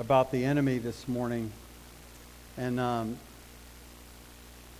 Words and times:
about 0.00 0.32
the 0.32 0.42
enemy 0.42 0.78
this 0.78 1.06
morning. 1.06 1.52
And 2.56 2.80
um, 2.80 3.18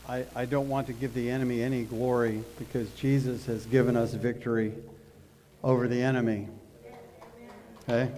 I, 0.09 0.25
I 0.35 0.47
don't 0.47 0.71
want 0.71 0.87
to 0.87 0.95
give 0.95 1.13
the 1.13 1.29
enemy 1.29 1.63
any 1.63 1.83
glory 1.85 2.43
because 2.59 2.89
Jesus 2.93 3.45
has 3.45 3.67
given 3.67 3.99
us 3.99 4.15
victory 4.15 4.73
over 5.63 5.87
the 5.89 6.03
enemy. 6.03 6.49
Okay? 7.83 8.11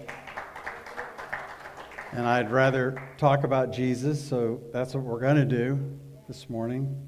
And 2.13 2.25
I'd 2.25 2.49
rather 2.49 3.01
talk 3.17 3.43
about 3.43 3.73
Jesus, 3.73 4.25
so 4.25 4.61
that's 4.71 4.93
what 4.93 5.03
we're 5.03 5.19
going 5.19 5.35
to 5.35 5.45
do 5.45 5.99
this 6.29 6.49
morning. 6.49 7.05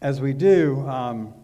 As 0.00 0.20
we 0.20 0.32
do, 0.32 0.86
um, 0.86 1.34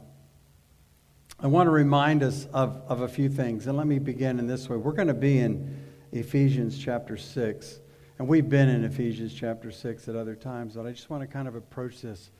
I 1.40 1.48
want 1.48 1.66
to 1.66 1.72
remind 1.72 2.22
us 2.22 2.46
of, 2.52 2.80
of 2.86 3.00
a 3.00 3.08
few 3.08 3.28
things. 3.28 3.66
And 3.66 3.76
let 3.76 3.88
me 3.88 3.98
begin 3.98 4.38
in 4.38 4.46
this 4.46 4.68
way. 4.68 4.76
We're 4.76 4.92
going 4.92 5.08
to 5.08 5.14
be 5.14 5.40
in 5.40 5.81
Ephesians 6.12 6.78
chapter 6.78 7.16
6. 7.16 7.80
And 8.18 8.28
we've 8.28 8.48
been 8.48 8.68
in 8.68 8.84
Ephesians 8.84 9.32
chapter 9.32 9.70
6 9.70 10.08
at 10.08 10.14
other 10.14 10.36
times, 10.36 10.74
but 10.74 10.86
I 10.86 10.92
just 10.92 11.08
want 11.08 11.22
to 11.22 11.26
kind 11.26 11.48
of 11.48 11.54
approach 11.54 12.02
this 12.02 12.30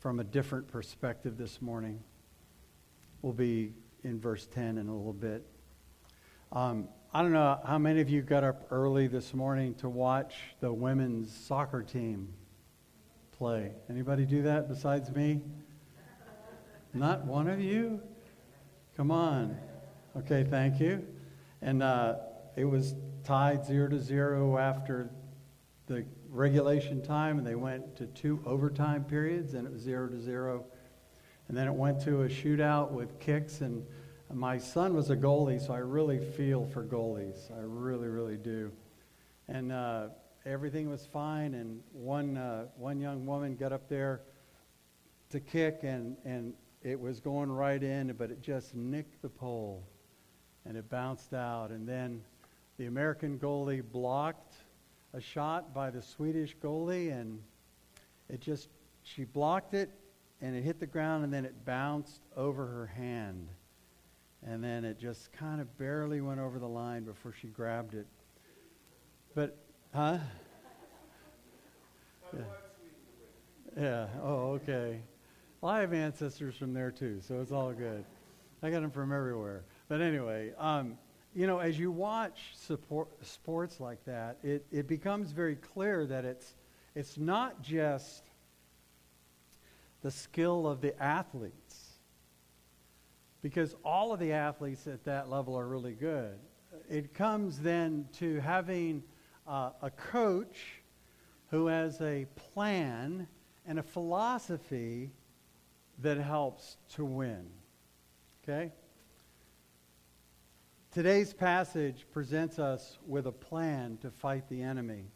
from 0.00 0.18
a 0.18 0.24
different 0.24 0.66
perspective 0.66 1.38
this 1.38 1.62
morning. 1.62 2.02
We'll 3.22 3.32
be 3.32 3.74
in 4.02 4.18
verse 4.18 4.48
10 4.48 4.76
in 4.76 4.88
a 4.88 4.94
little 4.94 5.12
bit. 5.12 5.46
Um, 6.50 6.88
I 7.14 7.22
don't 7.22 7.32
know 7.32 7.60
how 7.64 7.78
many 7.78 8.00
of 8.00 8.10
you 8.10 8.22
got 8.22 8.42
up 8.42 8.66
early 8.72 9.06
this 9.06 9.32
morning 9.32 9.74
to 9.76 9.88
watch 9.88 10.34
the 10.58 10.72
women's 10.72 11.32
soccer 11.32 11.82
team 11.82 12.28
play. 13.38 13.70
Anybody 13.88 14.26
do 14.26 14.42
that 14.42 14.68
besides 14.68 15.12
me? 15.12 15.40
Not 16.92 17.24
one 17.24 17.48
of 17.48 17.60
you? 17.60 18.00
Come 18.96 19.12
on. 19.12 19.56
Okay, 20.16 20.42
thank 20.42 20.80
you. 20.80 21.06
And 21.62 21.82
uh, 21.84 22.16
it 22.56 22.64
was 22.64 22.94
tied 23.24 23.64
zero 23.64 23.88
to 23.88 24.00
zero 24.00 24.58
after 24.58 25.10
the 25.86 26.04
regulation 26.28 27.02
time, 27.02 27.38
and 27.38 27.46
they 27.46 27.54
went 27.54 27.96
to 27.96 28.06
two 28.06 28.42
overtime 28.46 29.04
periods, 29.04 29.54
and 29.54 29.66
it 29.66 29.72
was 29.72 29.82
zero 29.82 30.08
to 30.08 30.20
zero. 30.20 30.64
And 31.48 31.56
then 31.56 31.66
it 31.66 31.74
went 31.74 32.00
to 32.04 32.22
a 32.22 32.28
shootout 32.28 32.90
with 32.90 33.18
kicks, 33.20 33.60
and 33.60 33.84
my 34.32 34.56
son 34.56 34.94
was 34.94 35.10
a 35.10 35.16
goalie, 35.16 35.60
so 35.60 35.74
I 35.74 35.78
really 35.78 36.18
feel 36.18 36.64
for 36.66 36.82
goalies. 36.84 37.50
I 37.50 37.62
really, 37.62 38.08
really 38.08 38.38
do. 38.38 38.72
And 39.48 39.72
uh, 39.72 40.08
everything 40.46 40.88
was 40.88 41.06
fine, 41.06 41.54
and 41.54 41.80
one, 41.92 42.38
uh, 42.38 42.66
one 42.76 43.00
young 43.00 43.26
woman 43.26 43.56
got 43.56 43.72
up 43.72 43.88
there 43.88 44.22
to 45.30 45.40
kick, 45.40 45.80
and, 45.82 46.16
and 46.24 46.54
it 46.82 46.98
was 46.98 47.20
going 47.20 47.52
right 47.52 47.82
in, 47.82 48.12
but 48.12 48.30
it 48.30 48.40
just 48.40 48.74
nicked 48.74 49.20
the 49.20 49.28
pole, 49.28 49.84
and 50.64 50.76
it 50.76 50.88
bounced 50.88 51.34
out. 51.34 51.70
And 51.70 51.86
then 51.86 52.22
the 52.78 52.86
American 52.86 53.38
goalie 53.38 53.82
blocked 53.82 54.54
a 55.14 55.20
shot 55.20 55.74
by 55.74 55.90
the 55.90 56.00
Swedish 56.00 56.56
goalie, 56.62 57.12
and 57.12 57.38
it 58.28 58.40
just, 58.40 58.68
she 59.02 59.24
blocked 59.24 59.74
it, 59.74 59.90
and 60.40 60.56
it 60.56 60.62
hit 60.62 60.80
the 60.80 60.86
ground, 60.86 61.24
and 61.24 61.32
then 61.32 61.44
it 61.44 61.64
bounced 61.64 62.22
over 62.36 62.66
her 62.66 62.86
hand. 62.86 63.48
And 64.44 64.64
then 64.64 64.84
it 64.84 64.98
just 64.98 65.32
kind 65.32 65.60
of 65.60 65.78
barely 65.78 66.20
went 66.20 66.40
over 66.40 66.58
the 66.58 66.68
line 66.68 67.04
before 67.04 67.32
she 67.32 67.46
grabbed 67.48 67.94
it. 67.94 68.06
But, 69.34 69.56
huh? 69.94 70.18
Yeah. 72.34 72.40
yeah. 73.78 74.06
Oh, 74.22 74.52
okay. 74.62 75.00
Well, 75.60 75.70
I 75.70 75.80
have 75.80 75.92
ancestors 75.92 76.56
from 76.56 76.74
there 76.74 76.90
too, 76.90 77.20
so 77.20 77.40
it's 77.40 77.52
all 77.52 77.72
good. 77.72 78.04
I 78.62 78.70
got 78.70 78.80
them 78.80 78.90
from 78.90 79.12
everywhere. 79.12 79.62
But 79.88 80.00
anyway, 80.00 80.52
um, 80.58 80.98
you 81.34 81.46
know, 81.46 81.58
as 81.58 81.78
you 81.78 81.90
watch 81.90 82.50
support, 82.54 83.08
sports 83.24 83.80
like 83.80 84.04
that, 84.04 84.38
it, 84.42 84.66
it 84.70 84.86
becomes 84.86 85.32
very 85.32 85.56
clear 85.56 86.06
that 86.06 86.24
it's, 86.24 86.54
it's 86.94 87.16
not 87.16 87.62
just 87.62 88.24
the 90.02 90.10
skill 90.10 90.66
of 90.66 90.80
the 90.80 91.00
athletes, 91.02 91.92
because 93.40 93.74
all 93.84 94.12
of 94.12 94.20
the 94.20 94.32
athletes 94.32 94.86
at 94.86 95.04
that 95.04 95.30
level 95.30 95.58
are 95.58 95.66
really 95.66 95.94
good. 95.94 96.38
It 96.90 97.14
comes 97.14 97.58
then 97.58 98.08
to 98.18 98.40
having 98.40 99.02
uh, 99.46 99.70
a 99.80 99.90
coach 99.90 100.82
who 101.50 101.66
has 101.66 102.00
a 102.00 102.26
plan 102.52 103.26
and 103.66 103.78
a 103.78 103.82
philosophy 103.82 105.10
that 105.98 106.18
helps 106.18 106.76
to 106.94 107.04
win. 107.04 107.46
Okay? 108.42 108.72
Today's 110.92 111.32
passage 111.32 112.04
presents 112.12 112.58
us 112.58 112.98
with 113.06 113.26
a 113.26 113.32
plan 113.32 113.96
to 114.02 114.10
fight 114.10 114.46
the 114.50 114.60
enemy. 114.60 115.06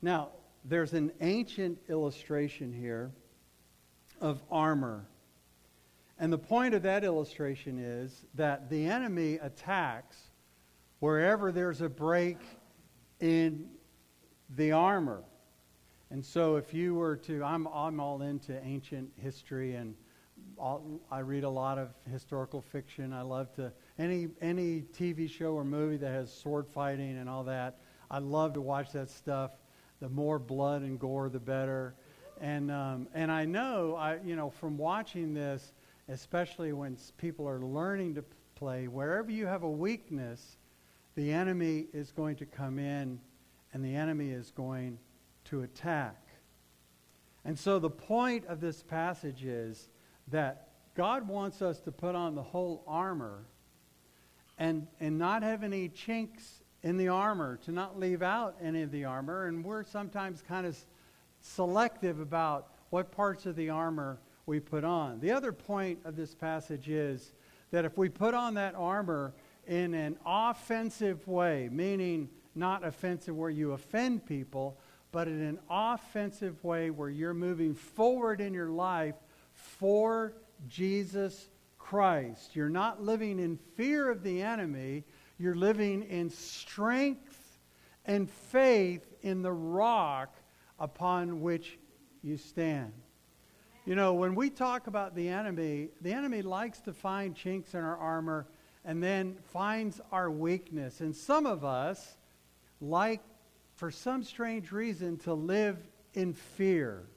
Now, 0.00 0.28
there's 0.64 0.92
an 0.92 1.10
ancient 1.20 1.78
illustration 1.88 2.72
here 2.72 3.10
of 4.20 4.40
armor. 4.52 5.08
And 6.20 6.32
the 6.32 6.38
point 6.38 6.74
of 6.74 6.82
that 6.84 7.02
illustration 7.02 7.76
is 7.76 8.24
that 8.34 8.70
the 8.70 8.86
enemy 8.86 9.40
attacks 9.42 10.16
wherever 11.00 11.50
there's 11.50 11.80
a 11.80 11.88
break 11.88 12.38
in 13.18 13.66
the 14.54 14.70
armor. 14.70 15.24
And 16.12 16.24
so 16.24 16.54
if 16.54 16.72
you 16.72 16.94
were 16.94 17.16
to, 17.16 17.42
I'm, 17.42 17.66
I'm 17.66 17.98
all 17.98 18.22
into 18.22 18.64
ancient 18.64 19.10
history 19.16 19.74
and 19.74 19.96
all, 20.56 21.00
I 21.10 21.18
read 21.18 21.42
a 21.42 21.50
lot 21.50 21.78
of 21.78 21.88
historical 22.08 22.60
fiction. 22.60 23.12
I 23.12 23.22
love 23.22 23.52
to 23.56 23.72
any 24.00 24.28
any 24.40 24.82
TV 24.98 25.30
show 25.30 25.52
or 25.52 25.64
movie 25.64 25.98
that 25.98 26.10
has 26.10 26.32
sword 26.32 26.66
fighting 26.66 27.18
and 27.18 27.28
all 27.28 27.44
that. 27.44 27.78
I 28.10 28.18
love 28.18 28.54
to 28.54 28.60
watch 28.60 28.92
that 28.92 29.10
stuff. 29.10 29.50
The 30.00 30.08
more 30.08 30.38
blood 30.38 30.82
and 30.82 30.98
gore, 30.98 31.28
the 31.28 31.38
better. 31.38 31.94
And 32.40 32.70
um, 32.70 33.08
and 33.12 33.30
I 33.30 33.44
know 33.44 33.94
I 33.96 34.18
you 34.24 34.36
know 34.36 34.48
from 34.48 34.78
watching 34.78 35.34
this, 35.34 35.72
especially 36.08 36.72
when 36.72 36.96
people 37.18 37.46
are 37.46 37.60
learning 37.60 38.14
to 38.14 38.24
play, 38.54 38.88
wherever 38.88 39.30
you 39.30 39.46
have 39.46 39.62
a 39.62 39.70
weakness, 39.70 40.56
the 41.14 41.30
enemy 41.30 41.86
is 41.92 42.10
going 42.10 42.36
to 42.36 42.46
come 42.46 42.78
in, 42.78 43.20
and 43.74 43.84
the 43.84 43.94
enemy 43.94 44.30
is 44.30 44.50
going 44.50 44.98
to 45.44 45.62
attack. 45.62 46.16
And 47.44 47.58
so 47.58 47.78
the 47.78 47.90
point 47.90 48.46
of 48.46 48.60
this 48.60 48.82
passage 48.82 49.44
is 49.44 49.88
that 50.28 50.68
God 50.94 51.28
wants 51.28 51.60
us 51.60 51.80
to 51.80 51.92
put 51.92 52.14
on 52.14 52.34
the 52.34 52.42
whole 52.42 52.82
armor 52.86 53.44
and, 54.60 54.86
and 55.00 55.18
not 55.18 55.42
have 55.42 55.64
any 55.64 55.88
chinks 55.88 56.62
in 56.82 56.98
the 56.98 57.08
armor, 57.08 57.56
to 57.64 57.72
not 57.72 57.98
leave 57.98 58.22
out 58.22 58.56
any 58.62 58.82
of 58.82 58.92
the 58.92 59.04
armor. 59.04 59.46
And 59.46 59.64
we're 59.64 59.82
sometimes 59.82 60.42
kind 60.46 60.66
of 60.66 60.78
selective 61.40 62.20
about 62.20 62.68
what 62.90 63.10
parts 63.10 63.46
of 63.46 63.56
the 63.56 63.70
armor 63.70 64.20
we 64.46 64.60
put 64.60 64.84
on. 64.84 65.18
The 65.20 65.32
other 65.32 65.52
point 65.52 65.98
of 66.04 66.14
this 66.14 66.34
passage 66.34 66.88
is 66.88 67.32
that 67.70 67.84
if 67.84 67.96
we 67.96 68.08
put 68.08 68.34
on 68.34 68.54
that 68.54 68.74
armor 68.74 69.32
in 69.66 69.94
an 69.94 70.18
offensive 70.26 71.26
way, 71.26 71.68
meaning 71.72 72.28
not 72.54 72.84
offensive 72.84 73.36
where 73.36 73.50
you 73.50 73.72
offend 73.72 74.26
people, 74.26 74.78
but 75.12 75.26
in 75.26 75.40
an 75.40 75.58
offensive 75.70 76.62
way 76.62 76.90
where 76.90 77.08
you're 77.08 77.34
moving 77.34 77.74
forward 77.74 78.40
in 78.40 78.52
your 78.52 78.70
life 78.70 79.14
for 79.52 80.34
Jesus 80.68 81.48
Christ. 81.90 82.54
You're 82.54 82.68
not 82.68 83.02
living 83.02 83.40
in 83.40 83.58
fear 83.74 84.12
of 84.12 84.22
the 84.22 84.42
enemy, 84.42 85.02
you're 85.38 85.56
living 85.56 86.04
in 86.04 86.30
strength 86.30 87.58
and 88.04 88.30
faith 88.30 89.04
in 89.22 89.42
the 89.42 89.50
rock 89.50 90.36
upon 90.78 91.40
which 91.40 91.80
you 92.22 92.36
stand. 92.36 92.92
You 93.86 93.96
know, 93.96 94.14
when 94.14 94.36
we 94.36 94.50
talk 94.50 94.86
about 94.86 95.16
the 95.16 95.30
enemy, 95.30 95.88
the 96.00 96.12
enemy 96.12 96.42
likes 96.42 96.78
to 96.82 96.92
find 96.92 97.34
chinks 97.34 97.74
in 97.74 97.80
our 97.80 97.96
armor 97.96 98.46
and 98.84 99.02
then 99.02 99.36
finds 99.52 100.00
our 100.12 100.30
weakness. 100.30 101.00
And 101.00 101.16
some 101.16 101.44
of 101.44 101.64
us 101.64 102.16
like, 102.80 103.20
for 103.74 103.90
some 103.90 104.22
strange 104.22 104.70
reason, 104.70 105.16
to 105.18 105.34
live 105.34 105.76
in 106.14 106.34
fear. 106.34 107.08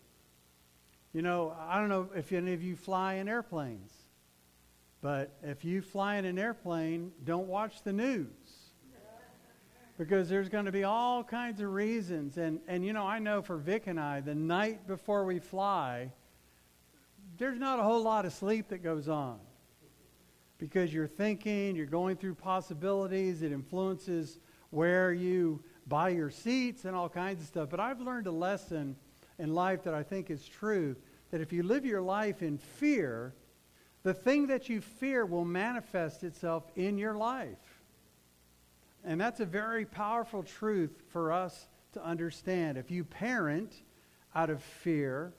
You 1.13 1.21
know, 1.21 1.55
I 1.59 1.79
don't 1.79 1.89
know 1.89 2.09
if 2.15 2.33
any 2.33 2.53
of 2.53 2.63
you 2.63 2.75
fly 2.75 3.15
in 3.15 3.29
airplanes. 3.29 4.02
But 5.03 5.35
if 5.43 5.65
you 5.65 5.81
fly 5.81 6.15
in 6.15 6.23
an 6.23 6.39
airplane, 6.39 7.11
don't 7.25 7.49
watch 7.49 7.83
the 7.83 7.91
news. 7.91 8.29
Because 9.97 10.29
there's 10.29 10.47
going 10.47 10.63
to 10.63 10.71
be 10.71 10.85
all 10.85 11.25
kinds 11.25 11.59
of 11.59 11.71
reasons. 11.71 12.37
And, 12.37 12.61
and, 12.69 12.85
you 12.85 12.93
know, 12.93 13.05
I 13.05 13.19
know 13.19 13.41
for 13.41 13.57
Vic 13.57 13.87
and 13.87 13.99
I, 13.99 14.21
the 14.21 14.33
night 14.33 14.87
before 14.87 15.25
we 15.25 15.39
fly, 15.39 16.09
there's 17.37 17.59
not 17.59 17.79
a 17.79 17.83
whole 17.83 18.01
lot 18.01 18.25
of 18.25 18.31
sleep 18.31 18.69
that 18.69 18.77
goes 18.81 19.09
on. 19.09 19.39
Because 20.57 20.93
you're 20.93 21.05
thinking, 21.05 21.75
you're 21.75 21.85
going 21.85 22.15
through 22.15 22.35
possibilities, 22.35 23.41
it 23.41 23.51
influences 23.51 24.39
where 24.69 25.11
you 25.11 25.61
buy 25.85 26.09
your 26.09 26.29
seats 26.29 26.85
and 26.85 26.95
all 26.95 27.09
kinds 27.09 27.41
of 27.41 27.47
stuff. 27.47 27.69
But 27.69 27.81
I've 27.81 27.99
learned 27.99 28.27
a 28.27 28.31
lesson 28.31 28.95
in 29.37 29.53
life 29.53 29.83
that 29.83 29.93
I 29.93 30.01
think 30.01 30.31
is 30.31 30.47
true 30.47 30.95
that 31.29 31.41
if 31.41 31.51
you 31.51 31.61
live 31.61 31.85
your 31.85 32.01
life 32.01 32.41
in 32.41 32.57
fear, 32.57 33.33
the 34.03 34.13
thing 34.13 34.47
that 34.47 34.69
you 34.69 34.81
fear 34.81 35.25
will 35.25 35.45
manifest 35.45 36.23
itself 36.23 36.69
in 36.75 36.97
your 36.97 37.15
life. 37.15 37.81
and 39.05 39.19
that's 39.19 39.41
a 39.41 39.45
very 39.45 39.85
powerful 39.85 40.43
truth 40.43 41.03
for 41.09 41.33
us 41.33 41.67
to 41.91 42.03
understand. 42.03 42.77
If 42.77 42.89
you 42.89 43.03
parent 43.03 43.83
out 44.33 44.49
of 44.49 44.63
fear, 44.63 45.33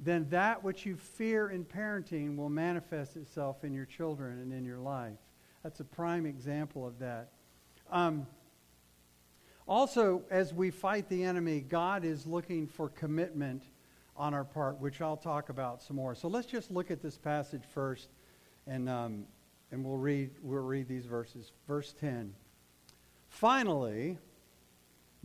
then 0.00 0.26
that 0.30 0.64
which 0.64 0.86
you 0.86 0.96
fear 0.96 1.50
in 1.50 1.64
parenting 1.64 2.36
will 2.36 2.48
manifest 2.48 3.16
itself 3.16 3.62
in 3.62 3.74
your 3.74 3.84
children 3.84 4.40
and 4.40 4.52
in 4.52 4.64
your 4.64 4.78
life. 4.78 5.18
That's 5.62 5.80
a 5.80 5.84
prime 5.84 6.26
example 6.26 6.86
of 6.86 6.98
that. 6.98 7.32
Um, 7.90 8.26
also, 9.66 10.22
as 10.30 10.52
we 10.52 10.70
fight 10.70 11.08
the 11.08 11.24
enemy, 11.24 11.60
God 11.60 12.04
is 12.04 12.26
looking 12.26 12.66
for 12.66 12.88
commitment 12.90 13.62
on 14.16 14.34
our 14.34 14.44
part, 14.44 14.80
which 14.80 15.00
I'll 15.00 15.16
talk 15.16 15.48
about 15.48 15.82
some 15.82 15.96
more. 15.96 16.14
So 16.14 16.28
let's 16.28 16.46
just 16.46 16.70
look 16.70 16.90
at 16.90 17.02
this 17.02 17.18
passage 17.18 17.62
first, 17.72 18.08
and, 18.66 18.88
um, 18.88 19.24
and 19.72 19.84
we'll, 19.84 19.96
read, 19.96 20.30
we'll 20.42 20.62
read 20.62 20.88
these 20.88 21.06
verses. 21.06 21.52
Verse 21.66 21.94
10. 22.00 22.32
Finally, 23.28 24.18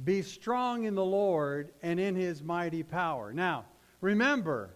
be 0.03 0.21
strong 0.21 0.86
in 0.86 0.95
the 0.95 1.06
Lord 1.06 1.71
and 1.81 2.00
in 2.00 2.15
his 2.15 2.41
mighty 2.41 2.83
power. 2.83 3.33
Now, 3.33 3.65
remember, 4.01 4.71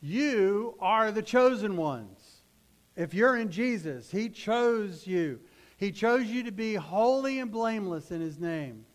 you 0.00 0.76
are 0.80 1.10
the 1.10 1.22
chosen 1.22 1.76
ones. 1.76 2.42
If 2.96 3.12
you're 3.12 3.36
in 3.36 3.50
Jesus, 3.50 4.10
he 4.10 4.28
chose 4.28 5.06
you. 5.06 5.40
He 5.76 5.92
chose 5.92 6.26
you 6.26 6.42
to 6.44 6.52
be 6.52 6.74
holy 6.74 7.40
and 7.40 7.50
blameless 7.50 8.10
in 8.10 8.20
his 8.20 8.38
name. 8.38 8.86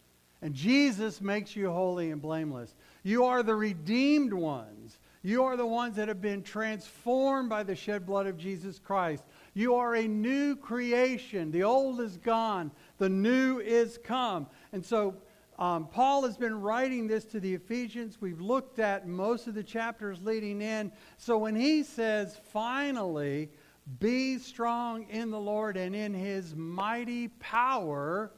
And 0.41 0.55
Jesus 0.55 1.21
makes 1.21 1.55
you 1.55 1.69
holy 1.69 2.09
and 2.09 2.21
blameless. 2.21 2.73
You 3.03 3.25
are 3.25 3.43
the 3.43 3.55
redeemed 3.55 4.33
ones. 4.33 4.99
You 5.23 5.43
are 5.43 5.55
the 5.55 5.65
ones 5.65 5.95
that 5.97 6.07
have 6.07 6.21
been 6.21 6.41
transformed 6.41 7.49
by 7.49 7.63
the 7.63 7.75
shed 7.75 8.05
blood 8.05 8.25
of 8.25 8.37
Jesus 8.37 8.79
Christ. 8.79 9.23
You 9.53 9.75
are 9.75 9.95
a 9.95 10.07
new 10.07 10.55
creation. 10.55 11.51
The 11.51 11.63
old 11.63 12.01
is 12.01 12.17
gone, 12.17 12.71
the 12.97 13.09
new 13.09 13.59
is 13.59 13.99
come. 14.03 14.47
And 14.73 14.83
so 14.83 15.15
um, 15.59 15.87
Paul 15.87 16.23
has 16.23 16.37
been 16.37 16.59
writing 16.59 17.07
this 17.07 17.23
to 17.25 17.39
the 17.39 17.53
Ephesians. 17.53 18.19
We've 18.19 18.41
looked 18.41 18.79
at 18.79 19.07
most 19.07 19.45
of 19.45 19.53
the 19.53 19.63
chapters 19.63 20.19
leading 20.23 20.59
in. 20.61 20.91
So 21.17 21.37
when 21.37 21.55
he 21.55 21.83
says, 21.83 22.39
finally, 22.51 23.51
be 23.99 24.39
strong 24.39 25.03
in 25.09 25.29
the 25.29 25.39
Lord 25.39 25.77
and 25.77 25.95
in 25.95 26.15
his 26.15 26.55
mighty 26.55 27.27
power, 27.27 28.31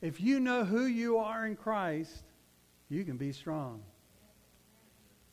if 0.00 0.18
you 0.18 0.40
know 0.40 0.64
who 0.64 0.86
you 0.86 1.18
are 1.18 1.46
in 1.46 1.56
Christ, 1.56 2.24
you 2.88 3.04
can 3.04 3.18
be 3.18 3.32
strong. 3.32 3.82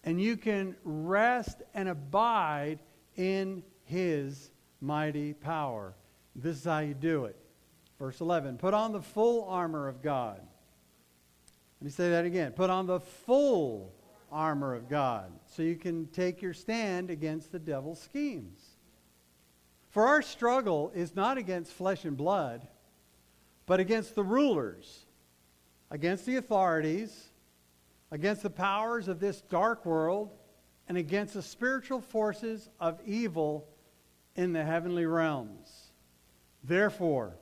And 0.03 0.21
you 0.21 0.37
can 0.37 0.75
rest 0.83 1.61
and 1.73 1.89
abide 1.89 2.79
in 3.15 3.63
his 3.83 4.51
mighty 4.81 5.33
power. 5.33 5.93
This 6.35 6.57
is 6.57 6.63
how 6.63 6.79
you 6.79 6.93
do 6.93 7.25
it. 7.25 7.35
Verse 7.97 8.21
11 8.21 8.57
Put 8.57 8.73
on 8.73 8.91
the 8.91 9.01
full 9.01 9.43
armor 9.49 9.87
of 9.87 10.01
God 10.01 10.39
let 11.79 11.85
me 11.85 11.91
say 11.91 12.09
that 12.09 12.25
again. 12.25 12.51
Put 12.51 12.69
on 12.69 12.87
the 12.87 12.99
full 12.99 13.93
armor 14.29 14.75
of 14.75 14.89
God 14.89 15.31
so 15.45 15.63
you 15.63 15.77
can 15.77 16.07
take 16.07 16.41
your 16.41 16.53
stand 16.53 17.09
against 17.09 17.53
the 17.53 17.59
devil's 17.59 18.01
schemes. 18.01 18.59
For 19.89 20.05
our 20.05 20.21
struggle 20.21 20.91
is 20.93 21.15
not 21.15 21.37
against 21.37 21.71
flesh 21.71 22.03
and 22.03 22.17
blood, 22.17 22.67
but 23.65 23.79
against 23.79 24.13
the 24.13 24.23
rulers, 24.23 25.05
against 25.89 26.25
the 26.25 26.35
authorities, 26.35 27.28
against 28.11 28.43
the 28.43 28.49
powers 28.49 29.07
of 29.07 29.19
this 29.19 29.41
dark 29.41 29.85
world, 29.85 30.31
and 30.87 30.97
against 30.97 31.35
the 31.35 31.41
spiritual 31.41 32.01
forces 32.01 32.69
of 32.79 32.99
evil 33.05 33.67
in 34.35 34.53
the 34.53 34.63
heavenly 34.63 35.05
realms. 35.05 35.91
Therefore, 36.63 37.35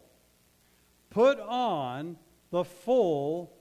put 1.09 1.39
on 1.39 2.17
the 2.51 2.65
full 2.65 3.53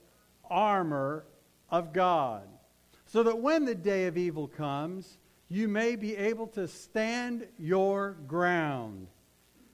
armor 0.51 1.25
of 1.71 1.93
God, 1.93 2.43
so 3.07 3.23
that 3.23 3.39
when 3.39 3.65
the 3.65 3.75
day 3.75 4.07
of 4.07 4.17
evil 4.17 4.49
comes, 4.49 5.19
you 5.49 5.69
may 5.69 5.95
be 5.95 6.17
able 6.17 6.49
to 6.49 6.67
stand 6.67 7.47
your 7.57 8.17
ground. 8.27 9.07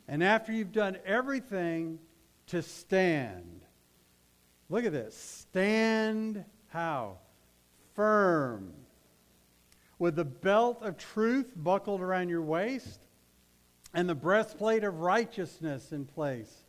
And 0.07 0.23
after 0.23 0.53
you've 0.53 0.73
done 0.73 0.99
everything, 1.07 1.99
to 2.49 2.61
stand. 2.61 3.63
Look 4.69 4.85
at 4.85 4.93
this. 4.93 5.17
Stand 5.17 6.45
how? 6.69 7.19
Firm. 7.95 8.73
With 9.99 10.17
the 10.17 10.25
belt 10.25 10.83
of 10.83 10.97
truth 10.97 11.53
buckled 11.57 12.01
around 12.01 12.29
your 12.29 12.43
waist 12.43 13.01
and 13.95 14.09
the 14.09 14.15
breastplate 14.15 14.85
of 14.85 15.01
righteousness 15.01 15.93
in 15.93 16.07
place 16.07 16.63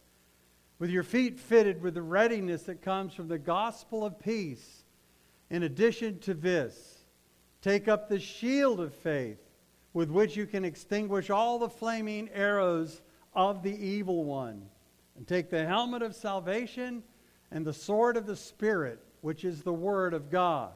with 0.84 0.90
your 0.90 1.04
feet 1.04 1.40
fitted 1.40 1.82
with 1.82 1.94
the 1.94 2.02
readiness 2.02 2.64
that 2.64 2.82
comes 2.82 3.14
from 3.14 3.30
the 3.30 3.38
gospel 3.38 4.04
of 4.06 4.20
peace. 4.20 4.84
In 5.50 5.64
addition 5.64 6.20
to 6.20 6.34
this, 6.34 7.06
take 7.62 7.88
up 7.88 8.10
the 8.10 8.20
shield 8.20 8.82
of 8.82 8.94
faith 8.94 9.40
with 9.94 10.10
which 10.10 10.36
you 10.36 10.46
can 10.46 10.66
extinguish 10.66 11.30
all 11.30 11.58
the 11.58 11.70
flaming 11.70 12.28
arrows 12.34 13.02
of 13.34 13.64
the 13.64 13.74
evil 13.74 14.26
one. 14.26 14.64
And 15.16 15.26
take 15.26 15.50
the 15.50 15.66
helmet 15.66 16.02
of 16.02 16.16
salvation 16.16 17.02
and 17.50 17.66
the 17.66 17.72
sword 17.72 18.18
of 18.18 18.26
the 18.26 18.36
Spirit, 18.36 19.00
which 19.22 19.46
is 19.46 19.62
the 19.62 19.72
Word 19.72 20.14
of 20.14 20.30
God. 20.30 20.74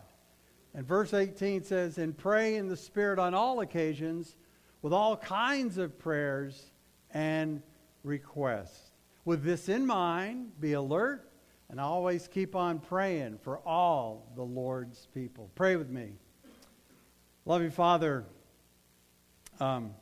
And 0.78 0.86
verse 0.86 1.12
18 1.12 1.64
says, 1.64 1.98
And 1.98 2.16
pray 2.16 2.56
in 2.56 2.68
the 2.68 2.78
Spirit 2.78 3.18
on 3.18 3.34
all 3.34 3.62
occasions 3.62 4.36
with 4.84 4.94
all 4.94 5.18
kinds 5.18 5.80
of 5.80 5.98
prayers 5.98 6.70
and 7.10 7.64
requests. 8.04 8.92
With 9.26 9.44
this 9.44 9.70
in 9.70 9.88
mind, 9.88 10.52
be 10.62 10.74
alert 10.74 11.32
and 11.72 11.80
always 11.80 12.28
keep 12.28 12.56
on 12.56 12.78
praying 12.78 13.40
for 13.40 13.58
all 13.58 14.32
the 14.36 14.44
Lord's 14.44 15.08
people. 15.16 15.50
Pray 15.56 15.78
with 15.78 15.90
me. 15.90 16.12
Loving 17.46 17.72
Father, 17.72 18.24
um, 19.60 19.96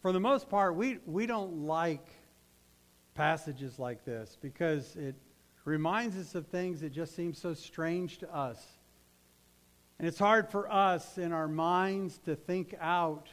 for 0.00 0.12
the 0.12 0.20
most 0.20 0.48
part, 0.48 0.76
we, 0.76 0.96
we 1.04 1.26
don't 1.26 1.66
like 1.66 2.08
passages 3.14 3.78
like 3.78 4.06
this 4.06 4.38
because 4.40 4.96
it 4.96 5.14
reminds 5.66 6.16
us 6.16 6.34
of 6.34 6.46
things 6.46 6.80
that 6.80 6.90
just 6.90 7.14
seem 7.14 7.34
so 7.34 7.54
strange 7.54 8.18
to 8.18 8.34
us. 8.34 8.64
And 9.98 10.08
it's 10.08 10.18
hard 10.18 10.48
for 10.48 10.72
us 10.72 11.18
in 11.18 11.32
our 11.32 11.48
minds 11.48 12.18
to 12.24 12.36
think 12.36 12.74
out 12.80 13.28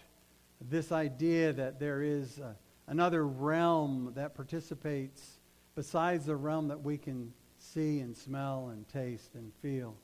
this 0.60 0.92
idea 0.92 1.54
that 1.54 1.80
there 1.80 2.02
is. 2.02 2.40
A, 2.40 2.56
another 2.88 3.26
realm 3.26 4.12
that 4.16 4.36
participates 4.36 5.40
besides 5.76 6.26
the 6.26 6.36
realm 6.36 6.68
that 6.68 6.82
we 6.82 6.98
can 6.98 7.34
see 7.58 8.00
and 8.00 8.16
smell 8.16 8.70
and 8.72 8.88
taste 8.90 9.36
and 9.36 9.52
feel. 9.62 9.96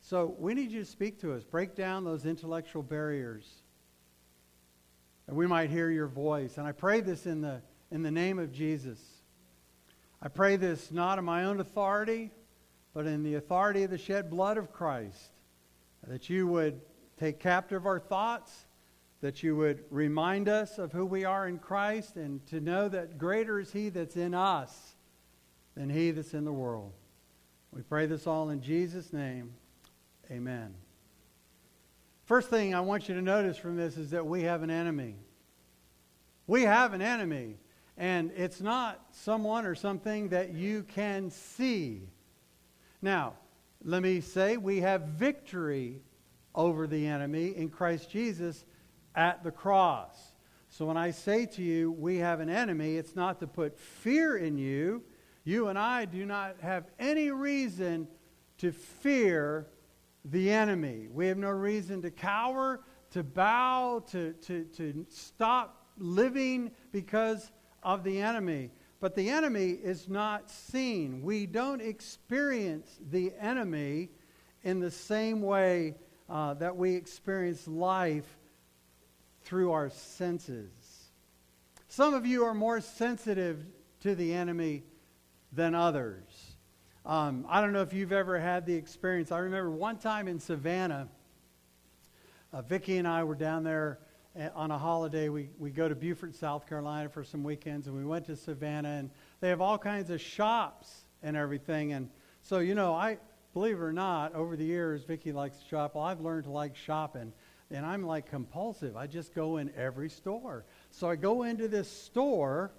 So 0.00 0.34
we 0.38 0.54
need 0.54 0.72
you 0.72 0.80
to 0.80 0.90
speak 0.90 1.20
to 1.20 1.32
us. 1.32 1.44
Break 1.44 1.76
down 1.76 2.04
those 2.04 2.26
intellectual 2.26 2.82
barriers. 2.82 3.48
And 5.28 5.36
we 5.36 5.46
might 5.46 5.70
hear 5.70 5.90
your 5.90 6.08
voice. 6.08 6.58
And 6.58 6.66
I 6.66 6.72
pray 6.72 7.00
this 7.00 7.26
in 7.26 7.40
the, 7.40 7.62
in 7.90 8.02
the 8.02 8.10
name 8.10 8.38
of 8.38 8.52
Jesus. 8.52 8.98
I 10.22 10.28
pray 10.28 10.56
this 10.56 10.92
not 10.92 11.18
in 11.18 11.24
my 11.24 11.44
own 11.44 11.60
authority, 11.60 12.30
but 12.94 13.06
in 13.06 13.22
the 13.22 13.34
authority 13.34 13.82
of 13.82 13.90
the 13.90 13.98
shed 13.98 14.30
blood 14.30 14.56
of 14.56 14.72
Christ. 14.72 15.32
That 16.06 16.30
you 16.30 16.46
would 16.46 16.80
take 17.18 17.40
captive 17.40 17.86
our 17.86 18.00
thoughts 18.00 18.66
that 19.22 19.42
you 19.42 19.56
would 19.56 19.84
remind 19.88 20.48
us 20.48 20.78
of 20.78 20.92
who 20.92 21.06
we 21.06 21.24
are 21.24 21.46
in 21.46 21.58
Christ 21.58 22.16
and 22.16 22.44
to 22.48 22.60
know 22.60 22.88
that 22.88 23.16
greater 23.16 23.60
is 23.60 23.72
He 23.72 23.88
that's 23.88 24.16
in 24.16 24.34
us 24.34 24.96
than 25.76 25.88
He 25.88 26.10
that's 26.10 26.34
in 26.34 26.44
the 26.44 26.52
world. 26.52 26.92
We 27.70 27.82
pray 27.82 28.06
this 28.06 28.26
all 28.26 28.50
in 28.50 28.60
Jesus' 28.60 29.12
name. 29.12 29.54
Amen. 30.30 30.74
First 32.24 32.50
thing 32.50 32.74
I 32.74 32.80
want 32.80 33.08
you 33.08 33.14
to 33.14 33.22
notice 33.22 33.56
from 33.56 33.76
this 33.76 33.96
is 33.96 34.10
that 34.10 34.26
we 34.26 34.42
have 34.42 34.64
an 34.64 34.70
enemy. 34.70 35.14
We 36.48 36.62
have 36.62 36.92
an 36.92 37.00
enemy, 37.00 37.58
and 37.96 38.30
it's 38.36 38.60
not 38.60 39.00
someone 39.10 39.66
or 39.66 39.74
something 39.74 40.30
that 40.30 40.54
you 40.54 40.82
can 40.84 41.30
see. 41.30 42.08
Now, 43.00 43.34
let 43.84 44.02
me 44.02 44.20
say 44.20 44.56
we 44.56 44.80
have 44.80 45.02
victory 45.02 46.00
over 46.54 46.86
the 46.86 47.06
enemy 47.06 47.48
in 47.56 47.68
Christ 47.68 48.10
Jesus 48.10 48.64
at 49.14 49.42
the 49.42 49.50
cross. 49.50 50.32
So 50.68 50.86
when 50.86 50.96
I 50.96 51.10
say 51.10 51.46
to 51.46 51.62
you, 51.62 51.92
we 51.92 52.16
have 52.18 52.40
an 52.40 52.48
enemy, 52.48 52.96
it's 52.96 53.14
not 53.14 53.40
to 53.40 53.46
put 53.46 53.78
fear 53.78 54.36
in 54.36 54.56
you. 54.56 55.02
You 55.44 55.68
and 55.68 55.78
I 55.78 56.04
do 56.04 56.24
not 56.24 56.56
have 56.60 56.84
any 56.98 57.30
reason 57.30 58.08
to 58.58 58.72
fear 58.72 59.66
the 60.24 60.50
enemy. 60.50 61.08
We 61.10 61.26
have 61.26 61.36
no 61.36 61.50
reason 61.50 62.00
to 62.02 62.10
cower, 62.10 62.80
to 63.10 63.22
bow, 63.22 64.04
to, 64.12 64.32
to, 64.32 64.64
to 64.76 65.04
stop 65.10 65.88
living 65.98 66.70
because 66.92 67.50
of 67.82 68.04
the 68.04 68.20
enemy. 68.20 68.70
But 69.00 69.16
the 69.16 69.30
enemy 69.30 69.70
is 69.70 70.08
not 70.08 70.48
seen. 70.48 71.22
We 71.22 71.46
don't 71.46 71.80
experience 71.80 72.88
the 73.10 73.32
enemy 73.40 74.10
in 74.62 74.78
the 74.78 74.90
same 74.90 75.42
way 75.42 75.96
uh, 76.28 76.54
that 76.54 76.76
we 76.76 76.94
experience 76.94 77.66
life 77.66 78.26
through 79.42 79.72
our 79.72 79.90
senses. 79.90 80.70
Some 81.88 82.14
of 82.14 82.24
you 82.24 82.44
are 82.44 82.54
more 82.54 82.80
sensitive 82.80 83.64
to 84.00 84.14
the 84.14 84.32
enemy 84.32 84.84
than 85.52 85.74
others. 85.74 86.56
Um, 87.04 87.44
I 87.48 87.60
don't 87.60 87.72
know 87.72 87.82
if 87.82 87.92
you've 87.92 88.12
ever 88.12 88.38
had 88.38 88.64
the 88.64 88.74
experience. 88.74 89.32
I 89.32 89.38
remember 89.38 89.70
one 89.70 89.98
time 89.98 90.28
in 90.28 90.38
Savannah, 90.38 91.08
uh, 92.52 92.62
Vicki 92.62 92.98
and 92.98 93.08
I 93.08 93.24
were 93.24 93.34
down 93.34 93.64
there 93.64 93.98
Uh, 94.34 94.48
on 94.54 94.70
a 94.70 94.78
holiday. 94.78 95.28
We, 95.28 95.50
we 95.58 95.70
go 95.70 95.88
to 95.88 95.94
Beaufort, 95.94 96.34
South 96.34 96.66
Carolina 96.66 97.10
for 97.10 97.22
some 97.22 97.44
weekends, 97.44 97.86
and 97.86 97.94
we 97.94 98.02
went 98.02 98.24
to 98.26 98.36
Savannah, 98.36 98.88
and 98.88 99.10
they 99.40 99.50
have 99.50 99.60
all 99.60 99.76
kinds 99.76 100.08
of 100.08 100.22
shops 100.22 101.02
and 101.22 101.36
everything. 101.36 101.92
And 101.92 102.08
so, 102.40 102.60
you 102.60 102.74
know, 102.74 102.94
I 102.94 103.18
believe 103.52 103.76
it 103.76 103.82
or 103.82 103.92
not, 103.92 104.34
over 104.34 104.56
the 104.56 104.64
years, 104.64 105.04
Vicki 105.04 105.32
likes 105.32 105.58
to 105.58 105.68
shop. 105.68 105.96
Well, 105.96 106.04
I've 106.04 106.22
learned 106.22 106.44
to 106.44 106.50
like 106.50 106.76
shopping, 106.76 107.34
and 107.70 107.84
I'm 107.84 108.06
like 108.06 108.30
compulsive. 108.30 108.96
I 108.96 109.06
just 109.06 109.34
go 109.34 109.58
in 109.58 109.70
every 109.76 110.08
store. 110.08 110.64
So 110.90 111.10
I 111.10 111.16
go 111.16 111.42
into 111.42 111.68
this 111.68 111.90
store, 111.90 112.72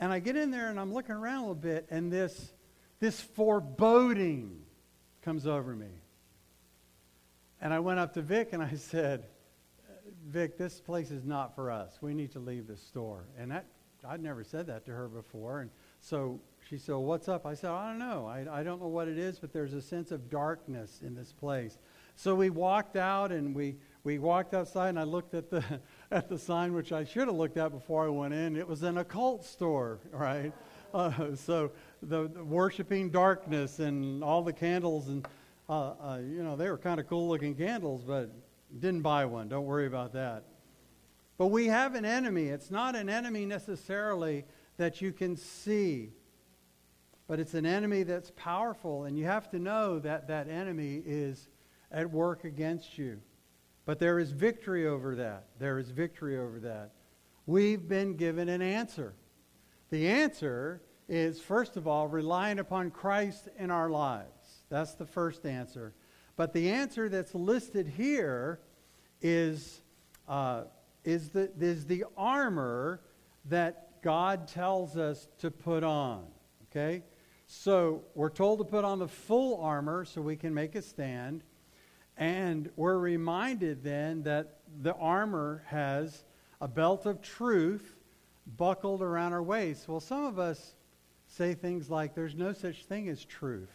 and 0.00 0.12
I 0.12 0.18
get 0.18 0.34
in 0.34 0.50
there, 0.50 0.70
and 0.70 0.80
I'm 0.80 0.92
looking 0.92 1.14
around 1.14 1.36
a 1.36 1.40
little 1.42 1.54
bit, 1.54 1.86
and 1.88 2.12
this 2.12 2.52
this 2.98 3.20
foreboding 3.20 4.62
comes 5.22 5.46
over 5.46 5.76
me. 5.76 5.90
And 7.60 7.72
I 7.72 7.78
went 7.78 8.00
up 8.00 8.14
to 8.14 8.22
Vic 8.22 8.48
and 8.52 8.62
I 8.62 8.74
said, 8.76 9.26
Vic, 10.26 10.58
this 10.58 10.80
place 10.80 11.10
is 11.10 11.24
not 11.24 11.54
for 11.54 11.70
us. 11.70 11.98
We 12.00 12.12
need 12.12 12.32
to 12.32 12.40
leave 12.40 12.66
the 12.66 12.76
store. 12.76 13.26
And 13.38 13.50
that 13.50 13.66
I'd 14.08 14.22
never 14.22 14.44
said 14.44 14.66
that 14.66 14.84
to 14.86 14.92
her 14.92 15.08
before. 15.08 15.60
And 15.60 15.70
so 16.00 16.40
she 16.68 16.78
said, 16.78 16.92
well, 16.92 17.04
What's 17.04 17.28
up? 17.28 17.46
I 17.46 17.54
said, 17.54 17.70
I 17.70 17.90
don't 17.90 17.98
know. 17.98 18.26
I, 18.26 18.60
I 18.60 18.62
don't 18.62 18.80
know 18.80 18.88
what 18.88 19.08
it 19.08 19.18
is, 19.18 19.38
but 19.38 19.52
there's 19.52 19.72
a 19.72 19.82
sense 19.82 20.10
of 20.10 20.30
darkness 20.30 21.00
in 21.04 21.14
this 21.14 21.32
place. 21.32 21.78
So 22.16 22.34
we 22.34 22.50
walked 22.50 22.96
out 22.96 23.30
and 23.30 23.54
we, 23.54 23.76
we 24.04 24.18
walked 24.18 24.54
outside 24.54 24.90
and 24.90 24.98
I 24.98 25.04
looked 25.04 25.34
at 25.34 25.50
the, 25.50 25.62
at 26.10 26.28
the 26.28 26.38
sign, 26.38 26.72
which 26.72 26.92
I 26.92 27.04
should 27.04 27.28
have 27.28 27.36
looked 27.36 27.56
at 27.56 27.70
before 27.70 28.06
I 28.06 28.08
went 28.08 28.34
in. 28.34 28.56
It 28.56 28.66
was 28.66 28.82
an 28.82 28.98
occult 28.98 29.44
store, 29.44 30.00
right? 30.10 30.52
Uh, 30.92 31.34
so 31.34 31.72
the, 32.02 32.28
the, 32.28 32.44
worshiping 32.44 33.10
darkness 33.10 33.80
and 33.80 34.24
all 34.24 34.42
the 34.42 34.52
candles 34.52 35.08
and 35.08 35.26
uh, 35.68 35.94
uh, 36.00 36.18
you 36.22 36.44
know 36.44 36.54
they 36.54 36.70
were 36.70 36.78
kind 36.78 37.00
of 37.00 37.08
cool 37.08 37.28
looking 37.28 37.52
candles, 37.52 38.04
but 38.04 38.30
didn't 38.78 39.02
buy 39.02 39.24
one. 39.24 39.48
Don't 39.48 39.66
worry 39.66 39.86
about 39.86 40.12
that. 40.14 40.44
But 41.38 41.48
we 41.48 41.66
have 41.66 41.94
an 41.94 42.04
enemy. 42.04 42.46
It's 42.48 42.70
not 42.70 42.96
an 42.96 43.08
enemy 43.08 43.44
necessarily 43.46 44.44
that 44.76 45.00
you 45.00 45.12
can 45.12 45.36
see, 45.36 46.12
but 47.28 47.40
it's 47.40 47.54
an 47.54 47.66
enemy 47.66 48.02
that's 48.02 48.30
powerful, 48.36 49.04
and 49.04 49.18
you 49.18 49.24
have 49.24 49.50
to 49.50 49.58
know 49.58 49.98
that 49.98 50.28
that 50.28 50.48
enemy 50.48 51.02
is 51.04 51.48
at 51.90 52.10
work 52.10 52.44
against 52.44 52.98
you. 52.98 53.20
But 53.84 53.98
there 53.98 54.18
is 54.18 54.32
victory 54.32 54.86
over 54.86 55.14
that. 55.16 55.46
There 55.58 55.78
is 55.78 55.90
victory 55.90 56.38
over 56.38 56.58
that. 56.60 56.92
We've 57.46 57.86
been 57.86 58.16
given 58.16 58.48
an 58.48 58.62
answer. 58.62 59.14
The 59.90 60.08
answer 60.08 60.82
is, 61.08 61.40
first 61.40 61.76
of 61.76 61.86
all, 61.86 62.08
relying 62.08 62.58
upon 62.58 62.90
Christ 62.90 63.48
in 63.58 63.70
our 63.70 63.88
lives. 63.88 64.64
That's 64.68 64.94
the 64.94 65.06
first 65.06 65.46
answer. 65.46 65.94
But 66.36 66.52
the 66.52 66.70
answer 66.70 67.08
that's 67.08 67.34
listed 67.34 67.88
here 67.88 68.60
is, 69.22 69.80
uh, 70.28 70.64
is, 71.04 71.30
the, 71.30 71.50
is 71.58 71.86
the 71.86 72.04
armor 72.16 73.00
that 73.46 74.02
God 74.02 74.46
tells 74.46 74.96
us 74.96 75.28
to 75.38 75.50
put 75.50 75.82
on. 75.82 76.24
Okay? 76.70 77.02
So 77.46 78.04
we're 78.14 78.30
told 78.30 78.58
to 78.58 78.64
put 78.64 78.84
on 78.84 78.98
the 78.98 79.08
full 79.08 79.60
armor 79.62 80.04
so 80.04 80.20
we 80.20 80.36
can 80.36 80.52
make 80.52 80.74
a 80.74 80.82
stand. 80.82 81.42
And 82.16 82.70
we're 82.76 82.98
reminded 82.98 83.82
then 83.82 84.22
that 84.24 84.58
the 84.82 84.94
armor 84.94 85.64
has 85.66 86.24
a 86.60 86.68
belt 86.68 87.06
of 87.06 87.22
truth 87.22 87.96
buckled 88.56 89.02
around 89.02 89.32
our 89.32 89.42
waist. 89.42 89.88
Well, 89.88 90.00
some 90.00 90.24
of 90.24 90.38
us 90.38 90.74
say 91.26 91.54
things 91.54 91.90
like, 91.90 92.14
there's 92.14 92.34
no 92.34 92.52
such 92.52 92.84
thing 92.84 93.08
as 93.08 93.24
truth. 93.24 93.70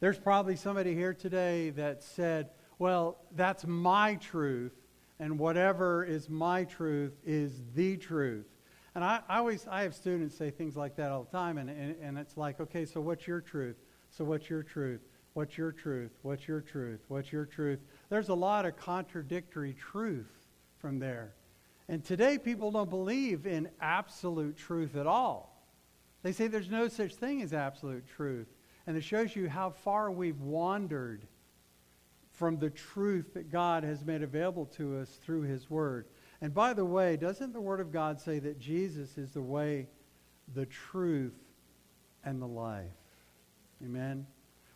There's 0.00 0.18
probably 0.18 0.54
somebody 0.54 0.94
here 0.94 1.12
today 1.12 1.70
that 1.70 2.04
said, 2.04 2.50
well, 2.78 3.18
that's 3.34 3.66
my 3.66 4.14
truth, 4.16 4.72
and 5.18 5.38
whatever 5.40 6.04
is 6.04 6.28
my 6.28 6.64
truth 6.64 7.14
is 7.24 7.60
the 7.74 7.96
truth. 7.96 8.46
And 8.94 9.02
I, 9.02 9.20
I 9.28 9.38
always, 9.38 9.66
I 9.68 9.82
have 9.82 9.94
students 9.94 10.36
say 10.36 10.50
things 10.50 10.76
like 10.76 10.94
that 10.96 11.10
all 11.10 11.24
the 11.24 11.36
time, 11.36 11.58
and, 11.58 11.68
and, 11.68 11.96
and 12.00 12.18
it's 12.18 12.36
like, 12.36 12.60
okay, 12.60 12.84
so 12.84 13.00
what's 13.00 13.26
your 13.26 13.40
truth? 13.40 13.76
So 14.10 14.24
what's 14.24 14.48
your 14.48 14.62
truth? 14.62 15.00
What's 15.34 15.58
your 15.58 15.72
truth? 15.72 16.12
What's 16.22 16.46
your 16.46 16.60
truth? 16.60 17.00
What's 17.08 17.32
your 17.32 17.44
truth? 17.44 17.80
There's 18.08 18.28
a 18.28 18.34
lot 18.34 18.66
of 18.66 18.76
contradictory 18.76 19.74
truth 19.74 20.30
from 20.78 21.00
there. 21.00 21.34
And 21.88 22.04
today, 22.04 22.38
people 22.38 22.70
don't 22.70 22.90
believe 22.90 23.46
in 23.46 23.68
absolute 23.80 24.56
truth 24.56 24.94
at 24.94 25.06
all. 25.08 25.60
They 26.22 26.32
say 26.32 26.46
there's 26.46 26.70
no 26.70 26.86
such 26.86 27.14
thing 27.14 27.42
as 27.42 27.52
absolute 27.52 28.06
truth. 28.06 28.46
And 28.88 28.96
it 28.96 29.04
shows 29.04 29.36
you 29.36 29.50
how 29.50 29.68
far 29.68 30.10
we've 30.10 30.40
wandered 30.40 31.26
from 32.32 32.56
the 32.56 32.70
truth 32.70 33.34
that 33.34 33.52
God 33.52 33.84
has 33.84 34.02
made 34.02 34.22
available 34.22 34.64
to 34.78 34.96
us 34.96 35.10
through 35.22 35.42
His 35.42 35.68
Word. 35.68 36.06
And 36.40 36.54
by 36.54 36.72
the 36.72 36.86
way, 36.86 37.18
doesn't 37.18 37.52
the 37.52 37.60
Word 37.60 37.80
of 37.80 37.92
God 37.92 38.18
say 38.18 38.38
that 38.38 38.58
Jesus 38.58 39.18
is 39.18 39.32
the 39.32 39.42
way, 39.42 39.88
the 40.54 40.64
truth, 40.64 41.34
and 42.24 42.40
the 42.40 42.46
life? 42.46 42.86
Amen? 43.84 44.26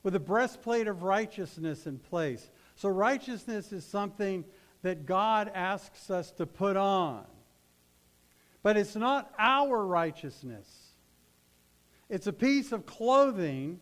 With 0.02 0.14
a 0.14 0.20
breastplate 0.20 0.88
of 0.88 1.04
righteousness 1.04 1.86
in 1.86 1.98
place. 1.98 2.50
So, 2.76 2.90
righteousness 2.90 3.72
is 3.72 3.82
something 3.82 4.44
that 4.82 5.06
God 5.06 5.50
asks 5.54 6.10
us 6.10 6.32
to 6.32 6.44
put 6.44 6.76
on. 6.76 7.24
But 8.62 8.76
it's 8.76 8.94
not 8.94 9.32
our 9.38 9.86
righteousness. 9.86 10.68
It's 12.10 12.26
a 12.26 12.32
piece 12.32 12.72
of 12.72 12.84
clothing, 12.84 13.80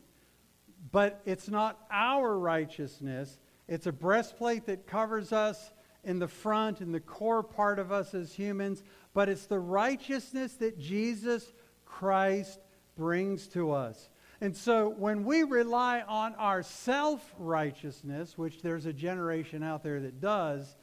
but 0.92 1.20
it's 1.25 1.49
not 1.49 1.78
our 1.90 2.38
righteousness. 2.38 3.38
It's 3.68 3.87
a 3.87 3.92
breastplate 3.92 4.66
that 4.66 4.87
covers 4.87 5.32
us 5.32 5.72
in 6.04 6.18
the 6.18 6.28
front, 6.28 6.80
in 6.80 6.92
the 6.92 7.00
core 7.00 7.42
part 7.42 7.78
of 7.78 7.92
us 7.92 8.14
as 8.14 8.32
humans, 8.32 8.82
but 9.12 9.28
it's 9.28 9.46
the 9.46 9.58
righteousness 9.58 10.54
that 10.54 10.78
Jesus 10.78 11.52
Christ 11.84 12.58
brings 12.96 13.46
to 13.49 13.72
us. 13.72 14.08
And 14.40 14.56
so 14.56 14.88
when 14.88 15.25
we 15.25 15.42
rely 15.42 16.00
on 16.00 16.34
our 16.37 16.62
self 16.62 17.34
righteousness, 17.38 18.38
which 18.38 18.62
there's 18.62 18.87
a 18.87 18.92
generation 18.92 19.62
out 19.62 19.82
there 19.82 20.00
that 20.00 20.20
does, 20.20 20.76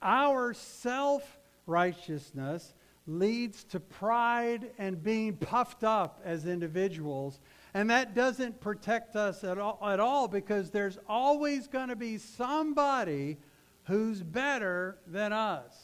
our 0.00 0.54
self 0.54 1.38
righteousness 1.66 2.74
leads 3.06 3.64
to 3.64 3.80
pride 3.80 4.70
and 4.78 5.02
being 5.02 5.36
puffed 5.36 5.82
up 5.82 6.20
as 6.24 6.46
individuals. 6.46 7.40
And 7.72 7.90
that 7.90 8.14
doesn't 8.14 8.60
protect 8.60 9.14
us 9.14 9.44
at 9.44 9.58
all, 9.58 9.78
at 9.82 10.00
all 10.00 10.26
because 10.26 10.70
there's 10.70 10.98
always 11.08 11.68
going 11.68 11.88
to 11.88 11.96
be 11.96 12.18
somebody 12.18 13.38
who's 13.84 14.22
better 14.22 14.98
than 15.06 15.32
us. 15.32 15.76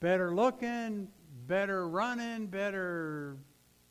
Better 0.00 0.34
looking, 0.34 1.08
better 1.46 1.88
running, 1.88 2.46
better 2.46 3.36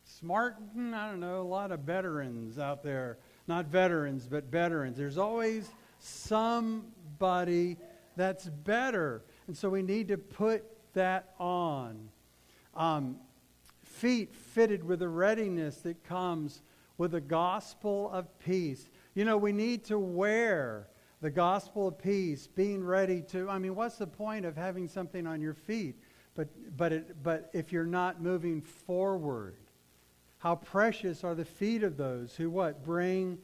smart. 0.03 0.57
I 0.77 1.07
don't 1.07 1.19
know, 1.19 1.41
a 1.41 1.43
lot 1.43 1.71
of 1.71 1.81
veterans 1.81 2.59
out 2.59 2.83
there. 2.83 3.17
Not 3.47 3.65
veterans, 3.67 4.27
but 4.27 4.45
veterans. 4.45 4.97
There's 4.97 5.17
always 5.17 5.69
somebody 5.99 7.77
that's 8.15 8.45
better. 8.45 9.23
And 9.47 9.57
so 9.57 9.69
we 9.69 9.81
need 9.81 10.09
to 10.09 10.17
put 10.17 10.63
that 10.93 11.33
on. 11.39 12.09
Um, 12.75 13.17
feet 13.83 14.33
fitted 14.33 14.83
with 14.83 14.99
the 14.99 15.09
readiness 15.09 15.77
that 15.77 16.03
comes 16.03 16.61
with 16.97 17.11
the 17.11 17.21
gospel 17.21 18.09
of 18.11 18.27
peace. 18.39 18.87
You 19.15 19.25
know, 19.25 19.37
we 19.37 19.51
need 19.51 19.83
to 19.85 19.97
wear 19.99 20.87
the 21.21 21.31
gospel 21.31 21.87
of 21.87 21.97
peace, 21.97 22.47
being 22.47 22.83
ready 22.83 23.21
to. 23.31 23.49
I 23.49 23.57
mean, 23.57 23.75
what's 23.75 23.97
the 23.97 24.07
point 24.07 24.45
of 24.45 24.55
having 24.55 24.87
something 24.87 25.25
on 25.25 25.41
your 25.41 25.53
feet? 25.53 25.95
But, 26.35 26.49
but, 26.75 26.91
it, 26.91 27.23
but 27.23 27.49
if 27.53 27.71
you're 27.71 27.85
not 27.85 28.21
moving 28.21 28.61
forward, 28.61 29.55
how 30.39 30.55
precious 30.55 31.23
are 31.23 31.35
the 31.35 31.45
feet 31.45 31.83
of 31.83 31.95
those 31.95 32.35
who 32.35 32.49
what? 32.49 32.83
Bring 32.83 33.37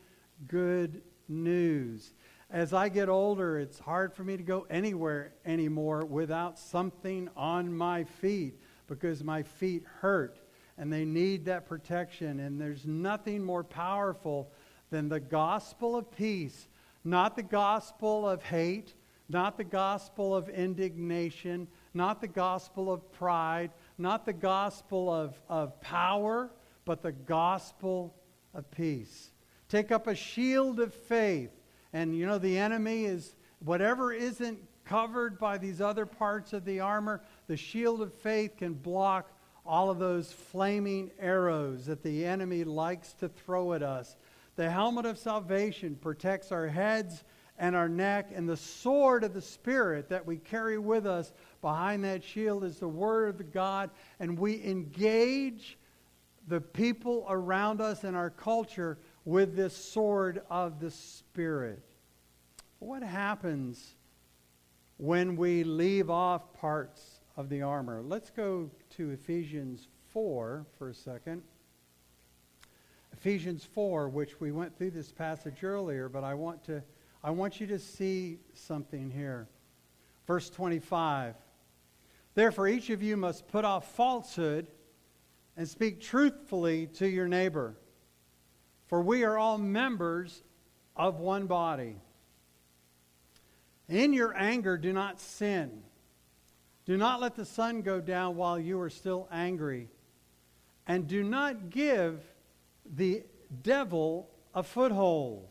good 0.48 1.02
news. 1.28 2.14
As 2.52 2.74
I 2.74 2.90
get 2.90 3.10
older, 3.10 3.60
it's 3.60 3.78
hard 3.78 4.14
for 4.14 4.24
me 4.24 4.36
to 4.36 4.44
go 4.44 4.66
anywhere 4.70 5.34
anymore 5.46 6.04
without 6.04 6.58
something 6.58 7.30
on 7.38 7.72
my 7.72 8.04
feet 8.04 8.60
because 8.88 9.24
my 9.24 9.44
feet 9.44 9.84
hurt 10.02 10.40
and 10.80 10.92
they 10.92 11.06
need 11.06 11.46
that 11.46 11.68
protection. 11.68 12.40
And 12.40 12.60
there's 12.60 12.88
nothing 12.88 13.44
more 13.44 13.64
powerful 13.64 14.52
than 14.90 15.10
the 15.10 15.20
gospel 15.20 15.96
of 15.96 16.10
peace, 16.10 16.68
not 17.04 17.36
the 17.36 17.44
gospel 17.44 18.28
of 18.28 18.42
hate, 18.42 18.96
not 19.28 19.58
the 19.58 19.64
gospel 19.64 20.36
of 20.36 20.50
indignation, 20.50 21.68
not 21.94 22.22
the 22.22 22.28
gospel 22.28 22.92
of 22.92 23.12
pride, 23.12 23.72
not 24.00 24.26
the 24.26 24.34
gospel 24.34 25.14
of, 25.14 25.40
of 25.50 25.80
power, 25.82 26.50
but 26.86 27.04
the 27.04 27.12
gospel 27.12 28.16
of 28.56 28.72
peace. 28.72 29.30
Take 29.68 29.92
up 29.92 30.08
a 30.08 30.16
shield 30.16 30.80
of 30.80 30.94
faith 30.94 31.52
and 31.94 32.16
you 32.16 32.26
know, 32.26 32.38
the 32.38 32.58
enemy 32.58 33.06
is 33.06 33.36
whatever 33.60 34.14
isn't 34.14 34.60
covered 34.86 35.38
by 35.38 35.58
these 35.58 35.82
other 35.82 36.06
parts 36.06 36.54
of 36.54 36.66
the 36.66 36.80
armor, 36.80 37.22
the 37.48 37.58
shield 37.58 38.02
of 38.02 38.14
faith 38.14 38.58
can 38.58 38.74
block 38.74 39.32
all 39.70 39.92
of 39.92 40.00
those 40.00 40.32
flaming 40.32 41.12
arrows 41.20 41.86
that 41.86 42.02
the 42.02 42.26
enemy 42.26 42.64
likes 42.64 43.14
to 43.14 43.30
throw 43.30 43.74
at 43.74 43.84
us. 43.84 44.18
The 44.56 44.68
helmet 44.68 45.06
of 45.06 45.20
salvation 45.20 45.96
protects 45.96 46.52
our 46.52 46.68
heads 46.68 47.24
and 47.60 47.76
our 47.76 47.88
neck, 47.88 48.32
and 48.34 48.50
the 48.50 48.58
sword 48.58 49.24
of 49.24 49.36
the 49.36 49.42
Spirit 49.44 50.10
that 50.10 50.26
we 50.26 50.38
carry 50.38 50.80
with 50.80 51.06
us 51.06 51.34
behind 51.62 52.04
that 52.04 52.24
shield 52.24 52.64
is 52.64 52.80
the 52.80 52.88
Word 52.88 53.30
of 53.30 53.52
God, 53.52 53.92
and 54.20 54.40
we 54.40 54.64
engage 54.64 55.78
the 56.48 56.62
people 56.62 57.28
around 57.30 57.80
us 57.80 58.04
and 58.04 58.18
our 58.18 58.32
culture 58.32 58.98
with 59.24 59.56
this 59.56 59.78
sword 59.78 60.42
of 60.50 60.80
the 60.80 60.90
Spirit. 60.90 61.84
What 62.80 63.04
happens 63.04 63.94
when 64.98 65.36
we 65.36 65.64
leave 65.64 66.10
off 66.10 66.54
parts 66.54 67.19
of 67.40 67.48
the 67.48 67.62
armor? 67.62 68.04
Let's 68.06 68.30
go 68.30 68.70
to 68.98 69.12
Ephesians 69.12 69.88
4 70.12 70.66
for 70.78 70.90
a 70.90 70.94
second. 70.94 71.42
Ephesians 73.14 73.64
4, 73.64 74.10
which 74.10 74.42
we 74.42 74.52
went 74.52 74.78
through 74.78 74.92
this 74.92 75.14
passage 75.14 75.64
earlier, 75.64 76.10
but 76.10 76.26
I 76.26 76.34
want 76.34 76.66
to 76.66 76.84
I 77.24 77.32
want 77.32 77.62
you 77.62 77.68
to 77.68 77.80
see 77.80 78.40
something 78.54 79.10
here. 79.10 79.48
Verse 80.28 80.50
25. 80.50 81.36
Therefore 82.36 82.68
each 82.68 82.90
of 82.90 83.02
you 83.02 83.16
must 83.16 83.48
put 83.48 83.64
off 83.64 83.96
falsehood 83.96 84.68
and 85.56 85.68
speak 85.68 86.02
truthfully 86.02 86.88
to 86.96 87.08
your 87.08 87.30
neighbor. 87.30 87.78
For 88.88 89.02
we 89.02 89.24
are 89.24 89.38
all 89.38 89.58
members 89.58 90.44
of 90.94 91.20
one 91.20 91.48
body. 91.48 91.96
In 93.88 94.12
your 94.12 94.36
anger, 94.36 94.78
do 94.78 94.92
not 94.92 95.22
sin. 95.22 95.84
Do 96.90 96.98
not 96.98 97.22
let 97.22 97.36
the 97.36 97.46
sun 97.46 97.84
go 97.84 98.02
down 98.02 98.36
while 98.36 98.58
you 98.58 98.82
are 98.82 98.90
still 98.90 99.28
angry. 99.32 99.90
And 100.88 101.08
do 101.08 101.24
not 101.24 101.70
give 101.70 102.20
the 102.84 103.22
devil 103.62 104.28
a 104.56 104.64
foothold. 104.64 105.48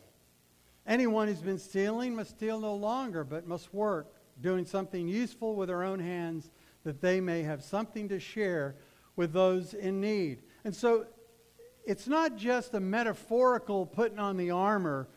Anyone 0.85 1.29
who's 1.29 1.39
been 1.39 1.57
stealing 1.57 2.13
must 2.13 2.31
steal 2.31 2.59
no 2.59 2.75
longer, 2.75 3.23
but 3.23 3.47
must 3.47 3.73
work, 3.73 4.13
doing 4.41 4.65
something 4.65 5.07
useful 5.07 5.55
with 5.55 5.69
their 5.69 5.81
own 5.81 5.99
hands, 5.99 6.51
that 6.83 6.99
they 6.99 7.21
may 7.21 7.43
have 7.43 7.63
something 7.63 8.09
to 8.09 8.19
share 8.19 8.75
with 9.15 9.31
those 9.31 9.73
in 9.73 10.01
need. 10.01 10.41
And 10.65 10.75
so 10.75 11.05
it's 11.85 12.09
not 12.09 12.35
just 12.35 12.73
a 12.73 12.81
metaphorical 12.81 13.85
putting 13.85 14.19
on 14.19 14.35
the 14.35 14.51
armor 14.51 15.07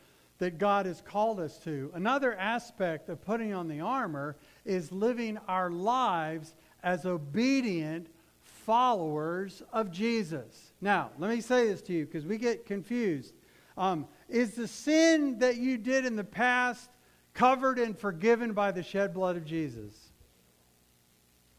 that 0.43 0.59
God 0.59 0.87
has 0.87 1.01
called 1.01 1.39
us 1.39 1.57
to. 1.59 1.93
Another 1.95 2.35
aspect 2.35 3.09
of 3.09 3.25
putting 3.25 3.55
on 3.55 3.69
the 3.69 3.79
armor 3.79 4.35
is 4.65 4.91
living 4.91 5.39
our 5.47 5.71
lives 5.71 6.57
as 6.83 7.07
obedient 7.07 8.09
followers 8.43 9.63
of 9.73 9.93
Jesus. 9.93 10.73
Now, 10.81 11.13
let 11.17 11.31
me 11.31 11.41
say 11.41 11.69
this 11.69 11.81
to 11.83 11.93
you 11.93 12.07
because 12.07 12.27
we 12.27 12.39
get 12.39 12.67
confused. 12.67 13.35
Um, 13.79 14.09
is 14.29 14.57
the 14.57 14.67
sin 14.67 15.39
that 15.39 15.59
you 15.59 15.79
did 15.79 16.05
in 16.05 16.17
the 16.17 16.25
past 16.25 16.91
covered 17.35 17.79
and 17.79 17.97
forgiven 17.97 18.53
by 18.53 18.73
the 18.73 18.83
shed 18.83 19.15
blood 19.15 19.37
of 19.37 19.45
Jesus? 19.45 19.95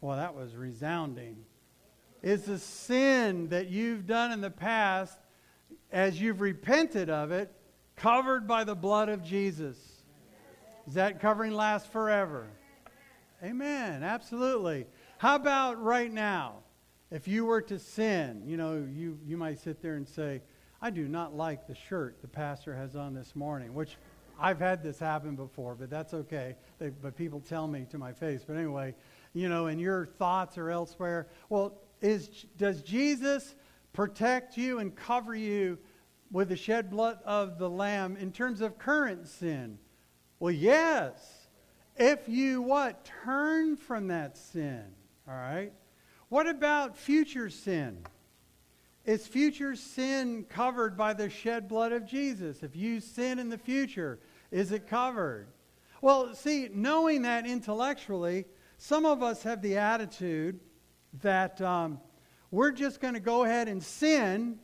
Well, 0.02 0.18
that 0.18 0.34
was 0.34 0.54
resounding 0.54 1.38
is 2.20 2.42
the 2.42 2.58
sin 2.58 3.48
that 3.48 3.70
you've 3.70 4.06
done 4.06 4.30
in 4.30 4.42
the 4.42 4.50
past, 4.50 5.18
as 5.90 6.20
you've 6.20 6.42
repented 6.42 7.08
of 7.08 7.32
it, 7.32 7.50
covered 7.96 8.46
by 8.46 8.64
the 8.64 8.74
blood 8.74 9.08
of 9.08 9.22
Jesus. 9.22 9.76
Is 10.86 10.94
that 10.94 11.20
covering 11.20 11.52
last 11.52 11.90
forever? 11.90 12.46
Amen. 13.42 14.02
Absolutely. 14.02 14.86
How 15.18 15.36
about 15.36 15.82
right 15.82 16.12
now? 16.12 16.56
If 17.10 17.28
you 17.28 17.44
were 17.44 17.62
to 17.62 17.78
sin, 17.78 18.42
you 18.46 18.56
know, 18.56 18.86
you, 18.92 19.18
you 19.24 19.36
might 19.36 19.60
sit 19.60 19.80
there 19.80 19.94
and 19.94 20.08
say, 20.08 20.42
I 20.82 20.90
do 20.90 21.06
not 21.06 21.34
like 21.34 21.66
the 21.66 21.74
shirt 21.74 22.20
the 22.20 22.28
pastor 22.28 22.74
has 22.74 22.96
on 22.96 23.14
this 23.14 23.36
morning, 23.36 23.72
which 23.72 23.96
I've 24.38 24.58
had 24.58 24.82
this 24.82 24.98
happen 24.98 25.36
before, 25.36 25.74
but 25.74 25.90
that's 25.90 26.12
okay. 26.12 26.56
They, 26.78 26.90
but 26.90 27.16
people 27.16 27.40
tell 27.40 27.68
me 27.68 27.86
to 27.90 27.98
my 27.98 28.12
face. 28.12 28.44
But 28.46 28.56
anyway, 28.56 28.94
you 29.32 29.48
know, 29.48 29.66
and 29.66 29.80
your 29.80 30.06
thoughts 30.06 30.58
are 30.58 30.70
elsewhere. 30.70 31.28
Well, 31.48 31.78
is, 32.00 32.28
does 32.58 32.82
Jesus 32.82 33.54
protect 33.92 34.56
you 34.56 34.80
and 34.80 34.94
cover 34.94 35.34
you 35.34 35.78
with 36.34 36.48
the 36.48 36.56
shed 36.56 36.90
blood 36.90 37.16
of 37.24 37.58
the 37.58 37.70
Lamb 37.70 38.16
in 38.16 38.32
terms 38.32 38.60
of 38.60 38.76
current 38.76 39.28
sin? 39.28 39.78
Well, 40.40 40.50
yes. 40.50 41.46
If 41.96 42.28
you 42.28 42.60
what? 42.60 43.08
Turn 43.24 43.76
from 43.76 44.08
that 44.08 44.36
sin. 44.36 44.82
All 45.28 45.34
right? 45.34 45.72
What 46.30 46.48
about 46.48 46.96
future 46.96 47.48
sin? 47.48 48.04
Is 49.04 49.28
future 49.28 49.76
sin 49.76 50.44
covered 50.48 50.96
by 50.96 51.12
the 51.12 51.30
shed 51.30 51.68
blood 51.68 51.92
of 51.92 52.04
Jesus? 52.04 52.64
If 52.64 52.74
you 52.74 52.98
sin 52.98 53.38
in 53.38 53.48
the 53.48 53.56
future, 53.56 54.18
is 54.50 54.72
it 54.72 54.88
covered? 54.88 55.46
Well, 56.00 56.34
see, 56.34 56.68
knowing 56.72 57.22
that 57.22 57.46
intellectually, 57.46 58.46
some 58.76 59.06
of 59.06 59.22
us 59.22 59.44
have 59.44 59.62
the 59.62 59.76
attitude 59.76 60.58
that 61.22 61.60
um, 61.60 62.00
we're 62.50 62.72
just 62.72 63.00
going 63.00 63.14
to 63.14 63.20
go 63.20 63.44
ahead 63.44 63.68
and 63.68 63.80
sin 63.80 64.58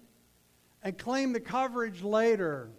and 0.82 0.96
claim 0.96 1.32
the 1.32 1.40
coverage 1.40 2.02
later. 2.02 2.70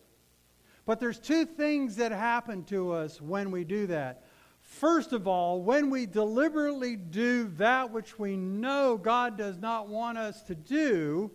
But 0.86 1.00
there's 1.00 1.20
two 1.20 1.46
things 1.46 1.96
that 1.98 2.12
happen 2.12 2.64
to 2.66 2.92
us 2.92 3.22
when 3.22 3.52
we 3.52 3.64
do 3.64 3.88
that. 3.88 4.24
First 4.60 5.12
of 5.12 5.28
all, 5.28 5.62
when 5.62 5.90
we 5.90 6.06
deliberately 6.06 6.96
do 6.96 7.48
that 7.58 7.92
which 7.92 8.18
we 8.18 8.36
know 8.38 8.98
God 8.98 9.38
does 9.38 9.60
not 9.60 9.88
want 9.88 10.18
us 10.18 10.42
to 10.44 10.56
do, 10.56 11.32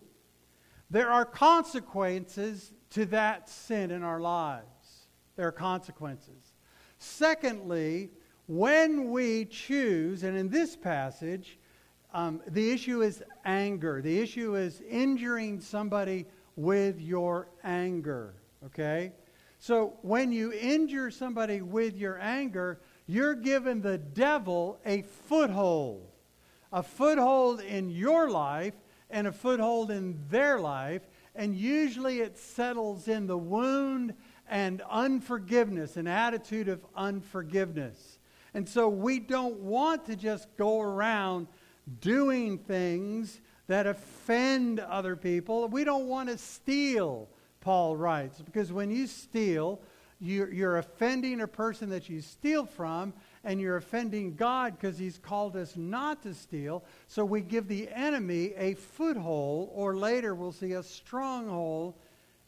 there 0.89 1.09
are 1.09 1.25
consequences 1.25 2.71
to 2.91 3.05
that 3.05 3.49
sin 3.49 3.91
in 3.91 4.03
our 4.03 4.19
lives. 4.19 5.07
There 5.35 5.47
are 5.47 5.51
consequences. 5.51 6.53
Secondly, 6.97 8.09
when 8.47 9.11
we 9.11 9.45
choose, 9.45 10.23
and 10.23 10.37
in 10.37 10.49
this 10.49 10.75
passage, 10.75 11.59
um, 12.13 12.41
the 12.47 12.71
issue 12.71 13.01
is 13.01 13.21
anger. 13.43 14.01
The 14.01 14.19
issue 14.19 14.55
is 14.55 14.81
injuring 14.89 15.59
somebody 15.59 16.25
with 16.57 16.99
your 16.99 17.47
anger. 17.63 18.33
Okay? 18.65 19.13
So 19.59 19.93
when 20.01 20.33
you 20.33 20.51
injure 20.51 21.09
somebody 21.09 21.61
with 21.61 21.95
your 21.95 22.19
anger, 22.19 22.81
you're 23.05 23.35
giving 23.35 23.81
the 23.81 23.97
devil 23.97 24.79
a 24.85 25.03
foothold. 25.03 26.11
A 26.73 26.83
foothold 26.83 27.61
in 27.61 27.89
your 27.89 28.29
life 28.29 28.73
and 29.09 29.27
a 29.27 29.31
foothold 29.31 29.89
in 29.89 30.19
their 30.29 30.59
life. 30.59 31.03
And 31.33 31.55
usually 31.55 32.19
it 32.19 32.37
settles 32.37 33.07
in 33.07 33.27
the 33.27 33.37
wound 33.37 34.13
and 34.49 34.81
unforgiveness, 34.89 35.95
an 35.95 36.07
attitude 36.07 36.67
of 36.67 36.85
unforgiveness. 36.95 38.19
And 38.53 38.67
so 38.67 38.89
we 38.89 39.19
don't 39.19 39.59
want 39.59 40.05
to 40.05 40.15
just 40.15 40.47
go 40.57 40.81
around 40.81 41.47
doing 42.01 42.57
things 42.57 43.39
that 43.67 43.85
offend 43.85 44.79
other 44.79 45.15
people. 45.15 45.67
We 45.67 45.83
don't 45.83 46.07
want 46.07 46.29
to 46.29 46.37
steal, 46.37 47.27
Paul 47.61 47.95
writes, 47.95 48.41
because 48.41 48.71
when 48.71 48.89
you 48.89 49.07
steal, 49.07 49.81
you're, 50.19 50.51
you're 50.51 50.77
offending 50.77 51.41
a 51.41 51.47
person 51.47 51.89
that 51.89 52.09
you 52.09 52.21
steal 52.21 52.65
from, 52.65 53.13
and 53.43 53.61
you're 53.61 53.77
offending 53.77 54.35
God 54.35 54.77
because 54.79 54.97
He's 54.97 55.17
called 55.17 55.55
us 55.55 55.75
not 55.75 56.23
to 56.23 56.33
steal. 56.33 56.83
So 57.07 57.23
we 57.23 57.41
give 57.41 57.67
the 57.67 57.89
enemy 57.93 58.53
a 58.57 58.73
foothold, 58.73 59.69
or 59.73 59.95
later 59.95 60.33
we'll 60.33 60.51
see 60.51 60.73
a 60.73 60.83
stronghold 60.83 61.93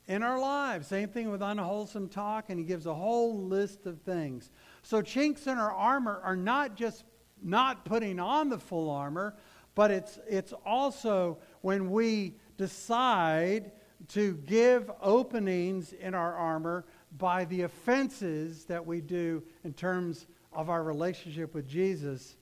in 0.08 0.23
our 0.23 0.39
lives. 0.39 0.88
Same 0.88 1.10
thing 1.10 1.29
with 1.29 1.41
unwholesome 1.41 2.10
talk, 2.10 2.49
and 2.49 2.58
He 2.58 2.65
gives 2.65 2.86
a 2.86 2.93
whole 2.93 3.38
list 3.38 3.86
of 3.86 4.01
things. 4.01 4.49
So 4.82 5.01
chinks 5.01 5.45
in 5.45 5.58
our 5.58 5.71
armor 5.71 6.19
are 6.23 6.36
not 6.36 6.75
just 6.75 7.03
not 7.41 7.86
putting 7.86 8.19
on 8.19 8.49
the 8.49 8.58
full 8.58 8.89
armor, 8.89 9.36
but 9.75 9.91
it's, 9.91 10.19
it's 10.27 10.53
also 10.65 11.38
when 11.62 11.91
we 11.91 12.36
decide 12.58 13.71
to 14.10 14.34
give 14.45 14.89
openings 15.01 15.93
in 15.93 16.13
our 16.13 16.34
armor 16.36 16.86
by 17.17 17.45
the 17.45 17.63
offenses 17.63 18.65
that 18.65 18.86
we 18.86 19.01
do 19.01 19.43
in 19.63 19.73
terms 19.73 20.27
of 20.53 20.69
our 20.69 20.84
relationship 20.84 21.53
with 21.53 21.67
Jesus 21.67 22.36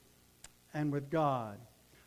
and 0.74 0.92
with 0.92 1.10
God. 1.10 1.58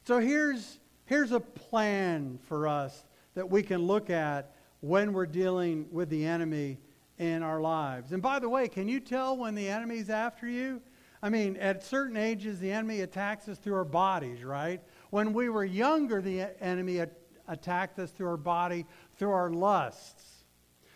So 0.04 0.20
here's, 0.20 0.80
here's 1.06 1.32
a 1.32 1.40
plan 1.40 2.40
for 2.48 2.68
us 2.68 3.04
that 3.36 3.50
we 3.50 3.64
can 3.64 3.86
look 3.86 4.10
at 4.10 4.56
when 4.82 5.14
we're 5.14 5.26
dealing 5.26 5.88
with 5.92 6.10
the 6.10 6.26
enemy 6.26 6.80
in 7.18 7.44
our 7.44 7.62
lives. 7.62 8.14
And 8.14 8.22
by 8.22 8.40
the 8.40 8.50
way, 8.50 8.68
can 8.68 8.88
you 8.88 9.00
tell 9.00 9.38
when 9.38 9.54
the 9.54 9.70
enemy's 9.70 10.10
after 10.10 10.48
you? 10.48 10.82
I 11.22 11.30
mean, 11.30 11.56
at 11.58 11.84
certain 11.84 12.18
ages, 12.18 12.60
the 12.60 12.72
enemy 12.72 13.02
attacks 13.02 13.48
us 13.48 13.60
through 13.60 13.76
our 13.76 13.86
bodies, 13.86 14.44
right? 14.44 14.82
When 15.12 15.34
we 15.34 15.50
were 15.50 15.66
younger, 15.66 16.22
the 16.22 16.48
enemy 16.62 17.04
attacked 17.48 18.00
us 18.00 18.12
through 18.12 18.30
our 18.30 18.38
body, 18.38 18.86
through 19.18 19.32
our 19.32 19.52
lusts. 19.52 20.32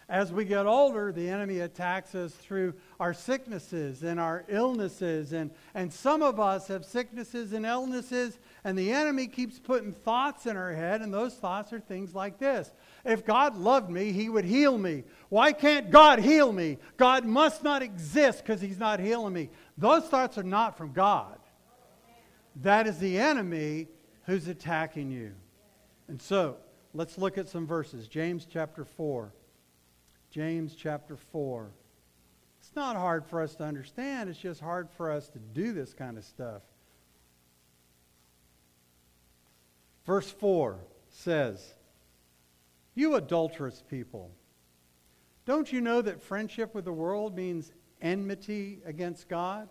As 0.07 0.31
we 0.31 0.45
get 0.45 0.67
older, 0.67 1.11
the 1.11 1.27
enemy 1.27 1.59
attacks 1.61 2.13
us 2.13 2.31
through 2.31 2.75
our 2.99 3.13
sicknesses 3.13 4.03
and 4.03 4.19
our 4.19 4.45
illnesses. 4.47 5.33
And, 5.33 5.49
and 5.73 5.91
some 5.91 6.21
of 6.21 6.39
us 6.39 6.67
have 6.67 6.85
sicknesses 6.85 7.53
and 7.53 7.65
illnesses, 7.65 8.37
and 8.63 8.77
the 8.77 8.91
enemy 8.91 9.25
keeps 9.27 9.57
putting 9.59 9.91
thoughts 9.91 10.45
in 10.45 10.55
our 10.55 10.73
head, 10.73 11.01
and 11.01 11.11
those 11.11 11.33
thoughts 11.33 11.73
are 11.73 11.79
things 11.79 12.13
like 12.13 12.37
this 12.37 12.71
If 13.03 13.25
God 13.25 13.57
loved 13.57 13.89
me, 13.89 14.11
he 14.11 14.29
would 14.29 14.45
heal 14.45 14.77
me. 14.77 15.03
Why 15.29 15.51
can't 15.51 15.89
God 15.89 16.19
heal 16.19 16.53
me? 16.53 16.77
God 16.97 17.25
must 17.25 17.63
not 17.63 17.81
exist 17.81 18.45
because 18.45 18.61
he's 18.61 18.79
not 18.79 18.99
healing 18.99 19.33
me. 19.33 19.49
Those 19.77 20.03
thoughts 20.03 20.37
are 20.37 20.43
not 20.43 20.77
from 20.77 20.93
God. 20.93 21.39
That 22.61 22.87
is 22.87 22.99
the 22.99 23.17
enemy 23.17 23.87
who's 24.25 24.47
attacking 24.47 25.11
you. 25.11 25.33
And 26.07 26.21
so, 26.21 26.57
let's 26.93 27.17
look 27.17 27.37
at 27.37 27.49
some 27.49 27.65
verses. 27.65 28.07
James 28.07 28.47
chapter 28.51 28.85
4. 28.85 29.31
James 30.31 30.75
chapter 30.75 31.15
4. 31.15 31.71
It's 32.59 32.75
not 32.75 32.95
hard 32.95 33.25
for 33.25 33.41
us 33.41 33.55
to 33.55 33.63
understand, 33.63 34.29
it's 34.29 34.39
just 34.39 34.59
hard 34.59 34.89
for 34.89 35.11
us 35.11 35.29
to 35.29 35.39
do 35.39 35.71
this 35.71 35.93
kind 35.93 36.17
of 36.17 36.23
stuff. 36.23 36.63
Verse 40.05 40.29
4 40.29 40.79
says, 41.09 41.75
You 42.95 43.15
adulterous 43.15 43.83
people, 43.87 44.31
don't 45.45 45.71
you 45.71 45.81
know 45.81 46.01
that 46.01 46.21
friendship 46.21 46.73
with 46.73 46.85
the 46.85 46.93
world 46.93 47.35
means 47.35 47.71
enmity 48.01 48.81
against 48.85 49.29
God? 49.29 49.69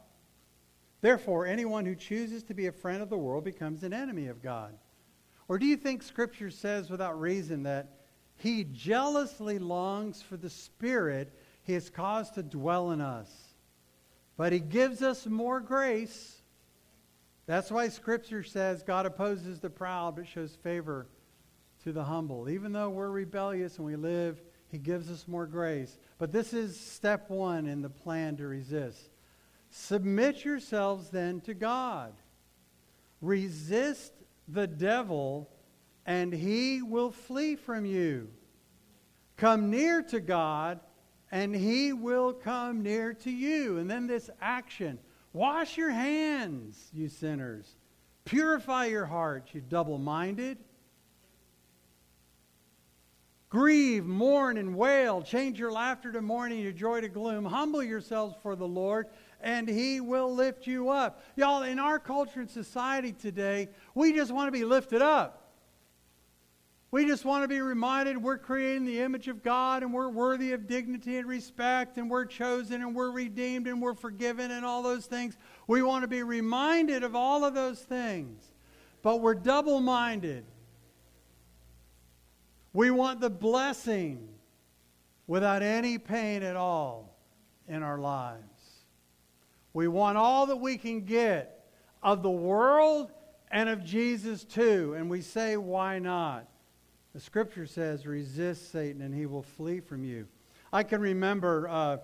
Therefore, 1.05 1.45
anyone 1.45 1.85
who 1.85 1.95
chooses 1.95 2.45
to 2.45 2.55
be 2.55 2.67
a 2.67 2.73
friend 2.73 3.03
of 3.03 3.11
the 3.11 3.19
world 3.19 3.45
becomes 3.45 3.83
an 3.83 3.93
enemy 3.93 4.29
of 4.29 4.41
God. 4.41 4.73
Or 5.49 5.59
do 5.59 5.67
you 5.67 5.77
think 5.77 6.03
Scripture 6.03 6.51
says 6.51 6.89
without 6.89 7.21
reason 7.21 7.65
that 7.65 7.91
he 8.37 8.65
jealously 8.65 9.59
longs 9.59 10.23
for 10.23 10.39
the 10.39 10.49
Spirit 10.49 11.31
he 11.63 11.75
has 11.75 11.91
caused 11.91 12.37
to 12.37 12.43
dwell 12.43 12.91
in 12.91 13.03
us. 13.03 13.31
But 14.39 14.55
he 14.55 14.61
gives 14.61 15.03
us 15.03 15.27
more 15.27 15.61
grace. 15.61 16.41
That's 17.45 17.71
why 17.71 17.89
Scripture 17.89 18.43
says 18.43 18.83
God 18.83 19.05
opposes 19.05 19.61
the 19.61 19.69
proud 19.69 20.17
but 20.17 20.27
shows 20.27 20.57
favor 20.63 21.07
to 21.83 21.93
the 21.93 22.05
humble. 22.05 22.49
Even 22.49 22.73
though 22.73 22.89
we're 22.89 23.11
rebellious 23.11 23.77
and 23.77 23.85
we 23.85 23.97
live, 23.97 24.41
he 24.69 24.79
gives 24.79 25.11
us 25.11 25.29
more 25.29 25.47
grace. 25.47 25.99
But 26.17 26.33
this 26.33 26.55
is 26.55 26.81
step 26.81 27.29
one 27.29 27.67
in 27.67 27.83
the 27.83 27.91
plan 27.91 28.39
to 28.39 28.47
resist. 28.47 29.11
Submit 29.77 30.45
yourselves 30.45 31.11
then 31.11 31.41
to 31.41 31.53
God. 31.53 32.13
Resist 33.21 34.13
the 34.47 34.69
devil 34.69 35.51
and 36.07 36.33
he 36.33 36.81
will 36.81 37.11
flee 37.11 37.57
from 37.57 37.85
you. 37.85 38.29
Come 39.37 39.71
near 39.71 40.01
to 40.03 40.21
God, 40.21 40.79
and 41.33 41.53
he 41.53 41.93
will 41.93 42.33
come 42.33 42.85
near 42.85 43.15
to 43.15 43.31
you. 43.33 43.79
And 43.79 43.91
then 43.91 44.07
this 44.07 44.31
action 44.41 44.97
wash 45.33 45.77
your 45.77 45.91
hands, 45.91 46.91
you 46.93 47.09
sinners. 47.09 47.75
Purify 48.25 48.85
your 48.85 49.07
hearts, 49.07 49.55
you 49.55 49.61
double 49.61 49.99
minded. 49.99 50.59
Grieve, 53.55 54.05
mourn, 54.05 54.57
and 54.57 54.75
wail. 54.75 55.23
Change 55.23 55.61
your 55.61 55.71
laughter 55.71 56.11
to 56.11 56.21
mourning, 56.21 56.59
your 56.59 56.73
joy 56.73 57.01
to 57.01 57.09
gloom. 57.09 57.45
Humble 57.45 57.85
yourselves 57.85 58.35
for 58.43 58.57
the 58.57 58.67
Lord, 58.67 59.07
and 59.41 59.69
He 59.69 60.01
will 60.01 60.35
lift 60.35 60.67
you 60.67 60.89
up. 60.89 61.23
Y'all, 61.37 61.63
in 61.63 61.79
our 61.79 62.01
culture 62.01 62.41
and 62.41 62.51
society 62.51 63.13
today, 63.13 63.69
we 63.95 64.13
just 64.13 64.33
want 64.33 64.49
to 64.49 64.51
be 64.51 64.65
lifted 64.65 65.03
up. 65.03 65.53
We 66.91 67.07
just 67.07 67.25
want 67.25 67.45
to 67.45 67.49
be 67.49 67.61
reminded 67.61 68.21
we're 68.21 68.39
creating 68.39 68.87
the 68.87 69.01
image 69.01 69.29
of 69.29 69.45
God 69.45 69.85
and 69.85 69.95
we're 69.95 70.09
worthy 70.09 70.51
of 70.51 70.67
dignity 70.67 71.19
and 71.19 71.29
respect 71.29 71.97
and 71.97 72.11
we're 72.11 72.27
chosen 72.27 72.83
and 72.83 72.93
we're 72.93 73.13
redeemed 73.13 73.69
and 73.69 73.81
we're 73.81 73.95
forgiven 73.95 74.51
and 74.51 74.67
all 74.67 74.83
those 74.83 75.07
things. 75.07 75.37
We 75.69 75.81
want 75.83 76.03
to 76.03 76.09
be 76.09 76.25
reminded 76.25 77.05
of 77.05 77.15
all 77.15 77.45
of 77.45 77.55
those 77.55 77.81
things. 77.81 78.51
But 79.03 79.21
we're 79.21 79.37
double 79.37 79.81
minded. 79.81 80.45
We 82.75 82.91
want 82.91 83.21
the 83.21 83.31
blessing 83.31 84.29
without 85.27 85.63
any 85.63 85.97
pain 85.97 86.43
at 86.43 86.57
all 86.57 87.17
in 87.69 87.83
our 87.83 87.99
lives. 87.99 88.43
We 89.73 89.89
want 89.89 90.19
all 90.19 90.47
that 90.47 90.57
we 90.57 90.77
can 90.77 91.03
get 91.03 91.67
of 92.03 92.23
the 92.23 92.31
world 92.31 93.13
and 93.51 93.69
of 93.69 93.85
Jesus 93.85 94.45
too. 94.45 94.95
And 94.99 95.09
we 95.09 95.21
say, 95.21 95.57
why 95.57 96.01
not? 96.01 96.49
The 97.15 97.21
scripture 97.21 97.65
says, 97.65 98.07
resist 98.07 98.73
Satan 98.73 99.03
and 99.03 99.15
he 99.15 99.27
will 99.27 99.43
flee 99.43 99.79
from 99.79 100.05
you. 100.05 100.27
I 100.73 100.83
can 100.83 101.01
remember 101.01 101.69
uh, 101.69 101.99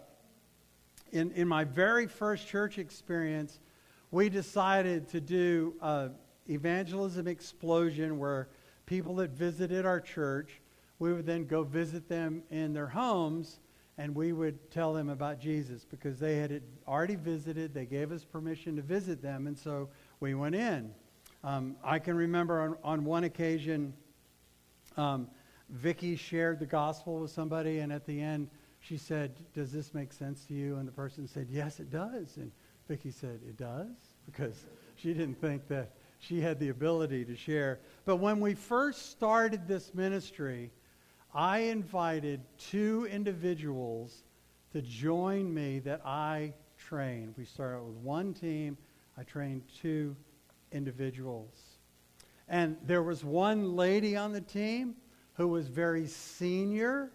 in, 1.10 1.32
in 1.32 1.48
my 1.48 1.64
very 1.64 2.06
first 2.06 2.46
church 2.46 2.78
experience, 2.78 3.58
we 4.12 4.28
decided 4.28 5.08
to 5.08 5.20
do 5.20 5.74
uh, 5.82 6.08
evangelism 6.48 7.26
explosion 7.26 8.18
where 8.18 8.48
people 8.90 9.14
that 9.14 9.30
visited 9.30 9.86
our 9.86 10.00
church, 10.00 10.60
we 10.98 11.12
would 11.12 11.24
then 11.24 11.46
go 11.46 11.62
visit 11.62 12.08
them 12.08 12.42
in 12.50 12.72
their 12.72 12.88
homes 12.88 13.60
and 13.98 14.12
we 14.12 14.32
would 14.32 14.68
tell 14.72 14.92
them 14.92 15.10
about 15.10 15.38
Jesus 15.38 15.84
because 15.88 16.18
they 16.18 16.38
had 16.38 16.60
already 16.88 17.14
visited. 17.14 17.72
They 17.72 17.86
gave 17.86 18.10
us 18.10 18.24
permission 18.24 18.74
to 18.76 18.82
visit 18.82 19.22
them, 19.22 19.46
and 19.46 19.56
so 19.56 19.90
we 20.18 20.34
went 20.34 20.56
in. 20.56 20.90
Um, 21.44 21.76
I 21.84 22.00
can 22.00 22.16
remember 22.16 22.60
on, 22.60 22.76
on 22.82 23.04
one 23.04 23.24
occasion, 23.24 23.92
um, 24.96 25.28
Vicky 25.68 26.16
shared 26.16 26.58
the 26.58 26.66
gospel 26.66 27.20
with 27.20 27.30
somebody, 27.30 27.78
and 27.78 27.92
at 27.92 28.06
the 28.06 28.20
end, 28.20 28.48
she 28.80 28.96
said, 28.96 29.38
Does 29.54 29.70
this 29.70 29.94
make 29.94 30.12
sense 30.12 30.46
to 30.46 30.54
you? 30.54 30.76
And 30.76 30.88
the 30.88 30.92
person 30.92 31.28
said, 31.28 31.46
Yes, 31.48 31.78
it 31.78 31.90
does. 31.90 32.38
And 32.38 32.50
Vicky 32.88 33.12
said, 33.12 33.38
It 33.46 33.56
does? 33.56 33.86
Because 34.26 34.64
she 34.96 35.12
didn't 35.12 35.40
think 35.40 35.66
that 35.68 35.90
she 36.20 36.40
had 36.40 36.60
the 36.60 36.68
ability 36.68 37.24
to 37.24 37.34
share. 37.34 37.80
But 38.04 38.16
when 38.16 38.40
we 38.40 38.54
first 38.54 39.10
started 39.10 39.68
this 39.68 39.94
ministry, 39.94 40.70
I 41.34 41.58
invited 41.58 42.40
two 42.58 43.06
individuals 43.10 44.24
to 44.72 44.82
join 44.82 45.52
me 45.52 45.78
that 45.80 46.00
I 46.04 46.54
trained. 46.78 47.34
We 47.36 47.44
started 47.44 47.82
with 47.82 47.96
one 47.96 48.32
team, 48.32 48.78
I 49.16 49.22
trained 49.22 49.62
two 49.80 50.16
individuals. 50.72 51.54
And 52.48 52.76
there 52.84 53.02
was 53.02 53.24
one 53.24 53.76
lady 53.76 54.16
on 54.16 54.32
the 54.32 54.40
team 54.40 54.96
who 55.34 55.48
was 55.48 55.68
very 55.68 56.06
senior, 56.06 57.12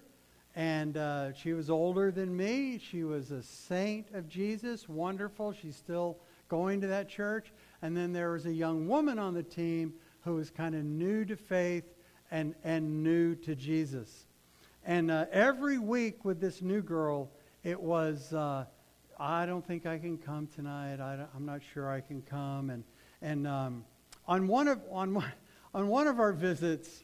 and 0.56 0.96
uh, 0.96 1.34
she 1.34 1.54
was 1.54 1.70
older 1.70 2.12
than 2.12 2.36
me. 2.36 2.80
She 2.80 3.04
was 3.04 3.32
a 3.32 3.44
saint 3.44 4.08
of 4.14 4.30
Jesus, 4.30 4.88
wonderful. 4.88 5.52
She's 5.52 5.76
still 5.76 6.20
going 6.48 6.80
to 6.82 6.88
that 6.88 7.10
church. 7.10 7.52
And 7.82 7.96
then 7.98 8.14
there 8.14 8.32
was 8.32 8.46
a 8.46 8.54
young 8.54 8.88
woman 8.88 9.20
on 9.20 9.34
the 9.34 9.44
team 9.44 9.94
who 10.26 10.36
was 10.36 10.50
kind 10.50 10.76
of 10.76 10.84
new 10.84 11.24
to 11.24 11.38
faith 11.38 11.86
and, 12.32 12.56
and 12.64 13.04
new 13.04 13.36
to 13.36 13.56
Jesus. 13.56 14.26
And 14.84 15.10
uh, 15.10 15.28
every 15.32 15.78
week 15.78 16.26
with 16.26 16.42
this 16.42 16.62
new 16.62 16.82
girl, 16.82 17.30
it 17.64 17.80
was, 17.80 18.34
uh, 18.34 18.66
I 19.20 19.46
don't 19.46 19.66
think 19.66 19.86
I 19.86 19.98
can 19.98 20.18
come 20.18 20.48
tonight. 20.48 21.00
I 21.00 21.26
am 21.36 21.46
not 21.46 21.62
sure 21.74 21.90
I 21.90 22.02
can 22.02 22.22
come. 22.24 22.72
And, 22.72 22.84
and 23.22 23.48
um, 23.48 23.86
on 24.28 24.48
one 24.48 24.68
of 24.68 24.82
on 24.92 25.14
one, 25.14 25.32
on 25.74 25.88
one 25.88 26.08
of 26.08 26.20
our 26.20 26.34
visits, 26.34 27.04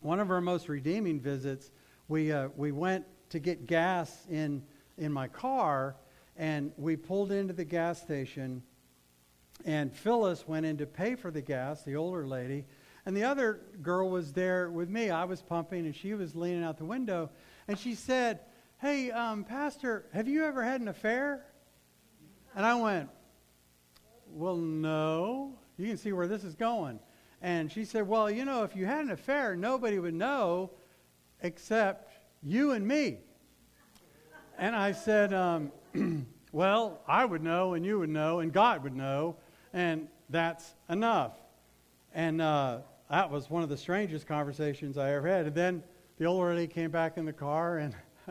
one 0.00 0.20
of 0.20 0.30
our 0.30 0.40
most 0.40 0.68
redeeming 0.68 1.20
visits, 1.20 1.70
we 2.08 2.32
uh, 2.32 2.48
we 2.56 2.72
went 2.72 3.04
to 3.30 3.38
get 3.38 3.66
gas 3.66 4.26
in 4.30 4.62
in 4.96 5.12
my 5.12 5.28
car, 5.28 5.96
and 6.36 6.72
we 6.76 6.96
pulled 6.96 7.32
into 7.32 7.52
the 7.52 7.64
gas 7.64 8.00
station, 8.00 8.62
and 9.64 9.92
Phyllis 9.92 10.46
went 10.46 10.66
in 10.66 10.78
to 10.78 10.86
pay 10.86 11.14
for 11.14 11.30
the 11.30 11.42
gas, 11.42 11.82
the 11.82 11.96
older 11.96 12.26
lady, 12.26 12.64
and 13.06 13.16
the 13.16 13.24
other 13.24 13.60
girl 13.82 14.10
was 14.10 14.32
there 14.32 14.70
with 14.70 14.88
me. 14.88 15.10
I 15.10 15.24
was 15.24 15.42
pumping, 15.42 15.86
and 15.86 15.94
she 15.94 16.14
was 16.14 16.34
leaning 16.34 16.64
out 16.64 16.78
the 16.78 16.84
window, 16.84 17.30
and 17.66 17.78
she 17.78 17.94
said, 17.94 18.40
"Hey, 18.80 19.10
um, 19.10 19.44
Pastor, 19.44 20.06
have 20.12 20.28
you 20.28 20.44
ever 20.44 20.62
had 20.62 20.80
an 20.80 20.88
affair?" 20.88 21.44
And 22.54 22.66
I 22.66 22.74
went, 22.74 23.08
"Well, 24.30 24.56
no." 24.56 25.58
You 25.78 25.86
can 25.86 25.96
see 25.96 26.12
where 26.12 26.26
this 26.26 26.42
is 26.42 26.56
going. 26.56 26.98
And 27.40 27.70
she 27.70 27.84
said, 27.84 28.06
Well, 28.06 28.28
you 28.28 28.44
know, 28.44 28.64
if 28.64 28.74
you 28.74 28.84
had 28.84 29.04
an 29.04 29.12
affair, 29.12 29.54
nobody 29.54 29.98
would 29.98 30.14
know 30.14 30.72
except 31.40 32.12
you 32.42 32.72
and 32.72 32.86
me. 32.86 33.18
And 34.58 34.74
I 34.74 34.92
said, 34.92 35.32
um, 35.32 35.72
Well, 36.50 37.02
I 37.06 37.26
would 37.26 37.42
know, 37.42 37.74
and 37.74 37.84
you 37.84 37.98
would 37.98 38.08
know, 38.08 38.40
and 38.40 38.50
God 38.52 38.82
would 38.82 38.96
know, 38.96 39.36
and 39.72 40.08
that's 40.30 40.74
enough. 40.88 41.32
And 42.14 42.40
uh, 42.40 42.78
that 43.10 43.30
was 43.30 43.50
one 43.50 43.62
of 43.62 43.68
the 43.68 43.76
strangest 43.76 44.26
conversations 44.26 44.98
I 44.98 45.12
ever 45.14 45.28
had. 45.28 45.46
And 45.46 45.54
then 45.54 45.82
the 46.18 46.24
old 46.24 46.44
lady 46.44 46.66
came 46.66 46.90
back 46.90 47.16
in 47.16 47.24
the 47.24 47.32
car, 47.32 47.78
and 47.78 47.94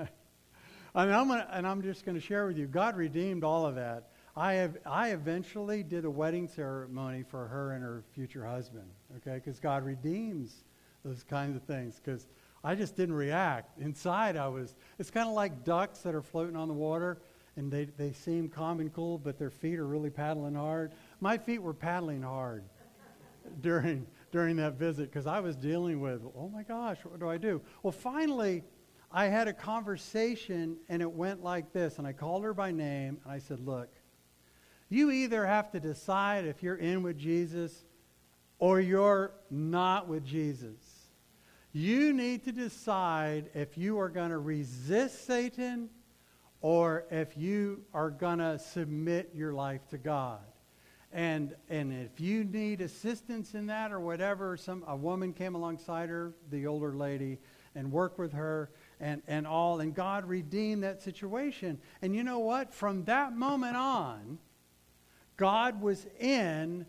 I 0.95 1.05
mean, 1.05 1.15
I'm 1.15 1.27
gonna, 1.27 1.47
and 1.51 1.67
I'm 1.67 1.81
just 1.81 2.05
going 2.05 2.15
to 2.15 2.25
share 2.25 2.47
with 2.47 2.57
you, 2.57 2.67
God 2.67 2.97
redeemed 2.97 3.43
all 3.43 3.65
of 3.65 3.75
that. 3.75 4.09
I 4.35 4.53
have 4.53 4.77
I 4.85 5.09
eventually 5.09 5.81
did 5.81 6.05
a 6.05 6.11
wedding 6.11 6.47
ceremony 6.47 7.23
for 7.23 7.47
her 7.47 7.71
and 7.71 7.83
her 7.83 8.03
future 8.13 8.45
husband. 8.45 8.87
Okay, 9.17 9.35
because 9.43 9.59
God 9.59 9.83
redeems 9.83 10.63
those 11.03 11.23
kinds 11.23 11.55
of 11.55 11.63
things. 11.63 11.99
Because 12.03 12.27
I 12.63 12.75
just 12.75 12.95
didn't 12.95 13.15
react. 13.15 13.79
Inside, 13.79 14.37
I 14.37 14.47
was, 14.47 14.75
it's 14.99 15.09
kind 15.09 15.27
of 15.27 15.33
like 15.33 15.63
ducks 15.63 15.99
that 15.99 16.13
are 16.13 16.21
floating 16.21 16.55
on 16.55 16.67
the 16.67 16.73
water 16.73 17.17
and 17.55 17.71
they, 17.71 17.85
they 17.85 18.11
seem 18.11 18.49
calm 18.49 18.79
and 18.79 18.93
cool, 18.93 19.17
but 19.17 19.39
their 19.39 19.49
feet 19.49 19.79
are 19.79 19.87
really 19.87 20.09
paddling 20.11 20.53
hard. 20.53 20.91
My 21.19 21.37
feet 21.37 21.61
were 21.61 21.73
paddling 21.73 22.21
hard 22.21 22.63
during, 23.61 24.05
during 24.31 24.57
that 24.57 24.73
visit 24.73 25.11
because 25.11 25.27
I 25.27 25.39
was 25.39 25.55
dealing 25.55 25.99
with, 25.99 26.21
oh 26.35 26.49
my 26.49 26.63
gosh, 26.63 26.97
what 27.03 27.19
do 27.19 27.29
I 27.29 27.37
do? 27.37 27.61
Well, 27.81 27.91
finally, 27.91 28.63
I 29.11 29.25
had 29.25 29.47
a 29.47 29.53
conversation 29.53 30.77
and 30.89 31.01
it 31.01 31.11
went 31.11 31.43
like 31.43 31.73
this. 31.73 31.97
And 31.97 32.05
I 32.05 32.13
called 32.13 32.43
her 32.43 32.53
by 32.53 32.71
name 32.71 33.19
and 33.23 33.31
I 33.31 33.39
said, 33.39 33.59
look, 33.59 33.89
you 34.89 35.11
either 35.11 35.45
have 35.45 35.71
to 35.71 35.79
decide 35.79 36.45
if 36.45 36.61
you're 36.61 36.75
in 36.75 37.03
with 37.03 37.17
Jesus 37.17 37.85
or 38.59 38.79
you're 38.79 39.33
not 39.49 40.07
with 40.07 40.23
Jesus. 40.23 41.09
You 41.73 42.13
need 42.13 42.43
to 42.45 42.51
decide 42.51 43.49
if 43.53 43.77
you 43.77 43.99
are 43.99 44.09
going 44.09 44.29
to 44.31 44.39
resist 44.39 45.25
Satan 45.25 45.89
or 46.61 47.05
if 47.11 47.37
you 47.37 47.83
are 47.93 48.09
going 48.09 48.39
to 48.39 48.57
submit 48.57 49.31
your 49.35 49.53
life 49.53 49.87
to 49.89 49.97
God. 49.97 50.39
And, 51.13 51.55
and 51.69 51.93
if 51.93 52.19
you 52.19 52.43
need 52.43 52.81
assistance 52.81 53.53
in 53.53 53.67
that 53.67 53.91
or 53.91 53.99
whatever, 53.99 54.57
some, 54.57 54.83
a 54.87 54.95
woman 54.95 55.33
came 55.33 55.55
alongside 55.55 56.09
her, 56.09 56.33
the 56.51 56.67
older 56.67 56.93
lady, 56.93 57.39
and 57.75 57.91
worked 57.91 58.19
with 58.19 58.33
her 58.33 58.69
and, 58.99 59.21
and 59.27 59.47
all. 59.47 59.79
And 59.79 59.93
God 59.93 60.25
redeemed 60.25 60.83
that 60.83 61.01
situation. 61.01 61.79
And 62.01 62.15
you 62.15 62.23
know 62.23 62.39
what? 62.39 62.73
From 62.73 63.05
that 63.05 63.33
moment 63.33 63.77
on, 63.77 64.39
God 65.37 65.81
was 65.81 66.05
in 66.19 66.85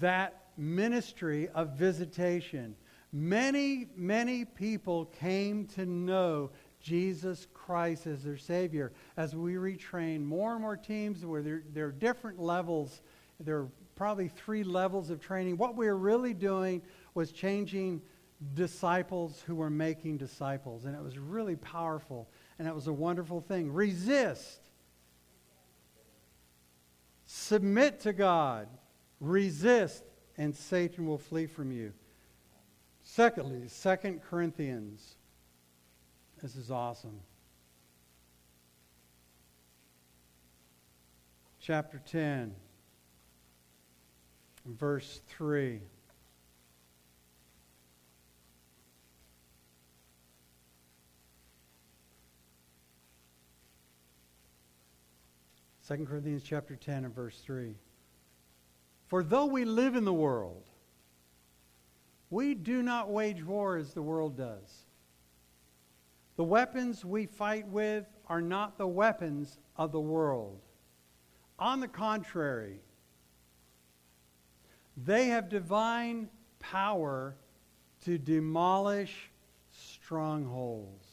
that 0.00 0.46
ministry 0.56 1.48
of 1.50 1.70
visitation. 1.70 2.74
Many, 3.12 3.86
many 3.96 4.44
people 4.44 5.06
came 5.06 5.66
to 5.68 5.84
know 5.84 6.50
Jesus 6.80 7.46
Christ 7.52 8.06
as 8.06 8.24
their 8.24 8.38
Savior 8.38 8.92
as 9.16 9.34
we 9.36 9.54
retrain 9.54 10.24
more 10.24 10.52
and 10.52 10.62
more 10.62 10.76
teams 10.76 11.24
where 11.24 11.42
there, 11.42 11.62
there 11.72 11.86
are 11.86 11.92
different 11.92 12.40
levels. 12.40 13.02
There 13.40 13.58
are 13.58 13.68
probably 13.96 14.28
three 14.28 14.62
levels 14.62 15.10
of 15.10 15.20
training. 15.20 15.56
What 15.56 15.76
we 15.76 15.86
were 15.86 15.96
really 15.96 16.34
doing 16.34 16.82
was 17.14 17.32
changing 17.32 18.02
disciples 18.54 19.42
who 19.46 19.54
were 19.54 19.70
making 19.70 20.18
disciples. 20.18 20.84
And 20.84 20.94
it 20.94 21.02
was 21.02 21.18
really 21.18 21.56
powerful. 21.56 22.28
And 22.58 22.68
it 22.68 22.74
was 22.74 22.86
a 22.86 22.92
wonderful 22.92 23.40
thing. 23.40 23.72
Resist. 23.72 24.60
Submit 27.26 28.00
to 28.00 28.12
God. 28.12 28.68
Resist, 29.20 30.02
and 30.38 30.56
Satan 30.56 31.06
will 31.06 31.18
flee 31.18 31.46
from 31.46 31.70
you. 31.70 31.92
Secondly, 33.02 33.68
Second 33.68 34.22
Corinthians. 34.22 35.16
This 36.40 36.56
is 36.56 36.70
awesome. 36.70 37.20
Chapter 41.60 42.00
10, 42.06 42.54
verse 44.64 45.20
3. 45.28 45.80
2 55.90 56.04
Corinthians 56.04 56.44
chapter 56.44 56.76
10 56.76 57.04
and 57.04 57.14
verse 57.14 57.40
3. 57.40 57.74
For 59.08 59.24
though 59.24 59.46
we 59.46 59.64
live 59.64 59.96
in 59.96 60.04
the 60.04 60.12
world, 60.12 60.70
we 62.30 62.54
do 62.54 62.80
not 62.80 63.10
wage 63.10 63.42
war 63.42 63.76
as 63.76 63.92
the 63.92 64.02
world 64.02 64.36
does. 64.36 64.86
The 66.36 66.44
weapons 66.44 67.04
we 67.04 67.26
fight 67.26 67.66
with 67.66 68.06
are 68.28 68.40
not 68.40 68.78
the 68.78 68.86
weapons 68.86 69.58
of 69.76 69.90
the 69.90 70.00
world. 70.00 70.60
On 71.58 71.80
the 71.80 71.88
contrary, 71.88 72.78
they 74.96 75.26
have 75.26 75.48
divine 75.48 76.28
power 76.58 77.36
to 78.04 78.18
demolish 78.18 79.30
strongholds. 79.70 81.06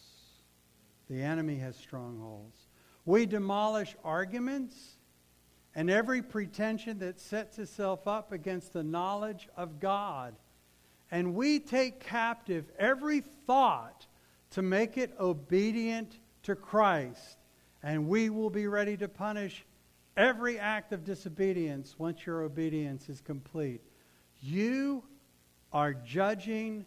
The 1.09 1.21
enemy 1.21 1.55
has 1.55 1.75
strongholds. 1.75 2.67
We 3.05 3.25
demolish 3.25 3.95
arguments 4.03 4.97
and 5.75 5.89
every 5.89 6.21
pretension 6.21 6.99
that 6.99 7.19
sets 7.19 7.59
itself 7.59 8.07
up 8.07 8.31
against 8.31 8.73
the 8.73 8.83
knowledge 8.83 9.47
of 9.55 9.79
God. 9.79 10.35
And 11.11 11.35
we 11.35 11.59
take 11.59 11.99
captive 11.99 12.71
every 12.77 13.21
thought 13.21 14.07
to 14.51 14.61
make 14.61 14.97
it 14.97 15.13
obedient 15.19 16.19
to 16.43 16.55
Christ. 16.55 17.37
And 17.83 18.07
we 18.07 18.29
will 18.29 18.49
be 18.49 18.67
ready 18.67 18.97
to 18.97 19.07
punish 19.07 19.65
every 20.17 20.59
act 20.59 20.91
of 20.91 21.05
disobedience 21.05 21.95
once 21.97 22.25
your 22.25 22.41
obedience 22.41 23.07
is 23.07 23.21
complete. 23.21 23.81
You 24.41 25.03
are 25.71 25.93
judging 25.93 26.85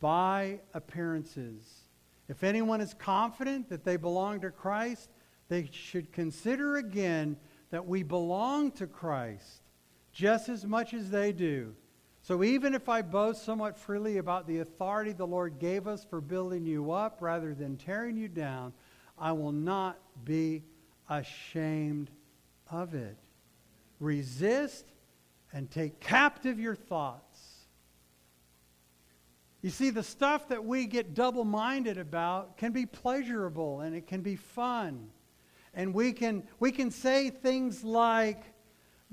by 0.00 0.60
appearances. 0.74 1.82
If 2.28 2.42
anyone 2.42 2.80
is 2.80 2.94
confident 2.94 3.68
that 3.68 3.84
they 3.84 3.96
belong 3.96 4.40
to 4.40 4.50
Christ, 4.50 5.10
they 5.48 5.68
should 5.70 6.12
consider 6.12 6.76
again 6.78 7.36
that 7.70 7.86
we 7.86 8.02
belong 8.02 8.70
to 8.72 8.86
Christ 8.86 9.62
just 10.12 10.48
as 10.48 10.64
much 10.64 10.94
as 10.94 11.10
they 11.10 11.32
do. 11.32 11.74
So 12.22 12.44
even 12.44 12.74
if 12.74 12.88
I 12.88 13.02
boast 13.02 13.44
somewhat 13.44 13.76
freely 13.76 14.18
about 14.18 14.46
the 14.46 14.60
authority 14.60 15.12
the 15.12 15.26
Lord 15.26 15.58
gave 15.58 15.88
us 15.88 16.04
for 16.04 16.20
building 16.20 16.64
you 16.64 16.92
up 16.92 17.18
rather 17.20 17.54
than 17.54 17.76
tearing 17.76 18.16
you 18.16 18.28
down, 18.28 18.72
I 19.18 19.32
will 19.32 19.52
not 19.52 19.98
be 20.24 20.62
ashamed 21.10 22.10
of 22.72 22.94
it. 22.94 23.16
Resist 24.00 24.86
and 25.52 25.70
take 25.70 26.00
captive 26.00 26.58
your 26.58 26.74
thoughts. 26.74 27.40
You 29.60 29.70
see, 29.70 29.90
the 29.90 30.02
stuff 30.02 30.48
that 30.48 30.64
we 30.64 30.86
get 30.86 31.14
double 31.14 31.44
minded 31.44 31.96
about 31.96 32.56
can 32.56 32.72
be 32.72 32.84
pleasurable 32.84 33.80
and 33.80 33.94
it 33.94 34.08
can 34.08 34.20
be 34.20 34.34
fun. 34.34 35.10
And 35.72 35.94
we 35.94 36.12
can, 36.12 36.42
we 36.58 36.72
can 36.72 36.90
say 36.90 37.30
things 37.30 37.84
like, 37.84 38.42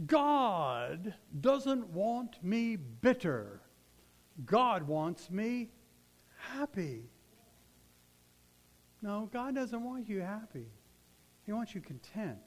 God 0.05 1.13
doesn't 1.39 1.89
want 1.89 2.43
me 2.43 2.77
bitter. 2.77 3.61
God 4.45 4.83
wants 4.83 5.29
me 5.29 5.69
happy. 6.37 7.03
No, 9.01 9.29
God 9.31 9.55
doesn't 9.55 9.83
want 9.83 10.09
you 10.09 10.21
happy. 10.21 10.67
He 11.45 11.51
wants 11.51 11.75
you 11.75 11.81
content. 11.81 12.39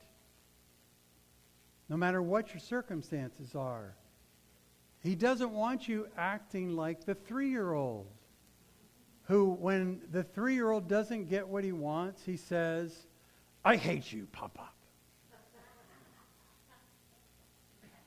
No 1.88 1.96
matter 1.96 2.22
what 2.22 2.50
your 2.50 2.60
circumstances 2.60 3.54
are. 3.54 3.94
He 5.00 5.14
doesn't 5.14 5.50
want 5.50 5.88
you 5.88 6.06
acting 6.16 6.76
like 6.76 7.04
the 7.04 7.14
three 7.14 7.50
year 7.50 7.72
old 7.72 8.06
who, 9.24 9.50
when 9.52 10.00
the 10.10 10.22
three 10.22 10.54
year 10.54 10.70
old 10.70 10.88
doesn't 10.88 11.28
get 11.28 11.46
what 11.46 11.64
he 11.64 11.72
wants, 11.72 12.24
he 12.24 12.36
says, 12.36 13.06
I 13.64 13.76
hate 13.76 14.12
you, 14.12 14.26
Pop. 14.32 14.58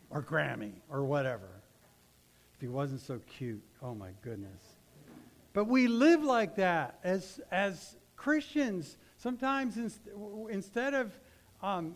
or 0.10 0.22
Grammy, 0.22 0.72
or 0.90 1.04
whatever. 1.04 1.50
If 2.56 2.62
he 2.62 2.68
wasn't 2.68 3.02
so 3.02 3.20
cute, 3.28 3.62
oh 3.82 3.94
my 3.94 4.10
goodness. 4.22 4.62
But 5.52 5.66
we 5.66 5.88
live 5.88 6.24
like 6.24 6.56
that 6.56 7.00
as, 7.04 7.42
as 7.52 7.98
Christians. 8.16 8.98
Sometimes 9.18 9.78
inst- 9.78 10.08
instead 10.50 10.94
of 10.94 11.12
um, 11.62 11.96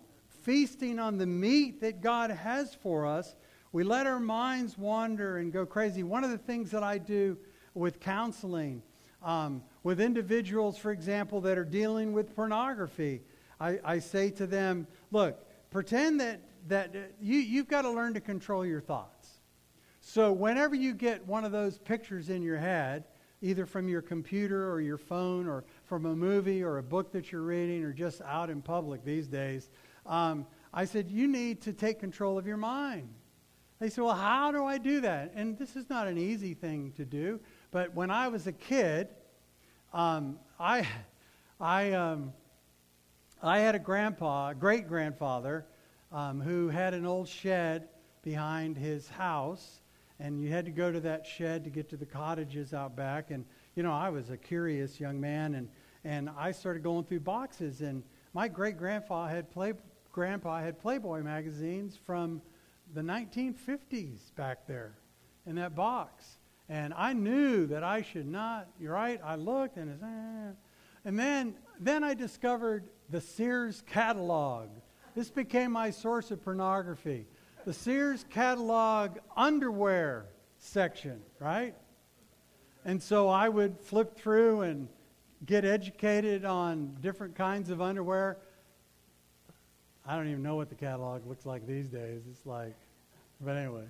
feasting 0.49 0.97
on 0.97 1.19
the 1.19 1.27
meat 1.27 1.79
that 1.79 2.01
God 2.01 2.31
has 2.31 2.73
for 2.73 3.05
us, 3.05 3.35
we 3.71 3.83
let 3.83 4.07
our 4.07 4.19
minds 4.19 4.79
wander 4.79 5.37
and 5.37 5.53
go 5.53 5.63
crazy. 5.63 6.01
One 6.01 6.23
of 6.23 6.31
the 6.31 6.39
things 6.39 6.71
that 6.71 6.81
I 6.81 6.97
do 6.97 7.37
with 7.75 7.99
counseling, 7.99 8.81
um, 9.21 9.61
with 9.83 10.01
individuals, 10.01 10.75
for 10.75 10.91
example, 10.91 11.39
that 11.41 11.59
are 11.59 11.63
dealing 11.63 12.13
with 12.13 12.35
pornography, 12.35 13.21
I, 13.59 13.77
I 13.85 13.99
say 13.99 14.31
to 14.31 14.47
them, 14.47 14.87
look, 15.11 15.37
pretend 15.69 16.19
that, 16.19 16.41
that 16.67 16.95
you, 17.21 17.37
you've 17.37 17.67
got 17.67 17.83
to 17.83 17.91
learn 17.91 18.15
to 18.15 18.19
control 18.19 18.65
your 18.65 18.81
thoughts. 18.81 19.29
So 20.01 20.31
whenever 20.31 20.73
you 20.73 20.95
get 20.95 21.27
one 21.27 21.45
of 21.45 21.51
those 21.51 21.77
pictures 21.77 22.31
in 22.31 22.41
your 22.41 22.57
head, 22.57 23.03
either 23.43 23.67
from 23.67 23.87
your 23.87 24.01
computer 24.01 24.71
or 24.71 24.81
your 24.81 24.97
phone 24.97 25.47
or 25.47 25.63
from 25.85 26.07
a 26.07 26.15
movie 26.15 26.63
or 26.63 26.79
a 26.79 26.83
book 26.83 27.11
that 27.11 27.31
you're 27.31 27.43
reading 27.43 27.83
or 27.83 27.93
just 27.93 28.19
out 28.23 28.49
in 28.49 28.63
public 28.63 29.05
these 29.05 29.27
days, 29.27 29.69
um, 30.09 30.45
I 30.73 30.83
said, 30.83 31.09
you 31.09 31.27
need 31.27 31.61
to 31.61 31.71
take 31.71 31.99
control 31.99 32.37
of 32.37 32.45
your 32.45 32.57
mind. 32.57 33.07
They 33.79 33.89
said, 33.89 34.03
well, 34.03 34.15
how 34.15 34.51
do 34.51 34.65
I 34.65 34.77
do 34.77 34.99
that? 35.01 35.31
And 35.35 35.57
this 35.57 35.77
is 35.77 35.89
not 35.89 36.07
an 36.07 36.17
easy 36.17 36.53
thing 36.53 36.91
to 36.97 37.05
do. 37.05 37.39
But 37.71 37.95
when 37.95 38.11
I 38.11 38.27
was 38.27 38.45
a 38.45 38.51
kid, 38.51 39.07
um, 39.93 40.37
I, 40.59 40.85
I, 41.61 41.93
um, 41.93 42.33
I 43.41 43.59
had 43.59 43.75
a 43.75 43.79
grandpa, 43.79 44.51
great 44.51 44.89
grandfather, 44.89 45.65
um, 46.11 46.41
who 46.41 46.67
had 46.67 46.93
an 46.93 47.05
old 47.05 47.29
shed 47.29 47.87
behind 48.21 48.77
his 48.77 49.07
house, 49.07 49.79
and 50.19 50.41
you 50.41 50.49
had 50.49 50.65
to 50.65 50.71
go 50.71 50.91
to 50.91 50.99
that 50.99 51.25
shed 51.25 51.63
to 51.63 51.69
get 51.69 51.87
to 51.89 51.97
the 51.97 52.05
cottages 52.05 52.73
out 52.73 52.97
back. 52.97 53.31
And 53.31 53.45
you 53.75 53.83
know, 53.83 53.93
I 53.93 54.09
was 54.09 54.29
a 54.29 54.35
curious 54.35 54.99
young 54.99 55.21
man, 55.21 55.55
and, 55.55 55.69
and 56.03 56.29
I 56.37 56.51
started 56.51 56.83
going 56.83 57.05
through 57.05 57.21
boxes. 57.21 57.79
And 57.79 58.03
my 58.33 58.49
great 58.49 58.77
grandpa 58.77 59.27
had 59.27 59.49
play, 59.49 59.73
grandpa 60.11 60.59
had 60.59 60.79
Playboy 60.79 61.21
magazines 61.21 61.97
from 62.05 62.41
the 62.93 63.01
1950s 63.01 64.33
back 64.35 64.67
there 64.67 64.93
in 65.45 65.55
that 65.55 65.75
box. 65.75 66.37
And 66.67 66.93
I 66.95 67.13
knew 67.13 67.65
that 67.67 67.83
I 67.83 68.01
should 68.01 68.27
not, 68.27 68.67
you're 68.79 68.93
right, 68.93 69.19
I 69.23 69.35
looked 69.35 69.77
and 69.77 69.89
it's, 69.89 70.03
eh. 70.03 70.51
and 71.05 71.17
then, 71.17 71.55
then 71.79 72.03
I 72.03 72.13
discovered 72.13 72.83
the 73.09 73.21
Sears 73.21 73.83
catalog. 73.87 74.69
This 75.15 75.31
became 75.31 75.71
my 75.71 75.89
source 75.89 76.29
of 76.29 76.43
pornography. 76.43 77.25
The 77.65 77.73
Sears 77.73 78.25
catalog 78.29 79.17
underwear 79.35 80.27
section, 80.59 81.21
right? 81.39 81.75
And 82.85 83.01
so 83.01 83.27
I 83.27 83.49
would 83.49 83.79
flip 83.81 84.15
through 84.15 84.61
and 84.61 84.87
get 85.45 85.65
educated 85.65 86.45
on 86.45 86.97
different 87.01 87.35
kinds 87.35 87.69
of 87.69 87.81
underwear. 87.81 88.37
I 90.09 90.15
don't 90.15 90.27
even 90.27 90.41
know 90.41 90.55
what 90.55 90.69
the 90.69 90.75
catalog 90.75 91.27
looks 91.27 91.45
like 91.45 91.67
these 91.67 91.87
days. 91.87 92.23
It's 92.31 92.43
like, 92.43 92.73
but 93.39 93.55
anyway. 93.55 93.83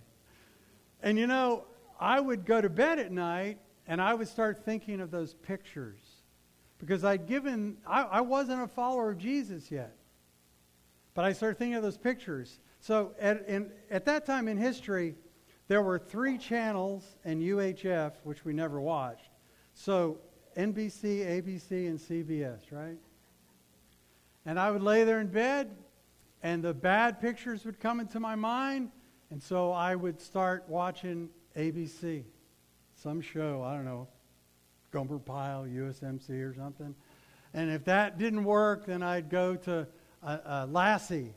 And 1.01 1.17
you 1.17 1.27
know, 1.27 1.63
I 1.97 2.19
would 2.19 2.45
go 2.45 2.59
to 2.59 2.69
bed 2.69 2.99
at 2.99 3.09
night 3.09 3.57
and 3.87 4.01
I 4.01 4.13
would 4.13 4.27
start 4.27 4.65
thinking 4.65 4.99
of 4.99 5.11
those 5.11 5.33
pictures 5.35 6.01
because 6.77 7.05
I'd 7.05 7.25
given, 7.25 7.77
I, 7.87 8.01
I 8.01 8.21
wasn't 8.21 8.61
a 8.61 8.67
follower 8.67 9.11
of 9.11 9.17
Jesus 9.17 9.71
yet. 9.71 9.95
But 11.13 11.23
I 11.23 11.31
started 11.31 11.57
thinking 11.57 11.75
of 11.75 11.83
those 11.83 11.97
pictures. 11.97 12.59
So 12.81 13.13
at, 13.17 13.47
in, 13.47 13.71
at 13.89 14.03
that 14.03 14.25
time 14.25 14.49
in 14.49 14.57
history, 14.57 15.15
there 15.69 15.81
were 15.81 15.97
three 15.97 16.37
channels 16.37 17.15
and 17.23 17.41
UHF, 17.41 18.11
which 18.25 18.43
we 18.43 18.51
never 18.51 18.81
watched. 18.81 19.29
So 19.73 20.17
NBC, 20.57 21.25
ABC, 21.25 21.87
and 21.87 21.97
CBS, 21.97 22.59
right? 22.71 22.97
And 24.45 24.59
I 24.59 24.69
would 24.69 24.83
lay 24.83 25.05
there 25.05 25.21
in 25.21 25.27
bed, 25.27 25.69
and 26.43 26.63
the 26.63 26.73
bad 26.73 27.19
pictures 27.19 27.65
would 27.65 27.79
come 27.79 27.99
into 27.99 28.19
my 28.19 28.35
mind, 28.35 28.91
and 29.31 29.41
so 29.41 29.71
I 29.71 29.95
would 29.95 30.19
start 30.21 30.65
watching 30.67 31.29
ABC, 31.55 32.23
some 32.95 33.21
show, 33.21 33.61
I 33.63 33.75
don't 33.75 33.85
know, 33.85 34.07
Gomer 34.91 35.19
Pyle, 35.19 35.65
USMC, 35.65 36.29
or 36.49 36.53
something. 36.55 36.95
And 37.53 37.69
if 37.69 37.85
that 37.85 38.17
didn't 38.17 38.43
work, 38.43 38.85
then 38.85 39.03
I'd 39.03 39.29
go 39.29 39.55
to 39.55 39.87
uh, 40.23 40.37
uh, 40.45 40.67
Lassie, 40.69 41.33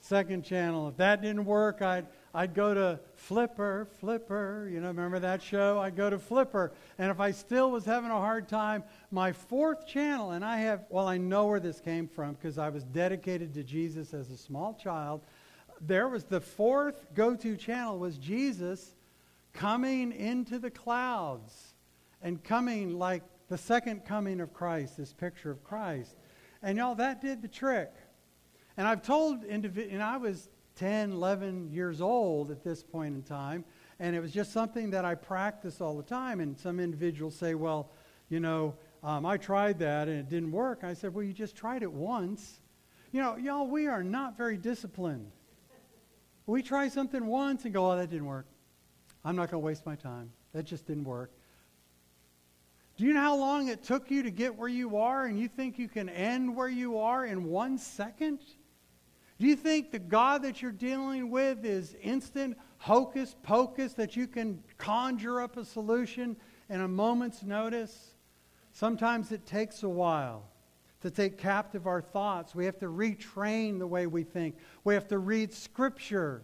second 0.00 0.44
channel. 0.44 0.88
If 0.88 0.96
that 0.98 1.22
didn't 1.22 1.44
work, 1.44 1.82
I'd, 1.82 2.06
I'd 2.36 2.52
go 2.52 2.74
to 2.74 2.98
Flipper, 3.14 3.86
Flipper. 4.00 4.68
You 4.70 4.80
know, 4.80 4.88
remember 4.88 5.20
that 5.20 5.40
show? 5.40 5.78
I'd 5.78 5.94
go 5.94 6.10
to 6.10 6.18
Flipper. 6.18 6.72
And 6.98 7.10
if 7.10 7.20
I 7.20 7.30
still 7.30 7.70
was 7.70 7.84
having 7.84 8.10
a 8.10 8.18
hard 8.18 8.48
time, 8.48 8.82
my 9.12 9.30
fourth 9.30 9.86
channel, 9.86 10.32
and 10.32 10.44
I 10.44 10.58
have, 10.58 10.84
well, 10.90 11.06
I 11.06 11.16
know 11.16 11.46
where 11.46 11.60
this 11.60 11.80
came 11.80 12.08
from 12.08 12.34
because 12.34 12.58
I 12.58 12.70
was 12.70 12.82
dedicated 12.82 13.54
to 13.54 13.62
Jesus 13.62 14.12
as 14.12 14.30
a 14.30 14.36
small 14.36 14.74
child. 14.74 15.20
There 15.80 16.08
was 16.08 16.24
the 16.24 16.40
fourth 16.40 17.06
go 17.14 17.36
to 17.36 17.56
channel 17.56 17.98
was 18.00 18.18
Jesus 18.18 18.96
coming 19.52 20.10
into 20.10 20.58
the 20.58 20.70
clouds 20.70 21.74
and 22.20 22.42
coming 22.42 22.98
like 22.98 23.22
the 23.48 23.58
second 23.58 24.04
coming 24.04 24.40
of 24.40 24.52
Christ, 24.52 24.96
this 24.96 25.12
picture 25.12 25.52
of 25.52 25.62
Christ. 25.62 26.16
And 26.62 26.78
y'all, 26.78 26.96
that 26.96 27.20
did 27.20 27.42
the 27.42 27.48
trick. 27.48 27.92
And 28.76 28.88
I've 28.88 29.02
told, 29.02 29.44
individ- 29.44 29.92
and 29.92 30.02
I 30.02 30.16
was 30.16 30.48
10, 30.76 31.12
11 31.12 31.70
years 31.70 32.00
old 32.00 32.50
at 32.50 32.62
this 32.64 32.82
point 32.82 33.14
in 33.14 33.22
time, 33.22 33.64
and 34.00 34.16
it 34.16 34.20
was 34.20 34.32
just 34.32 34.52
something 34.52 34.90
that 34.90 35.04
I 35.04 35.14
practiced 35.14 35.80
all 35.80 35.96
the 35.96 36.02
time. 36.02 36.40
And 36.40 36.58
some 36.58 36.80
individuals 36.80 37.36
say, 37.36 37.54
well, 37.54 37.90
you 38.28 38.40
know, 38.40 38.74
um, 39.02 39.24
I 39.26 39.36
tried 39.36 39.78
that 39.80 40.08
and 40.08 40.18
it 40.18 40.28
didn't 40.28 40.50
work. 40.50 40.82
I 40.82 40.94
said, 40.94 41.14
well, 41.14 41.24
you 41.24 41.32
just 41.32 41.54
tried 41.54 41.82
it 41.82 41.92
once. 41.92 42.60
You 43.12 43.20
know, 43.20 43.36
y'all, 43.36 43.68
we 43.68 43.86
are 43.86 44.02
not 44.02 44.36
very 44.36 44.56
disciplined. 44.56 45.30
We 46.46 46.62
try 46.62 46.88
something 46.88 47.24
once 47.26 47.64
and 47.64 47.72
go, 47.72 47.90
oh, 47.90 47.96
that 47.96 48.10
didn't 48.10 48.26
work. 48.26 48.46
I'm 49.24 49.36
not 49.36 49.50
going 49.50 49.62
to 49.62 49.66
waste 49.66 49.86
my 49.86 49.94
time. 49.94 50.32
That 50.52 50.64
just 50.64 50.86
didn't 50.86 51.04
work. 51.04 51.30
Do 52.96 53.04
you 53.04 53.12
know 53.12 53.20
how 53.20 53.36
long 53.36 53.68
it 53.68 53.82
took 53.82 54.10
you 54.10 54.22
to 54.22 54.30
get 54.30 54.54
where 54.54 54.68
you 54.68 54.98
are, 54.98 55.26
and 55.26 55.38
you 55.38 55.48
think 55.48 55.78
you 55.78 55.88
can 55.88 56.08
end 56.08 56.54
where 56.54 56.68
you 56.68 56.98
are 56.98 57.24
in 57.24 57.44
one 57.44 57.76
second? 57.76 58.38
Do 59.44 59.50
you 59.50 59.56
think 59.56 59.90
the 59.90 59.98
God 59.98 60.42
that 60.44 60.62
you're 60.62 60.72
dealing 60.72 61.28
with 61.28 61.66
is 61.66 61.94
instant 62.00 62.56
hocus 62.78 63.36
pocus 63.42 63.92
that 63.92 64.16
you 64.16 64.26
can 64.26 64.62
conjure 64.78 65.42
up 65.42 65.58
a 65.58 65.66
solution 65.66 66.34
in 66.70 66.80
a 66.80 66.88
moment's 66.88 67.42
notice? 67.42 68.14
Sometimes 68.72 69.32
it 69.32 69.44
takes 69.44 69.82
a 69.82 69.88
while 69.90 70.44
to 71.02 71.10
take 71.10 71.36
captive 71.36 71.86
our 71.86 72.00
thoughts. 72.00 72.54
We 72.54 72.64
have 72.64 72.78
to 72.78 72.86
retrain 72.86 73.78
the 73.78 73.86
way 73.86 74.06
we 74.06 74.22
think. 74.22 74.56
We 74.82 74.94
have 74.94 75.08
to 75.08 75.18
read 75.18 75.52
Scripture. 75.52 76.42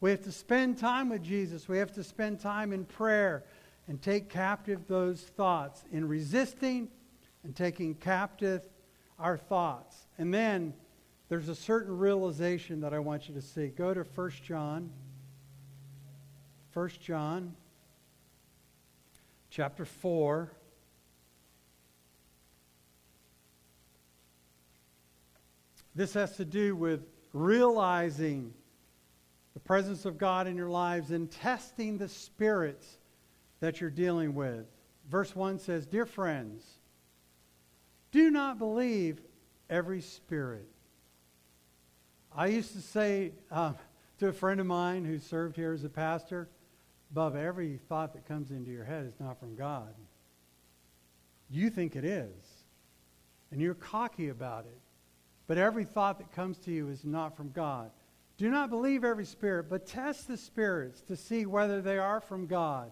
We 0.00 0.10
have 0.10 0.24
to 0.24 0.32
spend 0.32 0.78
time 0.78 1.10
with 1.10 1.22
Jesus. 1.22 1.68
We 1.68 1.78
have 1.78 1.92
to 1.92 2.02
spend 2.02 2.40
time 2.40 2.72
in 2.72 2.86
prayer 2.86 3.44
and 3.86 4.02
take 4.02 4.28
captive 4.28 4.88
those 4.88 5.20
thoughts 5.20 5.84
in 5.92 6.08
resisting 6.08 6.88
and 7.44 7.54
taking 7.54 7.94
captive 7.94 8.68
our 9.16 9.38
thoughts. 9.38 10.08
And 10.18 10.34
then 10.34 10.74
there's 11.32 11.48
a 11.48 11.54
certain 11.54 11.96
realization 11.96 12.82
that 12.82 12.92
I 12.92 12.98
want 12.98 13.26
you 13.26 13.34
to 13.36 13.40
see. 13.40 13.68
Go 13.68 13.94
to 13.94 14.02
1 14.02 14.30
John. 14.44 14.90
1 16.74 16.90
John 17.00 17.54
chapter 19.48 19.86
4. 19.86 20.52
This 25.94 26.12
has 26.12 26.36
to 26.36 26.44
do 26.44 26.76
with 26.76 27.00
realizing 27.32 28.52
the 29.54 29.60
presence 29.60 30.04
of 30.04 30.18
God 30.18 30.46
in 30.46 30.54
your 30.54 30.68
lives 30.68 31.12
and 31.12 31.30
testing 31.30 31.96
the 31.96 32.10
spirits 32.10 32.98
that 33.60 33.80
you're 33.80 33.88
dealing 33.88 34.34
with. 34.34 34.66
Verse 35.08 35.34
1 35.34 35.60
says, 35.60 35.86
Dear 35.86 36.04
friends, 36.04 36.62
do 38.10 38.30
not 38.30 38.58
believe 38.58 39.18
every 39.70 40.02
spirit. 40.02 40.68
I 42.34 42.46
used 42.46 42.72
to 42.72 42.80
say 42.80 43.32
uh, 43.50 43.74
to 44.18 44.28
a 44.28 44.32
friend 44.32 44.58
of 44.58 44.66
mine 44.66 45.04
who 45.04 45.18
served 45.18 45.56
here 45.56 45.72
as 45.72 45.84
a 45.84 45.88
pastor, 45.88 46.48
above 47.10 47.36
every 47.36 47.78
thought 47.88 48.14
that 48.14 48.26
comes 48.26 48.50
into 48.50 48.70
your 48.70 48.84
head 48.84 49.04
is 49.04 49.20
not 49.20 49.38
from 49.38 49.54
God. 49.54 49.94
You 51.50 51.68
think 51.68 51.94
it 51.94 52.04
is, 52.04 52.32
and 53.50 53.60
you're 53.60 53.74
cocky 53.74 54.30
about 54.30 54.64
it. 54.64 54.80
But 55.46 55.58
every 55.58 55.84
thought 55.84 56.18
that 56.18 56.32
comes 56.32 56.56
to 56.60 56.70
you 56.70 56.88
is 56.88 57.04
not 57.04 57.36
from 57.36 57.50
God. 57.50 57.90
Do 58.38 58.48
not 58.48 58.70
believe 58.70 59.04
every 59.04 59.26
spirit, 59.26 59.68
but 59.68 59.86
test 59.86 60.26
the 60.26 60.38
spirits 60.38 61.02
to 61.02 61.16
see 61.16 61.44
whether 61.44 61.82
they 61.82 61.98
are 61.98 62.20
from 62.20 62.46
God. 62.46 62.90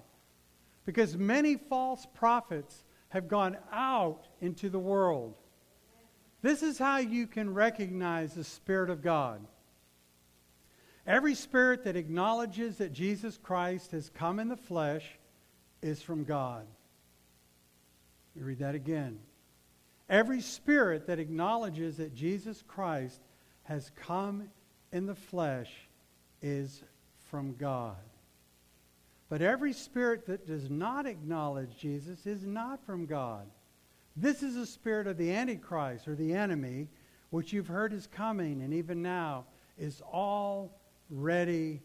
Because 0.85 1.17
many 1.17 1.57
false 1.57 2.07
prophets 2.15 2.85
have 3.09 3.29
gone 3.29 3.57
out 3.73 4.29
into 4.43 4.69
the 4.69 4.79
world. 4.79 5.37
This 6.43 6.63
is 6.63 6.79
how 6.79 6.99
you 6.99 7.27
can 7.27 7.53
recognize 7.53 8.35
the 8.35 8.45
Spirit 8.45 8.91
of 8.91 9.03
God. 9.03 9.41
Every 11.07 11.35
spirit 11.35 11.85
that 11.85 11.97
acknowledges 11.97 12.77
that 12.77 12.93
Jesus 12.93 13.37
Christ 13.37 13.91
has 13.93 14.11
come 14.11 14.39
in 14.39 14.49
the 14.49 14.57
flesh 14.57 15.05
is 15.83 16.03
from 16.03 16.25
God. 16.25 16.67
Let 18.35 18.43
me 18.43 18.49
read 18.49 18.59
that 18.61 18.75
again. 18.75 19.19
Every 20.09 20.41
spirit 20.41 21.07
that 21.07 21.19
acknowledges 21.19 21.97
that 21.97 22.15
Jesus 22.15 22.63
Christ 22.67 23.21
has 23.65 23.91
come 23.97 24.51
in 24.93 25.07
the 25.07 25.15
flesh 25.15 25.71
is 26.43 26.83
from 27.31 27.55
God. 27.57 27.97
But 29.29 29.43
every 29.43 29.73
spirit 29.73 30.27
that 30.27 30.47
does 30.47 30.69
not 30.69 31.07
acknowledge 31.07 31.79
Jesus 31.79 32.27
is 32.27 32.45
not 32.45 32.85
from 32.85 33.07
God. 33.07 33.47
This 34.17 34.43
is 34.43 34.55
the 34.55 34.67
spirit 34.67 35.07
of 35.07 35.17
the 35.17 35.33
Antichrist 35.33 36.09
or 36.09 36.15
the 36.15 36.35
enemy, 36.35 36.89
which 37.31 37.53
you've 37.53 37.69
heard 37.69 37.93
is 37.93 38.07
coming 38.07 38.63
and 38.63 38.75
even 38.75 39.03
now 39.03 39.47
is 39.79 40.03
already 40.03 41.81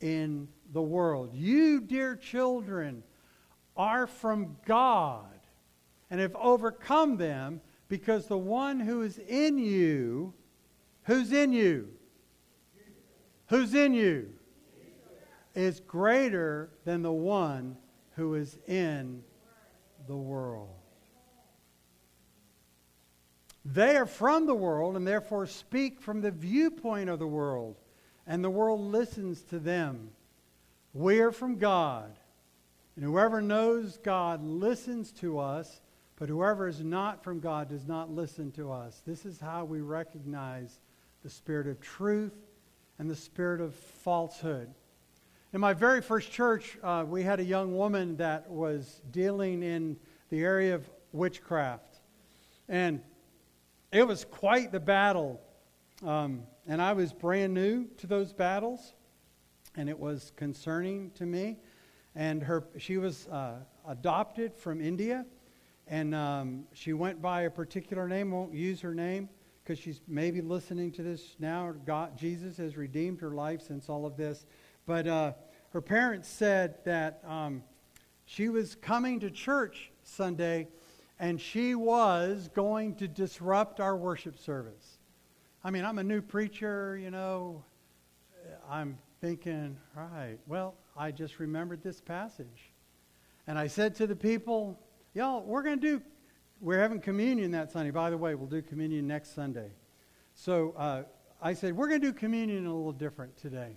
in 0.00 0.48
the 0.72 0.82
world. 0.82 1.30
You, 1.32 1.80
dear 1.80 2.16
children, 2.16 3.02
are 3.76 4.06
from 4.06 4.56
God 4.66 5.38
and 6.10 6.20
have 6.20 6.34
overcome 6.36 7.16
them 7.16 7.60
because 7.88 8.26
the 8.26 8.38
one 8.38 8.80
who 8.80 9.02
is 9.02 9.18
in 9.18 9.58
you, 9.58 10.34
who's 11.04 11.32
in 11.32 11.52
you? 11.52 11.88
Who's 13.46 13.74
in 13.74 13.94
you? 13.94 14.28
is 15.58 15.80
greater 15.80 16.70
than 16.84 17.02
the 17.02 17.12
one 17.12 17.76
who 18.14 18.34
is 18.34 18.58
in 18.68 19.22
the 20.06 20.16
world. 20.16 20.77
They 23.70 23.96
are 23.96 24.06
from 24.06 24.46
the 24.46 24.54
world 24.54 24.96
and 24.96 25.06
therefore 25.06 25.46
speak 25.46 26.00
from 26.00 26.22
the 26.22 26.30
viewpoint 26.30 27.10
of 27.10 27.18
the 27.18 27.26
world, 27.26 27.76
and 28.26 28.42
the 28.42 28.48
world 28.48 28.80
listens 28.80 29.42
to 29.42 29.58
them. 29.58 30.10
We 30.94 31.20
are 31.20 31.32
from 31.32 31.58
God, 31.58 32.16
And 32.98 33.04
whoever 33.04 33.40
knows 33.40 33.96
God 33.98 34.42
listens 34.42 35.12
to 35.20 35.38
us, 35.38 35.82
but 36.16 36.28
whoever 36.28 36.66
is 36.66 36.82
not 36.82 37.22
from 37.22 37.38
God 37.38 37.68
does 37.68 37.86
not 37.86 38.10
listen 38.10 38.50
to 38.52 38.72
us. 38.72 39.02
This 39.06 39.24
is 39.24 39.38
how 39.38 39.64
we 39.64 39.82
recognize 39.82 40.80
the 41.22 41.30
spirit 41.30 41.68
of 41.68 41.80
truth 41.80 42.34
and 42.98 43.08
the 43.08 43.14
spirit 43.14 43.60
of 43.60 43.76
falsehood. 43.76 44.74
In 45.52 45.60
my 45.60 45.74
very 45.74 46.02
first 46.02 46.32
church, 46.32 46.76
uh, 46.82 47.04
we 47.06 47.22
had 47.22 47.38
a 47.38 47.44
young 47.44 47.76
woman 47.76 48.16
that 48.16 48.50
was 48.50 49.00
dealing 49.12 49.62
in 49.62 49.96
the 50.30 50.40
area 50.40 50.74
of 50.74 50.90
witchcraft. 51.12 52.00
And 52.68 53.00
it 53.92 54.06
was 54.06 54.24
quite 54.24 54.72
the 54.72 54.80
battle. 54.80 55.40
Um, 56.04 56.42
and 56.66 56.80
I 56.80 56.92
was 56.92 57.12
brand 57.12 57.54
new 57.54 57.86
to 57.98 58.06
those 58.06 58.32
battles, 58.32 58.94
and 59.76 59.88
it 59.88 59.98
was 59.98 60.32
concerning 60.36 61.10
to 61.12 61.26
me. 61.26 61.56
And 62.14 62.42
her, 62.42 62.64
she 62.76 62.98
was 62.98 63.26
uh, 63.28 63.56
adopted 63.86 64.54
from 64.54 64.80
India, 64.80 65.24
and 65.86 66.14
um, 66.14 66.64
she 66.72 66.92
went 66.92 67.22
by 67.22 67.42
a 67.42 67.50
particular 67.50 68.08
name. 68.08 68.30
Won't 68.30 68.52
use 68.52 68.80
her 68.82 68.94
name 68.94 69.28
because 69.62 69.78
she's 69.78 70.00
maybe 70.06 70.40
listening 70.40 70.92
to 70.92 71.02
this 71.02 71.36
now. 71.38 71.72
God, 71.86 72.16
Jesus 72.16 72.56
has 72.58 72.76
redeemed 72.76 73.20
her 73.20 73.30
life 73.30 73.62
since 73.62 73.88
all 73.88 74.04
of 74.04 74.16
this. 74.16 74.46
But 74.86 75.06
uh, 75.06 75.32
her 75.70 75.80
parents 75.80 76.28
said 76.28 76.78
that 76.84 77.22
um, 77.26 77.62
she 78.24 78.48
was 78.48 78.74
coming 78.74 79.20
to 79.20 79.30
church 79.30 79.90
Sunday 80.02 80.68
and 81.18 81.40
she 81.40 81.74
was 81.74 82.48
going 82.54 82.94
to 82.96 83.08
disrupt 83.08 83.80
our 83.80 83.96
worship 83.96 84.38
service. 84.38 84.98
I 85.64 85.70
mean, 85.70 85.84
I'm 85.84 85.98
a 85.98 86.04
new 86.04 86.22
preacher, 86.22 86.96
you 86.96 87.10
know. 87.10 87.64
I'm 88.70 88.98
thinking, 89.20 89.76
right, 89.94 90.38
well, 90.46 90.74
I 90.96 91.10
just 91.10 91.40
remembered 91.40 91.82
this 91.82 92.00
passage. 92.00 92.72
And 93.46 93.58
I 93.58 93.66
said 93.66 93.94
to 93.96 94.06
the 94.06 94.14
people, 94.14 94.78
y'all, 95.14 95.42
we're 95.42 95.62
going 95.62 95.80
to 95.80 95.98
do, 95.98 96.02
we're 96.60 96.78
having 96.78 97.00
communion 97.00 97.50
that 97.52 97.72
Sunday. 97.72 97.90
By 97.90 98.10
the 98.10 98.18
way, 98.18 98.34
we'll 98.34 98.46
do 98.46 98.62
communion 98.62 99.06
next 99.06 99.34
Sunday. 99.34 99.70
So 100.34 100.74
uh, 100.76 101.02
I 101.42 101.54
said, 101.54 101.76
we're 101.76 101.88
going 101.88 102.00
to 102.00 102.06
do 102.06 102.12
communion 102.12 102.66
a 102.66 102.74
little 102.74 102.92
different 102.92 103.36
today. 103.36 103.76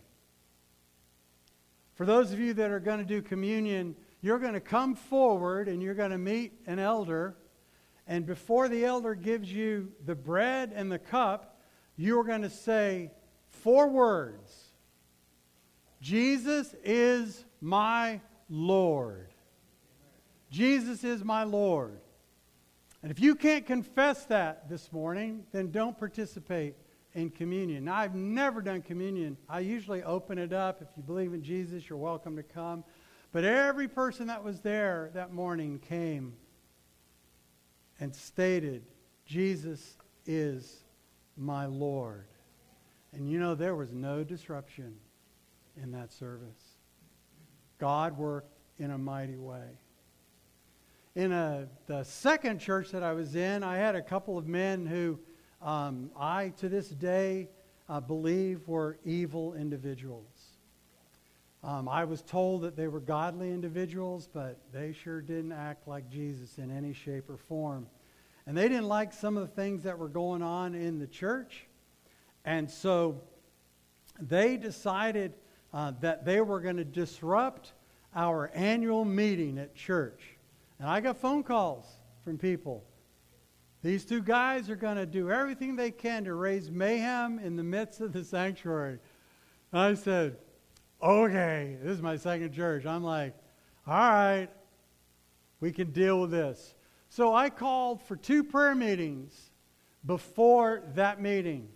For 1.95 2.05
those 2.05 2.31
of 2.31 2.39
you 2.39 2.53
that 2.55 2.71
are 2.71 2.79
going 2.79 2.99
to 2.99 3.05
do 3.05 3.21
communion, 3.21 3.95
you're 4.21 4.39
going 4.39 4.53
to 4.53 4.59
come 4.59 4.95
forward 4.95 5.67
and 5.67 5.81
you're 5.81 5.95
going 5.95 6.11
to 6.11 6.17
meet 6.17 6.53
an 6.67 6.79
elder. 6.79 7.35
And 8.07 8.25
before 8.25 8.69
the 8.69 8.85
elder 8.85 9.15
gives 9.15 9.51
you 9.51 9.91
the 10.05 10.15
bread 10.15 10.71
and 10.73 10.91
the 10.91 10.99
cup, 10.99 11.59
you're 11.97 12.23
going 12.23 12.43
to 12.43 12.49
say 12.49 13.11
four 13.49 13.89
words 13.89 14.71
Jesus 16.01 16.73
is 16.83 17.45
my 17.61 18.21
Lord. 18.49 19.29
Jesus 20.49 21.03
is 21.03 21.23
my 21.23 21.43
Lord. 21.43 21.99
And 23.03 23.11
if 23.11 23.19
you 23.19 23.35
can't 23.35 23.65
confess 23.65 24.25
that 24.25 24.69
this 24.69 24.91
morning, 24.91 25.43
then 25.51 25.71
don't 25.71 25.97
participate 25.97 26.75
in 27.13 27.29
communion. 27.29 27.85
Now, 27.85 27.95
I've 27.95 28.15
never 28.15 28.61
done 28.61 28.81
communion. 28.81 29.37
I 29.49 29.59
usually 29.59 30.03
open 30.03 30.37
it 30.37 30.53
up. 30.53 30.81
If 30.81 30.87
you 30.95 31.03
believe 31.03 31.33
in 31.33 31.43
Jesus, 31.43 31.89
you're 31.89 31.97
welcome 31.97 32.35
to 32.35 32.43
come. 32.43 32.83
But 33.31 33.45
every 33.45 33.87
person 33.87 34.27
that 34.27 34.43
was 34.43 34.59
there 34.59 35.09
that 35.13 35.33
morning 35.33 35.79
came 35.79 36.33
and 37.99 38.13
stated, 38.13 38.83
Jesus 39.25 39.97
is 40.25 40.83
my 41.37 41.65
Lord. 41.65 42.25
And 43.13 43.29
you 43.29 43.39
know, 43.39 43.55
there 43.55 43.75
was 43.75 43.93
no 43.93 44.23
disruption 44.23 44.95
in 45.81 45.91
that 45.91 46.11
service. 46.11 46.77
God 47.77 48.17
worked 48.17 48.59
in 48.79 48.91
a 48.91 48.97
mighty 48.97 49.37
way. 49.37 49.67
In 51.15 51.31
a, 51.31 51.67
the 51.87 52.03
second 52.03 52.59
church 52.59 52.91
that 52.91 53.03
I 53.03 53.13
was 53.13 53.35
in, 53.35 53.63
I 53.63 53.77
had 53.77 53.95
a 53.95 54.01
couple 54.01 54.37
of 54.37 54.47
men 54.47 54.85
who 54.85 55.19
um, 55.61 56.09
I, 56.17 56.49
to 56.57 56.69
this 56.69 56.89
day, 56.89 57.49
uh, 57.89 57.99
believe 57.99 58.67
were 58.67 58.97
evil 59.03 59.53
individuals. 59.53 60.30
Um, 61.63 61.87
I 61.87 62.05
was 62.05 62.21
told 62.21 62.63
that 62.63 62.75
they 62.75 62.87
were 62.87 62.99
godly 62.99 63.51
individuals, 63.51 64.27
but 64.31 64.57
they 64.73 64.93
sure 64.93 65.21
didn't 65.21 65.51
act 65.51 65.87
like 65.87 66.09
Jesus 66.09 66.57
in 66.57 66.75
any 66.75 66.93
shape 66.93 67.29
or 67.29 67.37
form. 67.37 67.87
And 68.47 68.57
they 68.57 68.67
didn't 68.67 68.87
like 68.87 69.13
some 69.13 69.37
of 69.37 69.47
the 69.47 69.55
things 69.55 69.83
that 69.83 69.97
were 69.97 70.07
going 70.07 70.41
on 70.41 70.73
in 70.73 70.97
the 70.97 71.05
church. 71.05 71.67
And 72.45 72.69
so 72.69 73.21
they 74.19 74.57
decided 74.57 75.33
uh, 75.73 75.93
that 76.01 76.25
they 76.25 76.41
were 76.41 76.59
going 76.59 76.77
to 76.77 76.83
disrupt 76.83 77.73
our 78.15 78.49
annual 78.55 79.05
meeting 79.05 79.59
at 79.59 79.75
church. 79.75 80.21
And 80.79 80.89
I 80.89 80.99
got 80.99 81.17
phone 81.17 81.43
calls 81.43 81.85
from 82.23 82.39
people 82.39 82.83
these 83.83 84.05
two 84.05 84.21
guys 84.21 84.69
are 84.69 84.75
going 84.75 84.97
to 84.97 85.07
do 85.07 85.31
everything 85.31 85.75
they 85.75 85.91
can 85.91 86.23
to 86.25 86.35
raise 86.35 86.69
mayhem 86.69 87.39
in 87.39 87.55
the 87.55 87.63
midst 87.63 87.99
of 87.99 88.13
the 88.13 88.23
sanctuary. 88.23 88.99
And 89.71 89.81
I 89.81 89.93
said, 89.95 90.37
okay, 91.01 91.77
this 91.81 91.93
is 91.93 92.01
my 92.01 92.17
second 92.17 92.53
church. 92.53 92.85
I'm 92.85 93.03
like, 93.03 93.35
all 93.87 93.93
right, 93.93 94.49
we 95.59 95.71
can 95.71 95.91
deal 95.91 96.21
with 96.21 96.31
this. 96.31 96.75
So 97.09 97.33
I 97.33 97.49
called 97.49 98.01
for 98.03 98.15
two 98.15 98.43
prayer 98.43 98.75
meetings 98.75 99.51
before 100.05 100.83
that 100.95 101.21
meeting. 101.21 101.67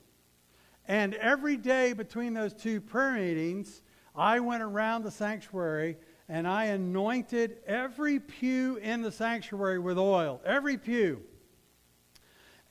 And 0.88 1.14
every 1.16 1.58
day 1.58 1.94
between 1.94 2.34
those 2.34 2.54
two 2.54 2.80
prayer 2.80 3.14
meetings, 3.14 3.82
I 4.16 4.40
went 4.40 4.64
around 4.64 5.04
the 5.04 5.12
sanctuary 5.12 5.98
and 6.30 6.48
I 6.48 6.66
anointed 6.66 7.58
every 7.68 8.20
pew 8.20 8.78
in 8.78 9.02
the 9.02 9.12
sanctuary 9.12 9.80
with 9.80 9.98
oil. 9.98 10.42
Every 10.46 10.78
pew. 10.78 11.22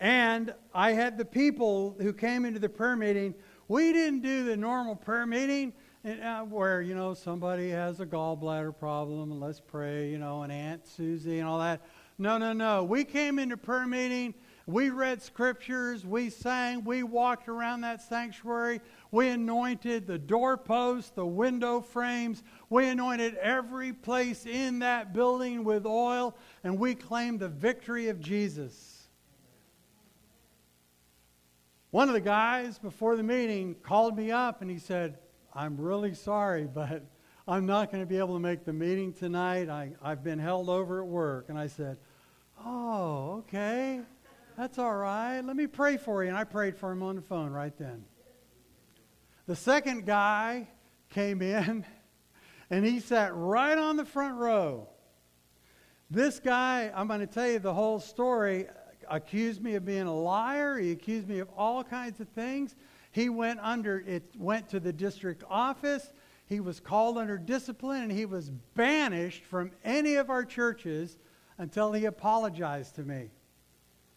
And 0.00 0.54
I 0.74 0.92
had 0.92 1.18
the 1.18 1.24
people 1.24 1.96
who 2.00 2.12
came 2.12 2.44
into 2.44 2.58
the 2.58 2.68
prayer 2.68 2.96
meeting. 2.96 3.34
We 3.68 3.92
didn't 3.92 4.20
do 4.22 4.44
the 4.44 4.56
normal 4.56 4.96
prayer 4.96 5.26
meeting 5.26 5.72
uh, 6.04 6.40
where, 6.42 6.82
you 6.82 6.94
know, 6.94 7.14
somebody 7.14 7.70
has 7.70 8.00
a 8.00 8.06
gallbladder 8.06 8.76
problem 8.76 9.32
and 9.32 9.40
let's 9.40 9.60
pray, 9.60 10.10
you 10.10 10.18
know, 10.18 10.42
and 10.42 10.52
Aunt 10.52 10.86
Susie 10.86 11.38
and 11.38 11.48
all 11.48 11.58
that. 11.58 11.80
No, 12.18 12.38
no, 12.38 12.52
no. 12.52 12.84
We 12.84 13.04
came 13.04 13.38
into 13.38 13.56
prayer 13.56 13.86
meeting. 13.86 14.34
We 14.66 14.90
read 14.90 15.20
scriptures. 15.22 16.06
We 16.06 16.30
sang. 16.30 16.84
We 16.84 17.02
walked 17.02 17.48
around 17.48 17.80
that 17.82 18.02
sanctuary. 18.02 18.80
We 19.10 19.28
anointed 19.28 20.06
the 20.06 20.18
doorposts, 20.18 21.10
the 21.10 21.26
window 21.26 21.80
frames. 21.80 22.42
We 22.70 22.88
anointed 22.88 23.36
every 23.36 23.92
place 23.92 24.46
in 24.46 24.80
that 24.80 25.12
building 25.12 25.64
with 25.64 25.86
oil. 25.86 26.36
And 26.62 26.78
we 26.78 26.94
claimed 26.94 27.40
the 27.40 27.48
victory 27.48 28.08
of 28.08 28.20
Jesus. 28.20 29.08
One 31.90 32.08
of 32.08 32.14
the 32.14 32.20
guys 32.20 32.78
before 32.78 33.16
the 33.16 33.22
meeting 33.22 33.76
called 33.82 34.16
me 34.16 34.30
up 34.30 34.62
and 34.62 34.70
he 34.70 34.78
said, 34.78 35.18
I'm 35.54 35.76
really 35.76 36.14
sorry, 36.14 36.68
but 36.74 37.02
I'm 37.46 37.66
not 37.66 37.90
going 37.90 38.02
to 38.02 38.06
be 38.06 38.18
able 38.18 38.34
to 38.34 38.40
make 38.40 38.64
the 38.64 38.72
meeting 38.72 39.12
tonight. 39.12 39.68
I, 39.68 39.92
I've 40.02 40.24
been 40.24 40.38
held 40.38 40.68
over 40.68 41.00
at 41.00 41.06
work. 41.06 41.46
And 41.48 41.58
I 41.58 41.66
said, 41.66 41.98
Oh, 42.64 43.44
okay. 43.46 44.00
That's 44.56 44.78
all 44.78 44.94
right. 44.94 45.40
Let 45.40 45.56
me 45.56 45.66
pray 45.66 45.96
for 45.96 46.22
you. 46.22 46.28
And 46.28 46.38
I 46.38 46.44
prayed 46.44 46.76
for 46.76 46.92
him 46.92 47.02
on 47.02 47.16
the 47.16 47.22
phone 47.22 47.50
right 47.50 47.76
then. 47.76 48.04
The 49.46 49.56
second 49.56 50.06
guy 50.06 50.68
came 51.10 51.42
in 51.42 51.84
and 52.70 52.84
he 52.84 53.00
sat 53.00 53.34
right 53.34 53.76
on 53.76 53.96
the 53.96 54.04
front 54.04 54.36
row. 54.36 54.88
This 56.10 56.38
guy, 56.38 56.92
I'm 56.94 57.08
going 57.08 57.20
to 57.20 57.26
tell 57.26 57.48
you 57.48 57.58
the 57.58 57.74
whole 57.74 57.98
story 57.98 58.66
accused 59.10 59.62
me 59.62 59.74
of 59.74 59.84
being 59.84 60.06
a 60.06 60.14
liar. 60.14 60.78
He 60.78 60.92
accused 60.92 61.28
me 61.28 61.40
of 61.40 61.48
all 61.56 61.82
kinds 61.84 62.20
of 62.20 62.28
things. 62.28 62.74
He 63.14 63.28
went 63.28 63.60
under 63.62 64.00
it 64.00 64.24
went 64.36 64.68
to 64.70 64.80
the 64.80 64.92
district 64.92 65.44
office. 65.48 66.12
He 66.46 66.58
was 66.58 66.80
called 66.80 67.16
under 67.16 67.38
discipline 67.38 68.02
and 68.02 68.10
he 68.10 68.26
was 68.26 68.50
banished 68.74 69.44
from 69.44 69.70
any 69.84 70.16
of 70.16 70.30
our 70.30 70.44
churches 70.44 71.16
until 71.56 71.92
he 71.92 72.06
apologized 72.06 72.96
to 72.96 73.02
me. 73.02 73.30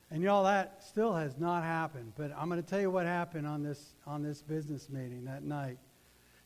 And 0.10 0.24
y'all, 0.24 0.46
that 0.46 0.84
still 0.84 1.14
has 1.14 1.38
not 1.38 1.64
happened. 1.64 2.14
But 2.16 2.32
I'm 2.36 2.50
going 2.50 2.60
to 2.60 2.68
tell 2.68 2.82
you 2.82 2.90
what 2.90 3.06
happened 3.06 3.46
on 3.46 3.62
this 3.62 3.94
on 4.08 4.24
this 4.24 4.42
business 4.42 4.90
meeting 4.90 5.26
that 5.26 5.44
night. 5.44 5.78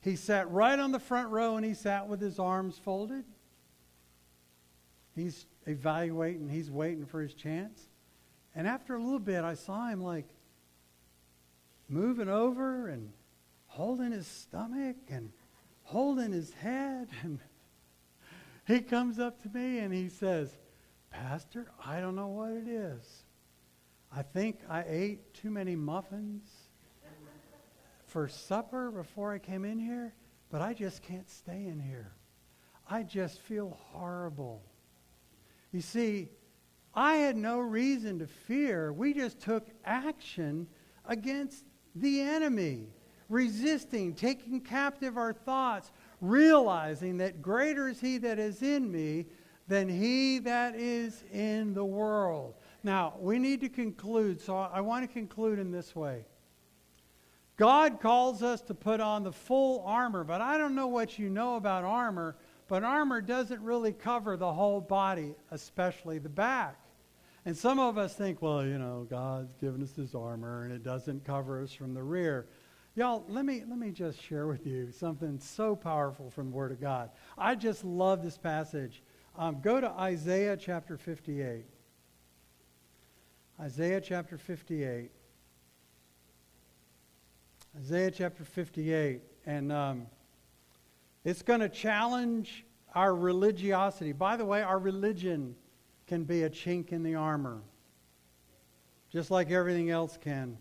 He 0.02 0.18
sat 0.18 0.52
right 0.52 0.78
on 0.78 0.92
the 0.92 1.00
front 1.00 1.30
row 1.30 1.56
and 1.56 1.66
he 1.66 1.74
sat 1.74 2.06
with 2.06 2.20
his 2.20 2.38
arms 2.38 2.78
folded. 2.78 3.24
He's 5.16 5.46
evaluating, 5.66 6.50
he's 6.50 6.70
waiting 6.70 7.06
for 7.06 7.22
his 7.22 7.34
chance. 7.34 7.88
And 8.54 8.68
after 8.68 8.96
a 8.96 9.02
little 9.02 9.20
bit, 9.20 9.46
I 9.46 9.54
saw 9.54 9.88
him 9.88 10.04
like 10.04 10.28
moving 11.92 12.30
over 12.30 12.88
and 12.88 13.12
holding 13.68 14.12
his 14.12 14.28
stomach 14.28 14.96
and 15.10 15.32
holding 15.84 16.32
his 16.32 16.54
head. 16.54 17.10
And 17.24 17.40
he 18.78 18.80
comes 18.82 19.20
up 19.20 19.42
to 19.42 19.50
me 19.50 19.80
and 19.80 19.94
he 19.94 20.08
says, 20.08 20.50
Pastor, 21.10 21.68
I 21.84 22.00
don't 22.00 22.16
know 22.16 22.28
what 22.28 22.52
it 22.52 22.68
is. 22.68 23.24
I 24.16 24.22
think 24.22 24.60
I 24.70 24.86
ate 24.88 25.34
too 25.34 25.50
many 25.50 25.76
muffins 25.76 26.48
for 28.06 28.28
supper 28.28 28.92
before 28.92 29.34
I 29.34 29.40
came 29.40 29.66
in 29.66 29.80
here, 29.80 30.14
but 30.50 30.62
I 30.62 30.74
just 30.74 31.02
can't 31.02 31.30
stay 31.30 31.66
in 31.66 31.80
here. 31.80 32.14
I 32.90 33.04
just 33.04 33.40
feel 33.40 33.78
horrible. 33.92 34.62
You 35.72 35.82
see, 35.82 36.30
I 36.94 37.16
had 37.16 37.36
no 37.38 37.60
reason 37.60 38.20
to 38.20 38.28
fear. 38.28 38.94
We 38.94 39.14
just 39.14 39.40
took 39.40 39.68
action 39.86 40.68
against 41.06 41.66
the 41.96 42.22
enemy, 42.22 42.88
resisting, 43.30 44.14
taking 44.14 44.60
captive 44.62 45.18
our 45.18 45.34
thoughts, 45.34 45.92
realizing 46.20 47.18
that 47.18 47.42
greater 47.42 47.88
is 47.88 48.00
he 48.00 48.18
that 48.20 48.40
is 48.40 48.62
in 48.62 48.92
me 48.92 49.26
than 49.68 49.88
he 49.88 50.40
that 50.40 50.76
is 50.76 51.24
in 51.32 51.74
the 51.74 51.86
world. 51.86 52.56
Now, 52.84 53.14
we 53.20 53.40
need 53.40 53.62
to 53.62 53.70
conclude, 53.70 54.42
so 54.42 54.58
I 54.58 54.82
want 54.82 55.08
to 55.08 55.14
conclude 55.14 55.60
in 55.60 55.72
this 55.72 55.96
way. 55.96 56.26
God 57.58 58.02
calls 58.02 58.42
us 58.42 58.62
to 58.62 58.74
put 58.74 59.00
on 59.00 59.24
the 59.24 59.32
full 59.32 59.84
armor, 59.86 60.24
but 60.24 60.42
I 60.42 60.58
don't 60.58 60.74
know 60.74 60.88
what 60.88 61.20
you 61.20 61.30
know 61.30 61.58
about 61.58 61.84
armor, 61.84 62.36
but 62.68 62.84
armor 62.84 63.22
doesn't 63.22 63.62
really 63.62 63.94
cover 63.94 64.36
the 64.36 64.52
whole 64.52 64.82
body, 64.82 65.36
especially 65.52 66.18
the 66.18 66.30
back. 66.30 66.81
And 67.46 67.58
some 67.58 67.80
of 67.80 67.98
us 67.98 68.14
think, 68.14 68.42
well, 68.42 68.64
you 68.64 68.78
know, 68.78 69.08
God's 69.10 69.56
given 69.56 69.82
us 69.82 69.96
his 69.96 70.14
armor 70.14 70.64
and 70.64 70.72
it 70.72 70.84
doesn't 70.84 71.26
cover 71.26 71.62
us 71.62 71.74
from 71.74 71.94
the 71.94 72.04
rear. 72.04 72.48
Y'all, 72.96 73.24
let 73.28 73.46
me, 73.46 73.64
let 73.68 73.80
me 73.80 73.90
just 73.90 74.22
share 74.22 74.48
with 74.48 74.68
you 74.68 74.92
something 74.92 75.40
so 75.40 75.76
powerful 75.76 76.30
from 76.30 76.52
the 76.52 76.56
Word 76.56 76.72
of 76.72 76.80
God. 76.80 77.10
I 77.38 77.56
just 77.56 77.84
love 77.84 78.22
this 78.22 78.38
passage. 78.38 79.02
Um, 79.36 79.60
go 79.62 79.82
to 79.82 79.90
Isaiah 79.90 80.56
chapter 80.56 80.98
58. 80.98 81.66
Isaiah 83.60 84.02
chapter 84.02 84.38
58. 84.38 85.10
Isaiah 87.80 88.12
chapter 88.12 88.44
58. 88.44 89.22
And 89.48 89.72
um, 89.72 90.06
it's 91.24 91.42
going 91.42 91.62
to 91.62 91.70
challenge 91.70 92.66
our 92.94 93.16
religiosity. 93.16 94.12
By 94.12 94.36
the 94.36 94.46
way, 94.46 94.62
our 94.62 94.78
religion 94.78 95.56
can 96.12 96.26
be 96.26 96.44
a 96.44 96.50
chink 96.50 96.92
in 96.92 97.04
the 97.04 97.16
armor, 97.16 97.62
just 99.10 99.32
like 99.32 99.50
everything 99.50 99.92
else 99.92 100.18
can. 100.22 100.58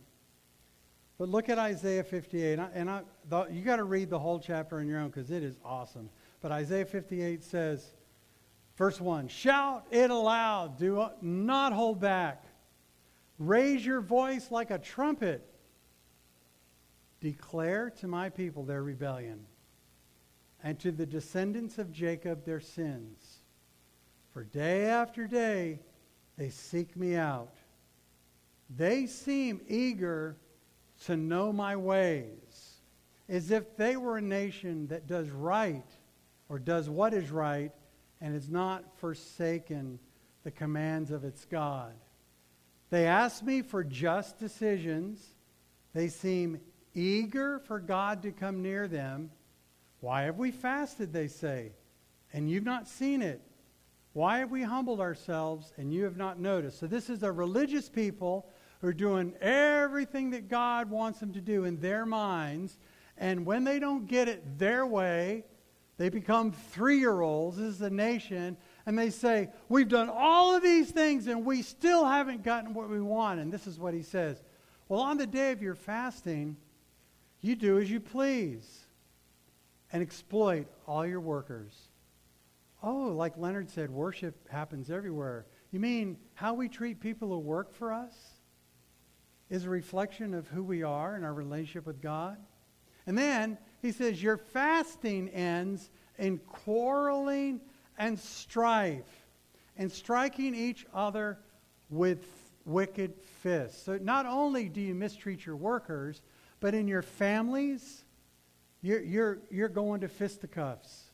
But 1.18 1.28
look 1.28 1.48
at 1.48 1.58
Isaiah 1.58 2.04
58, 2.04 2.52
and, 2.52 2.62
I, 2.62 2.68
and 2.72 2.88
I, 2.88 3.02
the, 3.28 3.48
you 3.50 3.62
got 3.62 3.78
to 3.78 3.82
read 3.82 4.10
the 4.10 4.18
whole 4.20 4.38
chapter 4.38 4.78
on 4.78 4.86
your 4.86 5.00
own 5.00 5.08
because 5.08 5.32
it 5.32 5.42
is 5.42 5.58
awesome. 5.64 6.08
But 6.40 6.52
Isaiah 6.52 6.84
58 6.84 7.42
says, 7.42 7.84
verse 8.76 9.00
1 9.00 9.26
Shout 9.26 9.86
it 9.90 10.12
aloud, 10.12 10.78
do 10.78 11.08
not 11.20 11.72
hold 11.72 11.98
back. 11.98 12.44
Raise 13.40 13.84
your 13.84 14.00
voice 14.00 14.52
like 14.52 14.70
a 14.70 14.78
trumpet. 14.78 15.44
Declare 17.20 17.90
to 17.98 18.06
my 18.06 18.28
people 18.28 18.62
their 18.62 18.84
rebellion, 18.84 19.46
and 20.62 20.78
to 20.78 20.92
the 20.92 21.06
descendants 21.06 21.76
of 21.76 21.90
Jacob 21.90 22.44
their 22.44 22.60
sins. 22.60 23.39
For 24.32 24.44
day 24.44 24.84
after 24.84 25.26
day 25.26 25.80
they 26.36 26.50
seek 26.50 26.96
me 26.96 27.16
out. 27.16 27.54
They 28.76 29.06
seem 29.06 29.60
eager 29.68 30.36
to 31.06 31.16
know 31.16 31.52
my 31.52 31.76
ways, 31.76 32.80
as 33.28 33.50
if 33.50 33.76
they 33.76 33.96
were 33.96 34.18
a 34.18 34.22
nation 34.22 34.86
that 34.88 35.06
does 35.06 35.28
right 35.30 35.90
or 36.48 36.58
does 36.58 36.88
what 36.88 37.12
is 37.12 37.30
right 37.30 37.72
and 38.20 38.34
has 38.34 38.48
not 38.48 38.84
forsaken 38.98 39.98
the 40.44 40.50
commands 40.50 41.10
of 41.10 41.24
its 41.24 41.44
God. 41.44 41.94
They 42.90 43.06
ask 43.06 43.42
me 43.42 43.62
for 43.62 43.82
just 43.82 44.38
decisions. 44.38 45.24
They 45.92 46.08
seem 46.08 46.60
eager 46.94 47.58
for 47.60 47.80
God 47.80 48.22
to 48.22 48.32
come 48.32 48.62
near 48.62 48.88
them. 48.88 49.30
Why 50.00 50.22
have 50.22 50.38
we 50.38 50.50
fasted, 50.50 51.12
they 51.12 51.28
say, 51.28 51.72
and 52.32 52.50
you've 52.50 52.64
not 52.64 52.88
seen 52.88 53.22
it? 53.22 53.42
Why 54.12 54.38
have 54.38 54.50
we 54.50 54.62
humbled 54.62 55.00
ourselves 55.00 55.72
and 55.76 55.92
you 55.92 56.04
have 56.04 56.16
not 56.16 56.38
noticed? 56.40 56.80
So, 56.80 56.86
this 56.86 57.08
is 57.08 57.22
a 57.22 57.30
religious 57.30 57.88
people 57.88 58.48
who 58.80 58.88
are 58.88 58.92
doing 58.92 59.34
everything 59.40 60.30
that 60.30 60.48
God 60.48 60.90
wants 60.90 61.20
them 61.20 61.32
to 61.34 61.40
do 61.40 61.64
in 61.64 61.80
their 61.80 62.04
minds. 62.04 62.78
And 63.16 63.46
when 63.46 63.64
they 63.64 63.78
don't 63.78 64.06
get 64.06 64.28
it 64.28 64.58
their 64.58 64.86
way, 64.86 65.44
they 65.98 66.08
become 66.08 66.52
three 66.52 66.98
year 66.98 67.20
olds. 67.20 67.58
This 67.58 67.74
is 67.74 67.82
a 67.82 67.90
nation. 67.90 68.56
And 68.86 68.98
they 68.98 69.10
say, 69.10 69.50
We've 69.68 69.86
done 69.88 70.08
all 70.08 70.56
of 70.56 70.62
these 70.62 70.90
things 70.90 71.26
and 71.26 71.44
we 71.44 71.62
still 71.62 72.06
haven't 72.06 72.42
gotten 72.42 72.72
what 72.72 72.88
we 72.88 73.00
want. 73.00 73.38
And 73.38 73.52
this 73.52 73.66
is 73.66 73.78
what 73.78 73.92
he 73.92 74.02
says 74.02 74.42
Well, 74.88 75.00
on 75.00 75.18
the 75.18 75.26
day 75.26 75.52
of 75.52 75.62
your 75.62 75.74
fasting, 75.74 76.56
you 77.42 77.54
do 77.54 77.78
as 77.78 77.90
you 77.90 78.00
please 78.00 78.86
and 79.92 80.02
exploit 80.02 80.66
all 80.86 81.06
your 81.06 81.20
workers. 81.20 81.89
Oh, 82.82 83.12
like 83.14 83.36
Leonard 83.36 83.70
said, 83.70 83.90
worship 83.90 84.48
happens 84.48 84.90
everywhere. 84.90 85.46
You 85.70 85.80
mean 85.80 86.16
how 86.34 86.54
we 86.54 86.68
treat 86.68 87.00
people 87.00 87.28
who 87.28 87.38
work 87.38 87.74
for 87.74 87.92
us 87.92 88.14
is 89.50 89.64
a 89.64 89.70
reflection 89.70 90.32
of 90.32 90.48
who 90.48 90.62
we 90.62 90.82
are 90.82 91.14
and 91.14 91.24
our 91.24 91.34
relationship 91.34 91.86
with 91.86 92.00
God? 92.00 92.38
And 93.06 93.18
then 93.18 93.58
he 93.82 93.92
says, 93.92 94.22
Your 94.22 94.36
fasting 94.36 95.28
ends 95.30 95.90
in 96.18 96.38
quarreling 96.38 97.60
and 97.98 98.18
strife 98.18 99.26
and 99.76 99.90
striking 99.90 100.54
each 100.54 100.86
other 100.94 101.38
with 101.90 102.24
wicked 102.64 103.14
fists. 103.42 103.82
So 103.82 103.98
not 104.00 104.26
only 104.26 104.68
do 104.68 104.80
you 104.80 104.94
mistreat 104.94 105.44
your 105.44 105.56
workers, 105.56 106.22
but 106.60 106.74
in 106.74 106.88
your 106.88 107.02
families, 107.02 108.04
you're, 108.82 109.02
you're, 109.02 109.38
you're 109.50 109.68
going 109.68 110.00
to 110.02 110.08
fisticuffs. 110.08 111.09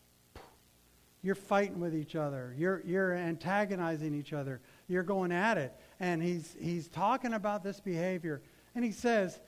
You're 1.22 1.34
fighting 1.34 1.80
with 1.80 1.94
each 1.94 2.14
other. 2.14 2.54
You're, 2.56 2.82
you're 2.84 3.14
antagonizing 3.14 4.14
each 4.14 4.32
other. 4.32 4.60
You're 4.86 5.02
going 5.02 5.32
at 5.32 5.58
it. 5.58 5.72
And 5.98 6.22
he's, 6.22 6.56
he's 6.60 6.88
talking 6.88 7.32
about 7.32 7.64
this 7.64 7.80
behavior. 7.80 8.42
And 8.74 8.84
he 8.84 8.92
says, 8.92 9.40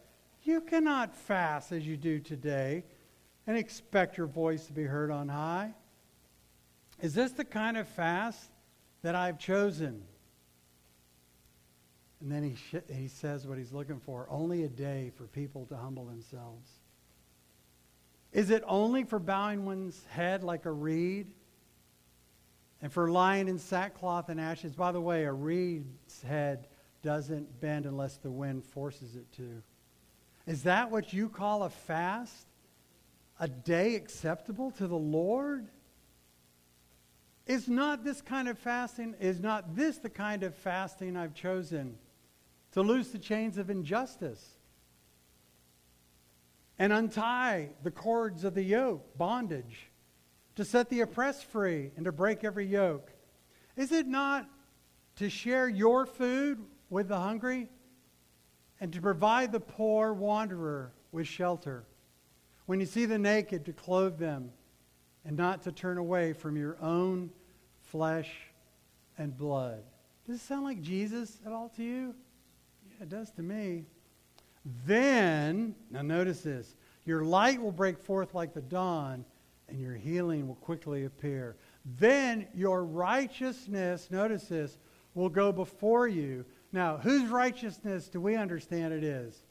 You 0.42 0.60
cannot 0.60 1.14
fast 1.14 1.70
as 1.72 1.86
you 1.86 1.96
do 1.96 2.18
today 2.18 2.84
and 3.46 3.56
expect 3.56 4.18
your 4.18 4.26
voice 4.26 4.66
to 4.66 4.72
be 4.72 4.84
heard 4.84 5.10
on 5.10 5.28
high. 5.28 5.74
Is 7.00 7.14
this 7.14 7.32
the 7.32 7.44
kind 7.44 7.76
of 7.76 7.86
fast 7.86 8.50
that 9.02 9.14
I've 9.14 9.38
chosen? 9.38 10.02
And 12.20 12.32
then 12.32 12.42
he, 12.42 12.56
sh- 12.56 12.92
he 12.92 13.08
says 13.08 13.46
what 13.46 13.58
he's 13.58 13.72
looking 13.72 14.00
for 14.00 14.26
only 14.28 14.64
a 14.64 14.68
day 14.68 15.12
for 15.16 15.24
people 15.24 15.66
to 15.66 15.76
humble 15.76 16.06
themselves. 16.06 16.68
Is 18.32 18.50
it 18.50 18.62
only 18.66 19.04
for 19.04 19.18
bowing 19.18 19.64
one's 19.64 20.04
head 20.10 20.42
like 20.42 20.66
a 20.66 20.72
reed 20.72 21.28
and 22.80 22.92
for 22.92 23.10
lying 23.10 23.48
in 23.48 23.58
sackcloth 23.58 24.28
and 24.28 24.40
ashes. 24.40 24.74
By 24.74 24.92
the 24.92 25.00
way, 25.00 25.24
a 25.24 25.32
reed's 25.32 26.22
head 26.22 26.68
doesn't 27.02 27.60
bend 27.60 27.86
unless 27.86 28.16
the 28.16 28.30
wind 28.30 28.64
forces 28.64 29.16
it 29.16 29.30
to. 29.32 29.62
Is 30.46 30.62
that 30.62 30.90
what 30.90 31.12
you 31.12 31.28
call 31.28 31.64
a 31.64 31.70
fast? 31.70 32.46
A 33.40 33.48
day 33.48 33.94
acceptable 33.94 34.70
to 34.72 34.86
the 34.86 34.96
Lord? 34.96 35.68
Is 37.46 37.68
not 37.68 38.04
this 38.04 38.20
kind 38.20 38.48
of 38.48 38.58
fasting, 38.58 39.14
is 39.20 39.40
not 39.40 39.74
this 39.74 39.98
the 39.98 40.10
kind 40.10 40.42
of 40.42 40.54
fasting 40.54 41.16
I've 41.16 41.34
chosen 41.34 41.96
to 42.72 42.82
loose 42.82 43.08
the 43.08 43.18
chains 43.18 43.58
of 43.58 43.70
injustice 43.70 44.56
and 46.78 46.92
untie 46.92 47.70
the 47.82 47.90
cords 47.90 48.44
of 48.44 48.54
the 48.54 48.62
yoke, 48.62 49.16
bondage? 49.16 49.87
To 50.58 50.64
set 50.64 50.88
the 50.88 51.02
oppressed 51.02 51.44
free 51.44 51.92
and 51.94 52.04
to 52.04 52.10
break 52.10 52.42
every 52.42 52.66
yoke? 52.66 53.12
Is 53.76 53.92
it 53.92 54.08
not 54.08 54.44
to 55.14 55.30
share 55.30 55.68
your 55.68 56.04
food 56.04 56.58
with 56.90 57.06
the 57.06 57.16
hungry 57.16 57.68
and 58.80 58.92
to 58.92 59.00
provide 59.00 59.52
the 59.52 59.60
poor 59.60 60.12
wanderer 60.12 60.92
with 61.12 61.28
shelter? 61.28 61.84
When 62.66 62.80
you 62.80 62.86
see 62.86 63.04
the 63.04 63.20
naked, 63.20 63.66
to 63.66 63.72
clothe 63.72 64.18
them 64.18 64.50
and 65.24 65.36
not 65.36 65.62
to 65.62 65.70
turn 65.70 65.96
away 65.96 66.32
from 66.32 66.56
your 66.56 66.76
own 66.82 67.30
flesh 67.78 68.28
and 69.16 69.36
blood. 69.36 69.84
Does 70.26 70.40
it 70.40 70.44
sound 70.44 70.64
like 70.64 70.82
Jesus 70.82 71.38
at 71.46 71.52
all 71.52 71.68
to 71.76 71.84
you? 71.84 72.16
Yeah, 72.84 73.04
it 73.04 73.08
does 73.08 73.30
to 73.30 73.42
me. 73.42 73.84
Then, 74.84 75.76
now 75.88 76.02
notice 76.02 76.40
this 76.40 76.74
your 77.04 77.22
light 77.22 77.62
will 77.62 77.70
break 77.70 77.96
forth 78.00 78.34
like 78.34 78.54
the 78.54 78.60
dawn 78.60 79.24
and 79.68 79.80
your 79.80 79.94
healing 79.94 80.48
will 80.48 80.56
quickly 80.56 81.04
appear. 81.04 81.56
Then 81.98 82.46
your 82.54 82.84
righteousness, 82.84 84.08
notice 84.10 84.44
this, 84.44 84.78
will 85.14 85.28
go 85.28 85.52
before 85.52 86.08
you. 86.08 86.44
Now, 86.72 86.98
whose 86.98 87.28
righteousness 87.28 88.08
do 88.08 88.20
we 88.20 88.36
understand 88.36 88.92
it 88.92 89.04
is? 89.04 89.42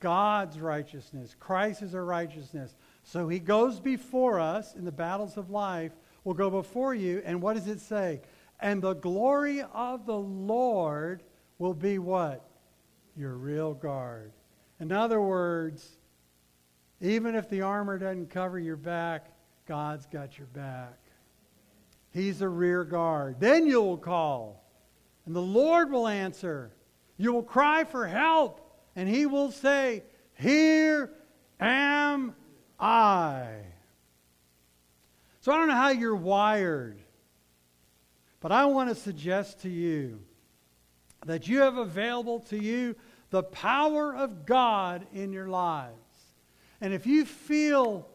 God's 0.00 0.60
righteousness. 0.60 1.34
Christ 1.38 1.82
is 1.82 1.94
our 1.94 2.04
righteousness. 2.04 2.76
So 3.02 3.28
he 3.28 3.38
goes 3.38 3.80
before 3.80 4.40
us 4.40 4.74
in 4.74 4.84
the 4.84 4.92
battles 4.92 5.36
of 5.36 5.50
life, 5.50 5.92
will 6.24 6.34
go 6.34 6.50
before 6.50 6.94
you, 6.94 7.22
and 7.24 7.40
what 7.40 7.54
does 7.54 7.68
it 7.68 7.80
say? 7.80 8.20
And 8.60 8.82
the 8.82 8.94
glory 8.94 9.62
of 9.62 10.06
the 10.06 10.18
Lord 10.18 11.22
will 11.58 11.74
be 11.74 11.98
what? 11.98 12.48
Your 13.16 13.34
real 13.34 13.74
guard. 13.74 14.32
In 14.80 14.92
other 14.92 15.20
words, 15.20 15.96
even 17.00 17.34
if 17.34 17.48
the 17.48 17.62
armor 17.62 17.98
doesn't 17.98 18.30
cover 18.30 18.58
your 18.58 18.76
back, 18.76 19.30
God's 19.66 20.06
got 20.06 20.38
your 20.38 20.46
back. 20.48 20.98
He's 22.12 22.40
a 22.40 22.48
rear 22.48 22.84
guard. 22.84 23.36
Then 23.40 23.66
you 23.66 23.82
will 23.82 23.98
call, 23.98 24.64
and 25.26 25.34
the 25.34 25.42
Lord 25.42 25.90
will 25.90 26.08
answer. 26.08 26.72
You 27.16 27.32
will 27.32 27.42
cry 27.42 27.84
for 27.84 28.06
help, 28.06 28.60
and 28.94 29.08
He 29.08 29.26
will 29.26 29.50
say, 29.50 30.04
Here 30.34 31.10
am 31.60 32.34
I. 32.78 33.48
So 35.40 35.52
I 35.52 35.58
don't 35.58 35.68
know 35.68 35.74
how 35.74 35.90
you're 35.90 36.16
wired, 36.16 36.98
but 38.40 38.52
I 38.52 38.64
want 38.66 38.88
to 38.88 38.94
suggest 38.94 39.60
to 39.62 39.68
you 39.68 40.20
that 41.26 41.48
you 41.48 41.60
have 41.60 41.76
available 41.76 42.40
to 42.40 42.56
you 42.56 42.96
the 43.30 43.42
power 43.42 44.14
of 44.14 44.46
God 44.46 45.06
in 45.12 45.32
your 45.32 45.48
lives. 45.48 45.94
And 46.80 46.94
if 46.94 47.06
you 47.06 47.24
feel 47.24 48.08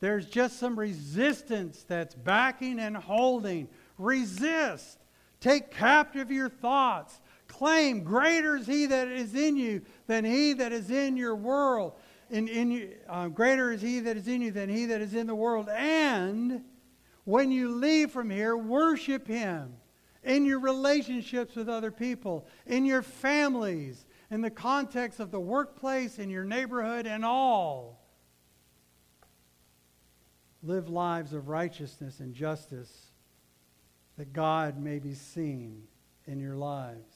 there's 0.00 0.26
just 0.26 0.58
some 0.58 0.78
resistance 0.78 1.84
that's 1.88 2.14
backing 2.14 2.78
and 2.78 2.96
holding, 2.96 3.68
resist. 3.98 4.98
Take 5.40 5.70
captive 5.70 6.30
your 6.30 6.48
thoughts. 6.48 7.20
Claim, 7.48 8.02
greater 8.02 8.56
is 8.56 8.66
he 8.66 8.86
that 8.86 9.08
is 9.08 9.34
in 9.34 9.56
you 9.56 9.82
than 10.06 10.24
he 10.24 10.52
that 10.54 10.72
is 10.72 10.90
in 10.90 11.16
your 11.16 11.34
world. 11.34 11.94
In, 12.28 12.48
in 12.48 12.70
you, 12.70 12.92
uh, 13.08 13.28
greater 13.28 13.72
is 13.72 13.80
he 13.80 14.00
that 14.00 14.16
is 14.16 14.26
in 14.28 14.42
you 14.42 14.50
than 14.50 14.68
he 14.68 14.86
that 14.86 15.00
is 15.00 15.14
in 15.14 15.26
the 15.26 15.34
world. 15.34 15.68
And 15.68 16.64
when 17.24 17.50
you 17.50 17.74
leave 17.74 18.10
from 18.10 18.30
here, 18.30 18.56
worship 18.56 19.26
him 19.26 19.74
in 20.24 20.44
your 20.44 20.58
relationships 20.58 21.54
with 21.54 21.68
other 21.68 21.92
people, 21.92 22.46
in 22.66 22.84
your 22.84 23.02
families, 23.02 24.06
in 24.30 24.40
the 24.40 24.50
context 24.50 25.20
of 25.20 25.30
the 25.30 25.40
workplace, 25.40 26.18
in 26.18 26.28
your 26.28 26.44
neighborhood, 26.44 27.06
and 27.06 27.24
all. 27.24 27.95
Live 30.66 30.88
lives 30.88 31.32
of 31.32 31.46
righteousness 31.46 32.18
and 32.18 32.34
justice 32.34 33.12
that 34.18 34.32
God 34.32 34.82
may 34.82 34.98
be 34.98 35.14
seen 35.14 35.84
in 36.26 36.40
your 36.40 36.56
lives. 36.56 37.14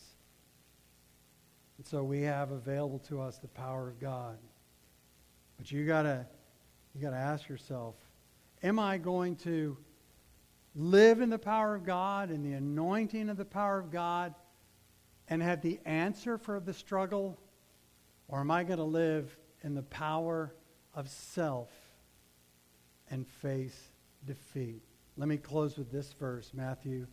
And 1.76 1.84
so 1.84 2.05
we 2.05 2.22
have 2.22 2.53
available 2.53 3.01
to 3.09 3.20
us 3.20 3.38
the 3.38 3.48
power 3.48 3.88
of 3.88 3.98
God. 3.98 4.38
But 5.59 5.72
you 5.72 5.84
gotta 5.84 6.26
you 6.94 7.03
gotta 7.03 7.16
ask 7.16 7.48
yourself, 7.48 7.96
am 8.62 8.78
I 8.78 8.98
going 8.98 9.34
to 9.36 9.76
live 10.76 11.20
in 11.20 11.28
the 11.28 11.38
power 11.38 11.74
of 11.74 11.84
God 11.84 12.30
and 12.30 12.46
the 12.46 12.53
anointing 12.53 13.28
of 13.28 13.36
the 13.36 13.44
power 13.44 13.80
of 13.80 13.90
God 13.90 14.32
and 15.26 15.42
have 15.42 15.61
the 15.61 15.80
answer 15.84 16.38
for 16.38 16.61
the 16.61 16.72
struggle? 16.72 17.36
Or 18.28 18.38
am 18.38 18.53
I 18.53 18.62
going 18.62 18.78
to 18.78 18.84
live 18.84 19.36
in 19.64 19.74
the 19.74 19.82
power 19.82 20.55
of 20.94 21.09
self 21.09 21.70
and 23.11 23.27
face 23.27 23.91
defeat? 24.27 24.83
Let 25.17 25.29
me 25.29 25.37
close 25.37 25.77
with 25.77 25.91
this 25.91 26.13
verse, 26.13 26.53
Matthew 26.55 27.07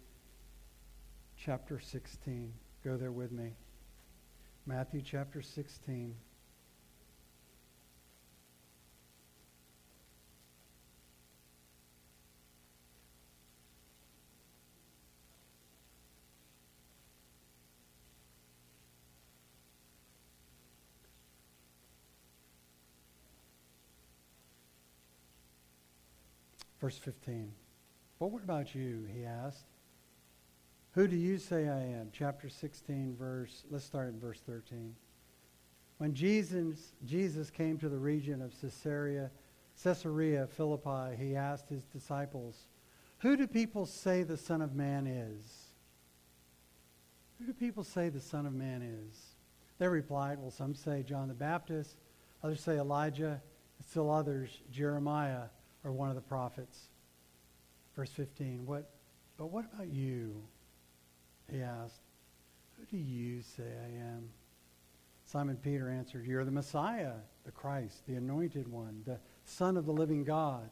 chapter 1.37 1.79
16. 1.79 2.53
Go 2.83 2.97
there 2.97 3.11
with 3.11 3.31
me. 3.31 3.53
Matthew 4.65 5.01
chapter 5.01 5.41
16. 5.41 6.15
Verse 26.87 26.99
15. 26.99 27.51
But 28.17 28.27
what 28.27 28.45
about 28.45 28.73
you? 28.73 29.05
He 29.13 29.25
asked. 29.25 29.65
Who 30.91 31.05
do 31.09 31.17
you 31.17 31.37
say 31.37 31.67
I 31.67 31.81
am? 31.81 32.11
Chapter 32.13 32.47
16, 32.47 33.13
verse, 33.19 33.65
let's 33.69 33.83
start 33.83 34.07
in 34.07 34.21
verse 34.21 34.39
13. 34.47 34.95
When 35.97 36.13
Jesus, 36.13 36.93
Jesus 37.05 37.49
came 37.49 37.77
to 37.79 37.89
the 37.89 37.97
region 37.97 38.41
of 38.41 38.53
Caesarea, 38.61 39.31
Caesarea 39.83 40.47
Philippi, 40.47 41.17
he 41.19 41.35
asked 41.35 41.67
his 41.67 41.83
disciples, 41.83 42.67
Who 43.17 43.35
do 43.35 43.47
people 43.47 43.85
say 43.85 44.23
the 44.23 44.37
Son 44.37 44.61
of 44.61 44.73
Man 44.73 45.07
is? 45.07 45.43
Who 47.37 47.47
do 47.47 47.53
people 47.53 47.83
say 47.83 48.07
the 48.07 48.21
Son 48.21 48.45
of 48.45 48.53
Man 48.53 48.81
is? 48.81 49.35
They 49.77 49.89
replied, 49.89 50.39
Well, 50.39 50.51
some 50.51 50.73
say 50.73 51.03
John 51.03 51.27
the 51.27 51.33
Baptist, 51.33 51.97
others 52.41 52.61
say 52.61 52.77
Elijah, 52.77 53.41
and 53.77 53.85
still 53.85 54.09
others 54.09 54.61
Jeremiah 54.71 55.47
or 55.87 55.93
one 55.93 56.09
of 56.09 56.15
the 56.15 56.21
prophets. 56.21 56.89
Verse 57.95 58.11
15, 58.11 58.65
what, 58.65 58.89
but 59.37 59.47
what 59.47 59.65
about 59.73 59.87
you? 59.87 60.43
He 61.49 61.61
asked, 61.61 62.01
Who 62.77 62.85
do 62.85 62.97
you 62.97 63.41
say 63.41 63.63
I 63.63 64.01
am? 64.01 64.29
Simon 65.25 65.55
Peter 65.55 65.89
answered, 65.89 66.25
You're 66.25 66.43
the 66.43 66.51
Messiah, 66.51 67.13
the 67.45 67.51
Christ, 67.51 68.05
the 68.05 68.15
anointed 68.15 68.67
one, 68.67 69.01
the 69.05 69.19
Son 69.45 69.77
of 69.77 69.85
the 69.85 69.93
living 69.93 70.25
God. 70.25 70.69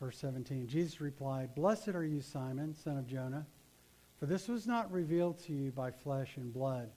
Verse 0.00 0.18
17, 0.18 0.66
Jesus 0.66 1.00
replied, 1.00 1.54
Blessed 1.54 1.90
are 1.90 2.04
you, 2.04 2.20
Simon, 2.20 2.74
son 2.74 2.98
of 2.98 3.06
Jonah, 3.06 3.46
for 4.18 4.26
this 4.26 4.48
was 4.48 4.66
not 4.66 4.90
revealed 4.90 5.38
to 5.44 5.52
you 5.52 5.70
by 5.70 5.90
flesh 5.90 6.36
and 6.36 6.52
blood, 6.52 6.90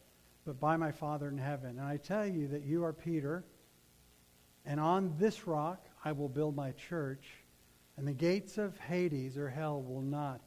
but 0.46 0.60
by 0.60 0.76
my 0.78 0.92
Father 0.92 1.30
in 1.30 1.38
heaven. 1.38 1.78
And 1.78 1.88
I 1.88 1.98
tell 1.98 2.26
you 2.26 2.48
that 2.50 2.64
you 2.64 2.84
are 2.84 2.92
Peter, 2.92 3.46
and 4.66 4.80
on 4.80 5.14
this 5.18 5.48
rock 5.48 5.89
I 6.04 6.12
will 6.12 6.30
build 6.30 6.56
my 6.56 6.72
church, 6.72 7.26
and 7.98 8.08
the 8.08 8.14
gates 8.14 8.58
of 8.58 8.78
Hades 8.80 9.38
or 9.38 9.50
hell 9.50 9.82
will 9.82 10.02
not 10.02 10.42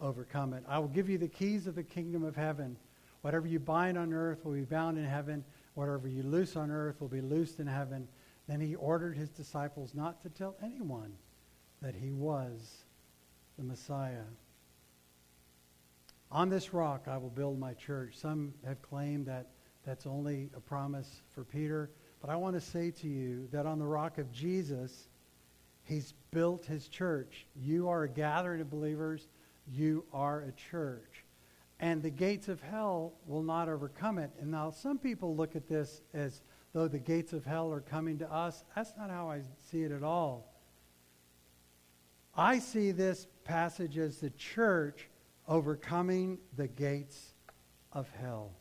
overcome 0.00 0.52
it. 0.52 0.64
I 0.68 0.78
will 0.78 0.88
give 0.88 1.08
you 1.08 1.18
the 1.18 1.28
keys 1.28 1.66
of 1.66 1.74
the 1.74 1.82
kingdom 1.82 2.24
of 2.24 2.36
heaven. 2.36 2.76
Whatever 3.22 3.46
you 3.46 3.58
bind 3.58 3.96
on 3.96 4.12
earth 4.12 4.44
will 4.44 4.52
be 4.52 4.62
bound 4.62 4.98
in 4.98 5.04
heaven. 5.04 5.44
Whatever 5.74 6.08
you 6.08 6.22
loose 6.22 6.56
on 6.56 6.70
earth 6.70 7.00
will 7.00 7.08
be 7.08 7.20
loosed 7.20 7.60
in 7.60 7.66
heaven. 7.66 8.08
Then 8.48 8.60
he 8.60 8.74
ordered 8.74 9.16
his 9.16 9.30
disciples 9.30 9.94
not 9.94 10.20
to 10.22 10.28
tell 10.28 10.56
anyone 10.62 11.12
that 11.80 11.94
he 11.94 12.12
was 12.12 12.84
the 13.58 13.64
Messiah. 13.64 14.24
On 16.30 16.48
this 16.48 16.72
rock 16.72 17.06
I 17.08 17.16
will 17.18 17.30
build 17.30 17.58
my 17.58 17.74
church. 17.74 18.16
Some 18.16 18.54
have 18.66 18.82
claimed 18.82 19.26
that 19.26 19.50
that's 19.84 20.06
only 20.06 20.50
a 20.56 20.60
promise 20.60 21.22
for 21.34 21.44
Peter. 21.44 21.90
But 22.22 22.30
I 22.30 22.36
want 22.36 22.54
to 22.54 22.60
say 22.60 22.92
to 22.92 23.08
you 23.08 23.48
that 23.50 23.66
on 23.66 23.80
the 23.80 23.84
rock 23.84 24.18
of 24.18 24.30
Jesus, 24.30 25.08
he's 25.82 26.14
built 26.30 26.64
his 26.64 26.86
church. 26.86 27.46
You 27.56 27.88
are 27.88 28.04
a 28.04 28.08
gathering 28.08 28.60
of 28.60 28.70
believers. 28.70 29.28
You 29.66 30.04
are 30.12 30.42
a 30.42 30.52
church. 30.52 31.24
And 31.80 32.00
the 32.00 32.10
gates 32.10 32.46
of 32.46 32.60
hell 32.60 33.14
will 33.26 33.42
not 33.42 33.68
overcome 33.68 34.18
it. 34.18 34.30
And 34.40 34.52
now 34.52 34.70
some 34.70 34.98
people 34.98 35.34
look 35.34 35.56
at 35.56 35.68
this 35.68 36.00
as 36.14 36.42
though 36.72 36.86
the 36.86 37.00
gates 37.00 37.32
of 37.32 37.44
hell 37.44 37.72
are 37.72 37.80
coming 37.80 38.18
to 38.18 38.32
us. 38.32 38.62
That's 38.76 38.92
not 38.96 39.10
how 39.10 39.28
I 39.28 39.40
see 39.60 39.82
it 39.82 39.90
at 39.90 40.04
all. 40.04 40.54
I 42.36 42.60
see 42.60 42.92
this 42.92 43.26
passage 43.42 43.98
as 43.98 44.18
the 44.18 44.30
church 44.30 45.08
overcoming 45.48 46.38
the 46.56 46.68
gates 46.68 47.34
of 47.92 48.08
hell. 48.20 48.52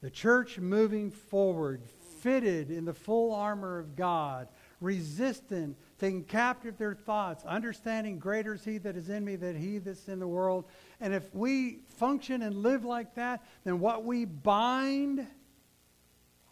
The 0.00 0.10
church 0.10 0.58
moving 0.58 1.10
forward, 1.10 1.82
fitted 2.22 2.70
in 2.70 2.84
the 2.84 2.94
full 2.94 3.34
armor 3.34 3.78
of 3.78 3.96
God, 3.96 4.48
resistant, 4.80 5.76
taking 5.98 6.24
captive 6.24 6.78
their 6.78 6.94
thoughts, 6.94 7.44
understanding 7.44 8.18
greater 8.18 8.54
is 8.54 8.64
he 8.64 8.78
that 8.78 8.96
is 8.96 9.08
in 9.08 9.24
me 9.24 9.36
than 9.36 9.56
he 9.56 9.78
that's 9.78 10.08
in 10.08 10.18
the 10.18 10.28
world. 10.28 10.64
And 11.00 11.12
if 11.12 11.34
we 11.34 11.80
function 11.96 12.42
and 12.42 12.56
live 12.56 12.84
like 12.84 13.14
that, 13.14 13.44
then 13.64 13.80
what 13.80 14.04
we 14.04 14.24
bind 14.24 15.26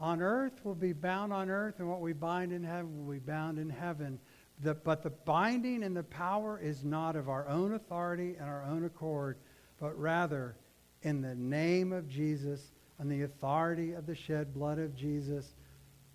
on 0.00 0.22
earth 0.22 0.64
will 0.64 0.74
be 0.74 0.92
bound 0.92 1.32
on 1.32 1.50
earth, 1.50 1.80
and 1.80 1.88
what 1.88 2.00
we 2.00 2.12
bind 2.12 2.52
in 2.52 2.62
heaven 2.62 3.04
will 3.04 3.12
be 3.12 3.18
bound 3.18 3.58
in 3.58 3.68
heaven. 3.68 4.18
The, 4.60 4.74
but 4.74 5.02
the 5.02 5.10
binding 5.10 5.82
and 5.82 5.96
the 5.96 6.04
power 6.04 6.58
is 6.58 6.84
not 6.84 7.16
of 7.16 7.28
our 7.28 7.48
own 7.48 7.74
authority 7.74 8.36
and 8.38 8.48
our 8.48 8.64
own 8.64 8.84
accord, 8.84 9.38
but 9.80 9.98
rather 9.98 10.56
in 11.02 11.20
the 11.20 11.34
name 11.34 11.92
of 11.92 12.08
Jesus 12.08 12.72
and 12.98 13.10
the 13.10 13.22
authority 13.22 13.92
of 13.92 14.06
the 14.06 14.14
shed 14.14 14.52
blood 14.52 14.78
of 14.78 14.94
Jesus 14.94 15.54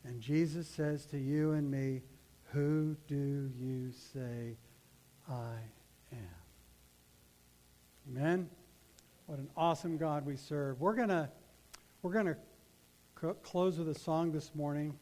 and 0.06 0.20
Jesus 0.20 0.68
says 0.68 1.06
to 1.08 1.18
you 1.18 1.54
and 1.54 1.70
me, 1.70 2.02
Who 2.52 2.96
do 3.08 3.52
you 3.58 3.92
say 4.14 4.58
I 5.30 5.56
am? 6.12 6.18
Amen. 8.10 8.50
What 9.28 9.40
an 9.40 9.50
awesome 9.56 9.98
God 9.98 10.26
we 10.26 10.36
serve. 10.36 10.82
We're 10.82 10.96
going 10.96 11.10
to 11.10 11.30
we're 12.02 12.12
going 12.12 12.26
to 12.26 13.34
close 13.44 13.78
with 13.78 13.88
a 13.88 13.98
song 13.98 14.34
this 14.34 14.54
morning. 14.54 14.94